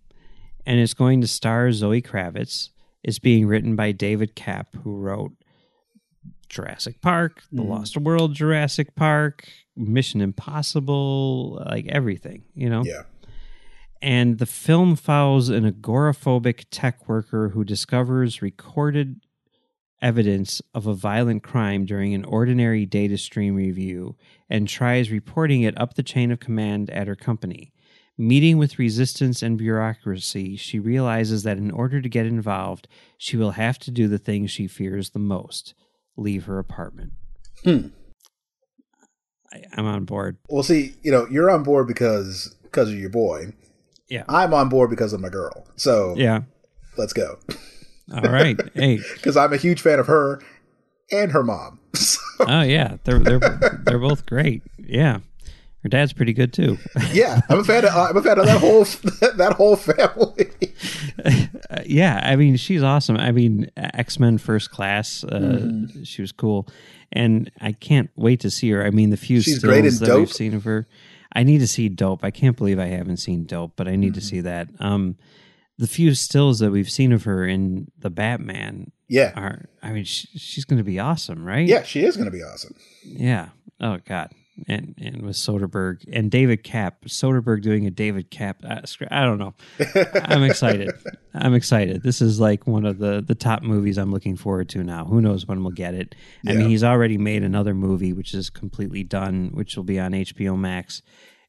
and 0.66 0.78
it's 0.80 0.94
going 0.94 1.20
to 1.22 1.26
star 1.26 1.70
Zoe 1.72 2.02
Kravitz. 2.02 2.70
It's 3.02 3.18
being 3.20 3.46
written 3.46 3.76
by 3.76 3.92
David 3.92 4.34
Koepp, 4.34 4.66
who 4.82 4.96
wrote 4.96 5.32
Jurassic 6.48 7.00
Park, 7.00 7.42
The 7.52 7.62
Mhm. 7.62 7.68
Lost 7.68 7.96
World, 7.96 8.34
Jurassic 8.34 8.94
Park, 8.94 9.48
Mission 9.76 10.20
Impossible, 10.20 11.62
like 11.66 11.86
everything. 11.86 12.42
You 12.54 12.70
know 12.70 12.82
yeah. 12.84 13.02
and 14.02 14.38
the 14.38 14.46
film 14.46 14.96
follows 14.96 15.48
an 15.48 15.70
agoraphobic 15.70 16.64
tech 16.70 17.08
worker 17.08 17.50
who 17.50 17.64
discovers 17.64 18.42
recorded 18.42 19.20
evidence 20.02 20.60
of 20.74 20.86
a 20.86 20.94
violent 20.94 21.42
crime 21.42 21.84
during 21.86 22.12
an 22.14 22.24
ordinary 22.24 22.84
data 22.86 23.16
stream 23.16 23.54
review 23.54 24.14
and 24.50 24.68
tries 24.68 25.10
reporting 25.10 25.62
it 25.62 25.78
up 25.80 25.94
the 25.94 26.02
chain 26.02 26.30
of 26.30 26.38
command 26.38 26.90
at 26.90 27.06
her 27.08 27.16
company. 27.16 27.72
Meeting 28.18 28.56
with 28.56 28.78
resistance 28.78 29.42
and 29.42 29.58
bureaucracy, 29.58 30.56
she 30.56 30.78
realizes 30.78 31.42
that 31.42 31.58
in 31.58 31.70
order 31.70 32.00
to 32.00 32.08
get 32.08 32.24
involved, 32.24 32.88
she 33.18 33.36
will 33.36 33.50
have 33.52 33.78
to 33.80 33.90
do 33.90 34.08
the 34.08 34.18
thing 34.18 34.46
she 34.46 34.66
fears 34.66 35.10
the 35.10 35.18
most 35.18 35.74
leave 36.16 36.44
her 36.46 36.58
apartment. 36.58 37.12
Hmm. 37.62 37.88
I, 39.52 39.62
I'm 39.76 39.86
on 39.86 40.04
board. 40.04 40.38
Well, 40.48 40.62
see, 40.62 40.94
you 41.02 41.12
know, 41.12 41.26
you're 41.30 41.50
on 41.50 41.62
board 41.62 41.86
because 41.86 42.54
because 42.62 42.88
of 42.90 42.98
your 42.98 43.10
boy. 43.10 43.52
Yeah. 44.08 44.24
I'm 44.28 44.54
on 44.54 44.68
board 44.68 44.88
because 44.90 45.12
of 45.12 45.20
my 45.20 45.28
girl. 45.28 45.66
So 45.76 46.14
Yeah. 46.16 46.42
let's 46.96 47.12
go. 47.12 47.38
All 48.14 48.22
right. 48.22 48.58
hey. 48.74 49.00
Because 49.14 49.36
I'm 49.36 49.52
a 49.52 49.56
huge 49.56 49.80
fan 49.80 49.98
of 49.98 50.06
her 50.06 50.40
and 51.12 51.32
her 51.32 51.42
mom. 51.42 51.80
So, 51.96 52.20
Oh 52.40 52.60
yeah, 52.62 52.98
they're 53.04 53.18
they're 53.18 53.38
they're 53.84 53.98
both 53.98 54.26
great. 54.26 54.62
Yeah, 54.78 55.20
her 55.82 55.88
dad's 55.88 56.12
pretty 56.12 56.32
good 56.32 56.52
too. 56.52 56.78
yeah, 57.12 57.40
I'm 57.48 57.60
a 57.60 57.64
fan 57.64 57.84
of 57.84 57.94
I'm 57.94 58.16
a 58.16 58.22
fan 58.22 58.38
of 58.38 58.46
that 58.46 58.58
whole 58.60 58.84
that 59.36 59.54
whole 59.56 59.76
family. 59.76 60.50
Uh, 61.70 61.82
yeah, 61.86 62.20
I 62.22 62.36
mean 62.36 62.56
she's 62.56 62.82
awesome. 62.82 63.16
I 63.16 63.32
mean 63.32 63.70
X 63.76 64.18
Men 64.18 64.38
First 64.38 64.70
Class, 64.70 65.24
uh, 65.24 65.28
Mm-hmm. 65.38 66.02
she 66.02 66.22
was 66.22 66.32
cool, 66.32 66.68
and 67.12 67.50
I 67.60 67.72
can't 67.72 68.10
wait 68.16 68.40
to 68.40 68.50
see 68.50 68.70
her. 68.70 68.84
I 68.84 68.90
mean 68.90 69.10
the 69.10 69.16
few 69.16 69.40
She's 69.40 69.58
stills 69.58 70.00
that 70.00 70.16
we've 70.18 70.32
seen 70.32 70.54
of 70.54 70.64
her. 70.64 70.86
I 71.32 71.42
need 71.42 71.58
to 71.58 71.66
see 71.68 71.88
Dope. 71.88 72.24
I 72.24 72.30
can't 72.30 72.56
believe 72.56 72.78
I 72.78 72.86
haven't 72.86 73.18
seen 73.18 73.44
Dope, 73.44 73.72
but 73.76 73.86
I 73.88 73.94
need 73.96 74.14
to 74.14 74.20
Mm-hmm. 74.20 74.26
see 74.28 74.40
that. 74.40 74.68
Um, 74.80 75.16
the 75.78 75.86
few 75.86 76.14
stills 76.14 76.60
that 76.60 76.70
we've 76.70 76.90
seen 76.90 77.12
of 77.12 77.24
her 77.24 77.46
in 77.46 77.90
the 77.98 78.08
Batman 78.08 78.92
Yeah, 79.08 79.32
are. 79.36 79.66
I 79.82 79.92
mean, 79.92 80.04
she, 80.04 80.26
she's 80.38 80.64
going 80.64 80.78
to 80.78 80.84
be 80.84 80.98
awesome, 80.98 81.44
right? 81.44 81.66
yeah, 81.68 81.82
she 81.82 82.02
is 82.04 82.16
going 82.16 82.24
to 82.24 82.30
be 82.30 82.42
awesome. 82.42 82.74
Yeah. 83.04 83.50
Oh 83.78 83.98
God. 84.06 84.32
And 84.68 84.94
and 84.98 85.22
with 85.22 85.36
Soderbergh 85.36 86.04
and 86.10 86.30
David 86.30 86.64
Koepp, 86.64 86.92
Soderbergh 87.06 87.62
doing 87.62 87.86
a 87.86 87.90
David 87.90 88.30
Koepp. 88.30 88.64
Uh, 88.64 88.80
I 89.10 89.24
don't 89.24 89.38
know. 89.38 89.54
I'm 90.24 90.42
excited. 90.42 90.92
I'm 91.34 91.52
excited. 91.54 92.02
This 92.02 92.22
is 92.22 92.40
like 92.40 92.66
one 92.66 92.86
of 92.86 92.98
the 92.98 93.22
the 93.26 93.34
top 93.34 93.62
movies 93.62 93.98
I'm 93.98 94.12
looking 94.12 94.36
forward 94.36 94.68
to 94.70 94.82
now. 94.82 95.04
Who 95.04 95.20
knows 95.20 95.46
when 95.46 95.62
we'll 95.62 95.72
get 95.72 95.94
it? 95.94 96.14
I 96.48 96.54
mean, 96.54 96.68
he's 96.70 96.84
already 96.84 97.18
made 97.18 97.42
another 97.42 97.74
movie 97.74 98.12
which 98.12 98.32
is 98.32 98.48
completely 98.48 99.04
done, 99.04 99.50
which 99.52 99.76
will 99.76 99.84
be 99.84 100.00
on 100.00 100.12
HBO 100.12 100.58
Max. 100.58 101.02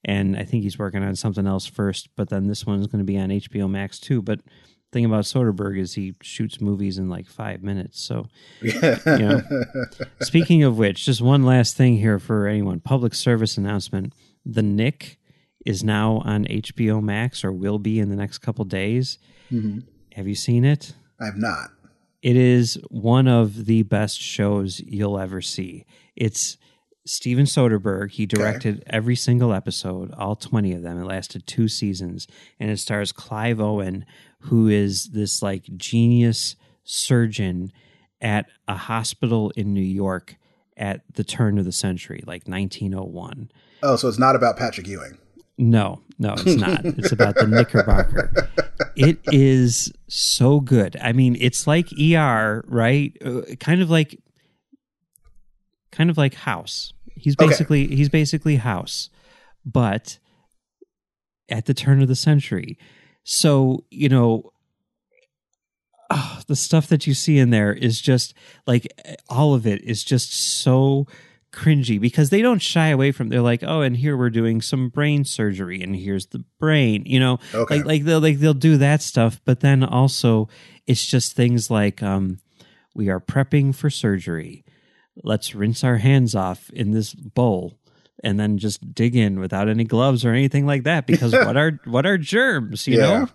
And 0.05 0.37
I 0.37 0.43
think 0.43 0.63
he's 0.63 0.77
working 0.77 1.03
on 1.03 1.15
something 1.15 1.47
else 1.47 1.65
first, 1.65 2.09
but 2.15 2.29
then 2.29 2.47
this 2.47 2.65
one's 2.65 2.87
going 2.87 2.99
to 2.99 3.05
be 3.05 3.17
on 3.17 3.29
HBO 3.29 3.69
Max 3.69 3.99
too. 3.99 4.21
But 4.21 4.41
thing 4.91 5.05
about 5.05 5.25
Soderbergh 5.25 5.79
is 5.79 5.93
he 5.95 6.15
shoots 6.21 6.61
movies 6.61 6.97
in 6.97 7.09
like 7.09 7.27
five 7.27 7.61
minutes, 7.61 8.01
so 8.01 8.27
Yeah. 8.61 9.41
Speaking 10.21 10.63
of 10.63 10.77
which, 10.77 11.05
just 11.05 11.21
one 11.21 11.43
last 11.43 11.75
thing 11.75 11.97
here 11.97 12.19
for 12.19 12.47
anyone 12.47 12.79
public 12.79 13.13
service 13.13 13.57
announcement. 13.57 14.13
The 14.45 14.63
Knick 14.63 15.19
is 15.65 15.83
now 15.83 16.21
on 16.25 16.45
HBO 16.45 17.01
Max 17.03 17.43
or 17.43 17.51
will 17.51 17.79
be 17.79 17.99
in 17.99 18.09
the 18.09 18.15
next 18.15 18.37
couple 18.39 18.63
days. 18.65 19.17
Mhm. 19.51 19.83
Have 20.13 20.27
you 20.27 20.35
seen 20.35 20.63
it? 20.63 20.93
I've 21.19 21.37
not. 21.37 21.71
It 22.21 22.35
is 22.35 22.75
one 22.89 23.27
of 23.27 23.65
the 23.65 23.83
best 23.83 24.19
shows 24.21 24.79
you'll 24.79 25.19
ever 25.19 25.41
see. 25.41 25.85
It's 26.15 26.57
Steven 27.05 27.45
Soderbergh. 27.45 28.11
He 28.11 28.25
directed 28.25 28.83
every 28.87 29.15
single 29.15 29.53
episode, 29.53 30.11
all 30.17 30.35
20 30.35 30.73
of 30.73 30.81
them. 30.81 30.99
It 30.99 31.05
lasted 31.05 31.45
two 31.47 31.67
seasons. 31.67 32.27
And 32.59 32.69
it 32.71 32.77
stars 32.79 33.11
Clive 33.11 33.61
Owen, 33.61 34.05
who 34.41 34.67
is 34.67 35.09
this 35.13 35.41
like 35.41 35.63
genius 35.77 36.55
surgeon 36.83 37.71
at 38.21 38.45
a 38.67 38.75
hospital 38.75 39.51
in 39.55 39.73
New 39.73 39.81
York 39.81 40.35
at 40.75 41.01
the 41.13 41.23
turn 41.23 41.57
of 41.57 41.65
the 41.65 41.71
century, 41.71 42.23
like 42.27 42.47
1901. 42.47 43.51
Oh, 43.83 43.95
so 43.95 44.07
it's 44.07 44.19
not 44.19 44.35
about 44.35 44.57
Patrick 44.57 44.87
Ewing. 44.87 45.17
No, 45.57 46.01
no, 46.19 46.33
it's 46.37 46.55
not. 46.55 46.85
it's 46.85 47.11
about 47.11 47.35
the 47.35 47.47
Knickerbocker. 47.47 48.31
It 48.95 49.19
is 49.31 49.91
so 50.07 50.59
good. 50.59 50.95
I 51.01 51.13
mean, 51.13 51.35
it's 51.39 51.65
like 51.65 51.87
ER, 51.99 52.63
right? 52.67 53.17
Uh, 53.23 53.41
kind 53.59 53.81
of 53.81 53.89
like, 53.89 54.19
kind 55.91 56.09
of 56.11 56.17
like 56.17 56.35
House. 56.35 56.93
He's 57.15 57.35
Okay. 57.39 57.47
basically 57.47 57.87
he's 57.87 58.09
basically 58.09 58.57
House, 58.57 59.09
but 59.65 60.19
at 61.49 61.65
the 61.65 61.73
turn 61.73 62.01
of 62.01 62.07
the 62.07 62.15
century. 62.15 62.77
So 63.29 63.83
you 63.91 64.09
know, 64.09 64.51
ah, 66.09 66.41
the 66.47 66.55
stuff 66.55 66.87
that 66.87 67.05
you 67.05 67.13
see 67.13 67.37
in 67.37 67.49
there 67.49 67.73
is 67.73 67.99
just 67.99 68.33
like 68.65 68.87
all 69.29 69.53
of 69.53 69.67
it 69.67 69.83
is 69.83 70.03
just 70.03 70.33
so 70.33 71.05
cringy 71.51 71.99
because 71.99 72.29
they 72.29 72.41
don't 72.41 72.61
shy 72.61 72.89
away 72.89 73.11
from 73.11 73.29
they're 73.29 73.41
like 73.41 73.63
oh 73.65 73.81
and 73.81 73.97
here 73.97 74.17
we're 74.17 74.29
doing 74.29 74.61
some 74.61 74.89
brain 74.89 75.23
surgery 75.23 75.81
and 75.81 75.95
here's 75.95 76.27
the 76.27 76.43
brain 76.59 77.01
you 77.05 77.19
know? 77.19 77.39
Okay. 77.53 77.77
like 77.77 77.85
like 77.85 78.03
they'll 78.03 78.19
like 78.19 78.37
they'll 78.37 78.53
do 78.53 78.77
that 78.77 79.01
stuff 79.01 79.39
but 79.45 79.61
then 79.61 79.81
also 79.81 80.47
it's 80.85 81.05
just 81.05 81.33
things 81.33 81.71
like 81.71 82.03
um 82.03 82.37
we 82.97 83.09
are 83.09 83.19
prepping 83.19 83.75
for 83.75 83.91
surgery. 83.91 84.65
Let's 85.23 85.53
rinse 85.53 85.83
our 85.83 85.97
hands 85.97 86.33
off 86.33 86.71
in 86.71 86.91
this 86.91 87.13
bowl 87.13 87.77
and 88.23 88.39
then 88.39 88.57
just 88.57 88.93
dig 88.93 89.15
in 89.15 89.39
without 89.39 89.69
any 89.69 89.83
gloves 89.83 90.25
or 90.25 90.31
anything 90.31 90.65
like 90.65 90.83
that 90.83 91.05
because 91.07 91.31
what 91.45 91.55
are 91.57 91.79
what 91.85 92.05
are 92.05 92.17
germs 92.17 92.87
you 92.87 92.97
Yeah. 92.97 93.19
know 93.19 93.27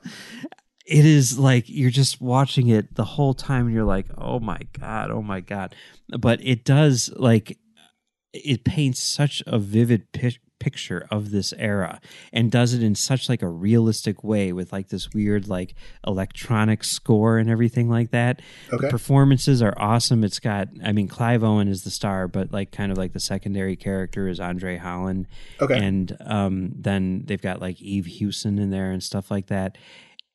it 0.87 1.05
is 1.07 1.39
like 1.39 1.65
you're 1.69 1.91
just 1.91 2.21
watching 2.21 2.69
it 2.69 2.95
the 2.97 3.05
whole 3.05 3.35
time 3.35 3.67
and 3.67 3.75
you're 3.75 3.85
like 3.85 4.07
oh 4.19 4.41
my 4.41 4.59
god 4.79 5.11
oh 5.13 5.23
my 5.23 5.41
god 5.41 5.75
but 6.19 6.45
it 6.45 6.65
does 6.65 7.11
like 7.17 7.57
it 8.33 8.65
paints 8.65 9.01
such 9.01 9.43
a 9.47 9.59
vivid 9.59 10.11
pi- 10.13 10.39
picture 10.63 11.07
of 11.11 11.31
this 11.31 11.53
era 11.59 12.01
and 12.33 12.51
does 12.53 12.73
it 12.75 12.83
in 12.83 12.95
such 12.95 13.29
like 13.29 13.43
a 13.43 13.49
realistic 13.49 14.23
way 14.23 14.53
with 14.53 14.73
like 14.73 14.89
this 14.89 15.13
weird 15.13 15.49
like 15.49 15.75
electronic 16.07 16.85
score 16.85 17.39
and 17.39 17.51
everything 17.51 17.89
like 17.89 18.11
that 18.11 18.41
Okay. 18.73 18.87
the 18.87 18.91
performances 18.91 19.61
are 19.61 19.75
awesome 19.77 20.23
it's 20.23 20.39
got 20.39 20.69
i 20.85 20.93
mean 20.93 21.09
clive 21.09 21.43
owen 21.43 21.67
is 21.69 21.83
the 21.83 21.91
star 21.91 22.29
but 22.29 22.53
like 22.53 22.71
kind 22.71 22.93
of 22.93 22.99
like 22.99 23.13
the 23.13 23.21
secondary 23.21 23.75
character 23.77 24.29
is 24.29 24.39
andre 24.39 24.77
holland 24.77 25.27
Okay. 25.61 25.79
and 25.79 26.17
um, 26.25 26.73
then 26.77 27.23
they've 27.27 27.41
got 27.43 27.61
like 27.61 27.81
Eve 27.81 28.07
Hewson 28.07 28.59
in 28.59 28.71
there 28.71 28.91
and 28.91 29.03
stuff 29.03 29.31
like 29.31 29.47
that. 29.47 29.77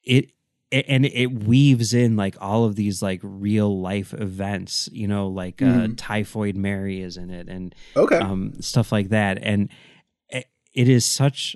It 0.03 0.31
and 0.71 1.05
it 1.05 1.27
weaves 1.43 1.93
in 1.93 2.15
like 2.17 2.35
all 2.41 2.65
of 2.65 2.75
these 2.75 3.01
like 3.01 3.19
real 3.23 3.79
life 3.81 4.13
events, 4.13 4.89
you 4.91 5.07
know, 5.07 5.27
like 5.27 5.61
uh, 5.61 5.65
Mhm. 5.65 5.93
Typhoid 5.97 6.55
Mary 6.57 7.01
is 7.01 7.15
in 7.17 7.29
it 7.29 7.47
and 7.47 7.73
okay. 7.95 8.17
um, 8.17 8.53
stuff 8.61 8.91
like 8.91 9.09
that, 9.09 9.37
and 9.41 9.69
it- 10.77 10.89
is 10.89 11.05
such 11.05 11.55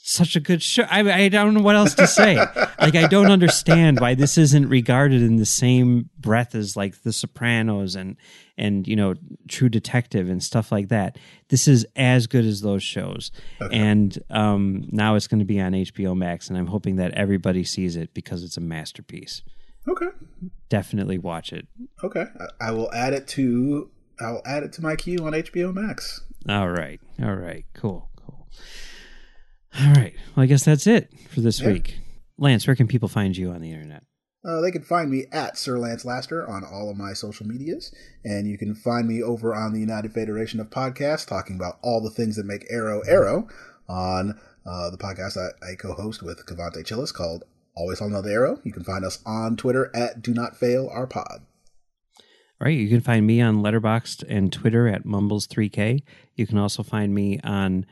such 0.00 0.36
a 0.36 0.40
good 0.40 0.62
show. 0.62 0.84
I, 0.84 1.00
I 1.24 1.28
don't 1.28 1.52
know 1.52 1.60
what 1.60 1.76
else 1.76 1.92
to 1.94 2.06
say. 2.06 2.36
like, 2.80 2.94
I 2.94 3.06
don't 3.08 3.30
understand 3.30 4.00
why 4.00 4.14
this 4.14 4.38
isn't 4.38 4.68
regarded 4.68 5.20
in 5.20 5.36
the 5.36 5.44
same 5.44 6.08
breath 6.18 6.54
as 6.54 6.76
like 6.76 7.02
The 7.02 7.12
Sopranos 7.12 7.94
and 7.94 8.16
and 8.56 8.88
you 8.88 8.96
know 8.96 9.14
True 9.48 9.68
Detective 9.68 10.30
and 10.30 10.42
stuff 10.42 10.72
like 10.72 10.88
that. 10.88 11.18
This 11.50 11.68
is 11.68 11.86
as 11.94 12.26
good 12.26 12.46
as 12.46 12.62
those 12.62 12.82
shows, 12.82 13.30
okay. 13.60 13.76
and 13.76 14.18
um, 14.30 14.84
now 14.90 15.14
it's 15.14 15.26
going 15.26 15.40
to 15.40 15.44
be 15.44 15.60
on 15.60 15.72
HBO 15.72 16.16
Max, 16.16 16.48
and 16.48 16.56
I'm 16.56 16.68
hoping 16.68 16.96
that 16.96 17.12
everybody 17.12 17.64
sees 17.64 17.94
it 17.94 18.14
because 18.14 18.42
it's 18.42 18.56
a 18.56 18.62
masterpiece. 18.62 19.42
Okay, 19.86 20.08
definitely 20.70 21.18
watch 21.18 21.52
it. 21.52 21.66
Okay, 22.02 22.24
I 22.60 22.70
will 22.70 22.92
add 22.92 23.12
it 23.12 23.28
to 23.28 23.90
I'll 24.20 24.42
add 24.44 24.62
it 24.62 24.72
to 24.74 24.82
my 24.82 24.96
queue 24.96 25.18
on 25.18 25.32
HBO 25.32 25.72
Max. 25.74 26.22
All 26.48 26.70
right, 26.70 27.00
all 27.22 27.34
right, 27.34 27.64
cool. 27.74 28.10
Cool. 28.16 28.48
All 29.80 29.92
right. 29.92 30.14
Well, 30.34 30.44
I 30.44 30.46
guess 30.46 30.64
that's 30.64 30.86
it 30.86 31.12
for 31.28 31.40
this 31.40 31.60
yeah. 31.60 31.68
week. 31.68 31.98
Lance, 32.38 32.66
where 32.66 32.76
can 32.76 32.86
people 32.86 33.08
find 33.08 33.36
you 33.36 33.50
on 33.50 33.60
the 33.60 33.72
internet? 33.72 34.04
Uh, 34.44 34.60
they 34.60 34.70
can 34.70 34.82
find 34.82 35.10
me 35.10 35.26
at 35.32 35.58
Sir 35.58 35.78
Lance 35.78 36.04
Laster 36.04 36.48
on 36.48 36.64
all 36.64 36.88
of 36.88 36.96
my 36.96 37.12
social 37.12 37.46
medias, 37.46 37.92
and 38.24 38.48
you 38.48 38.56
can 38.56 38.74
find 38.74 39.06
me 39.08 39.22
over 39.22 39.54
on 39.54 39.72
the 39.72 39.80
United 39.80 40.12
Federation 40.12 40.60
of 40.60 40.70
Podcasts, 40.70 41.26
talking 41.26 41.56
about 41.56 41.78
all 41.82 42.00
the 42.00 42.10
things 42.10 42.36
that 42.36 42.46
make 42.46 42.64
Arrow 42.70 43.00
Arrow 43.00 43.48
on 43.88 44.38
uh, 44.64 44.90
the 44.90 44.96
podcast 44.96 45.36
I, 45.36 45.72
I, 45.72 45.74
co-host 45.74 46.22
with 46.22 46.46
Cavante 46.46 46.84
Chillis 46.84 47.12
called 47.12 47.44
Always 47.74 48.00
on 48.00 48.12
the 48.12 48.30
Arrow. 48.30 48.60
You 48.62 48.72
can 48.72 48.84
find 48.84 49.04
us 49.04 49.20
on 49.26 49.56
Twitter 49.56 49.90
at 49.94 50.22
Do 50.22 50.32
Not 50.32 50.56
Fail 50.56 50.88
Our 50.92 51.06
Pod. 51.06 51.42
All 52.60 52.66
right, 52.66 52.76
you 52.76 52.88
can 52.88 53.00
find 53.00 53.24
me 53.24 53.40
on 53.40 53.62
Letterboxd 53.62 54.24
and 54.28 54.52
Twitter 54.52 54.88
at 54.88 55.04
Mumbles3K. 55.04 56.02
You 56.34 56.44
can 56.44 56.58
also 56.58 56.82
find 56.82 57.14
me 57.14 57.38
on 57.44 57.86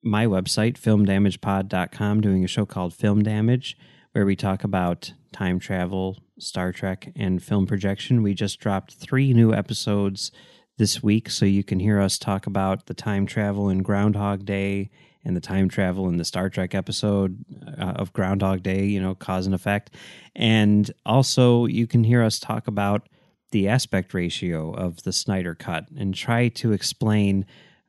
my 0.00 0.26
website, 0.26 0.74
filmdamagepod.com, 0.78 2.20
doing 2.20 2.44
a 2.44 2.46
show 2.46 2.64
called 2.64 2.94
Film 2.94 3.24
Damage, 3.24 3.76
where 4.12 4.24
we 4.24 4.36
talk 4.36 4.62
about 4.62 5.12
time 5.32 5.58
travel, 5.58 6.18
Star 6.38 6.70
Trek, 6.70 7.10
and 7.16 7.42
film 7.42 7.66
projection. 7.66 8.22
We 8.22 8.32
just 8.32 8.60
dropped 8.60 8.94
three 8.94 9.32
new 9.32 9.52
episodes 9.52 10.30
this 10.78 11.02
week, 11.02 11.28
so 11.28 11.44
you 11.44 11.64
can 11.64 11.80
hear 11.80 12.00
us 12.00 12.16
talk 12.16 12.46
about 12.46 12.86
the 12.86 12.94
time 12.94 13.26
travel 13.26 13.68
in 13.68 13.82
Groundhog 13.82 14.44
Day 14.44 14.90
and 15.24 15.36
the 15.36 15.40
time 15.40 15.68
travel 15.68 16.08
in 16.08 16.16
the 16.16 16.24
Star 16.24 16.48
Trek 16.48 16.76
episode 16.76 17.44
uh, 17.76 17.94
of 17.96 18.12
Groundhog 18.12 18.62
Day, 18.62 18.84
you 18.84 19.02
know, 19.02 19.16
cause 19.16 19.46
and 19.46 19.54
effect. 19.54 19.90
And 20.36 20.88
also, 21.04 21.66
you 21.66 21.88
can 21.88 22.04
hear 22.04 22.22
us 22.22 22.38
talk 22.38 22.68
about 22.68 23.08
the 23.50 23.68
aspect 23.68 24.14
ratio 24.14 24.72
of 24.72 25.02
the 25.02 25.12
Snyder 25.12 25.54
Cut 25.54 25.86
and 25.96 26.14
try 26.14 26.48
to 26.48 26.72
explain 26.72 27.46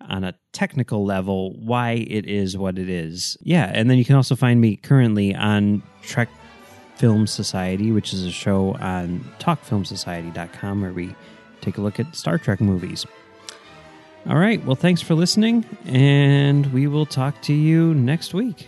on 0.10 0.24
a 0.24 0.34
technical 0.52 1.06
level 1.06 1.54
why 1.60 1.92
it 1.92 2.26
is 2.26 2.58
what 2.58 2.78
it 2.78 2.90
is. 2.90 3.38
Yeah, 3.42 3.72
and 3.74 3.90
then 3.90 3.98
you 3.98 4.06
can 4.06 4.16
also 4.16 4.36
find 4.36 4.60
me 4.60 4.76
currently 4.76 5.36
on 5.36 5.84
Trek 6.02 6.30
Film 6.96 7.28
Society, 7.28 7.92
which 7.92 8.14
is 8.14 8.26
a 8.26 8.32
show 8.32 8.76
on 8.76 9.20
talkfilmsociety.com 9.40 10.82
where 10.82 10.94
we 10.94 11.16
take 11.62 11.78
a 11.78 11.82
look 11.82 12.00
at 12.00 12.16
Star 12.16 12.38
Trek 12.38 12.62
movies. 12.62 13.06
All 14.28 14.38
right, 14.38 14.64
well, 14.66 14.76
thanks 14.76 15.02
for 15.02 15.16
listening, 15.16 15.66
and 15.86 16.72
we 16.74 16.86
will 16.86 17.08
talk 17.08 17.42
to 17.44 17.54
you 17.54 17.96
next 17.96 18.34
week. 18.36 18.68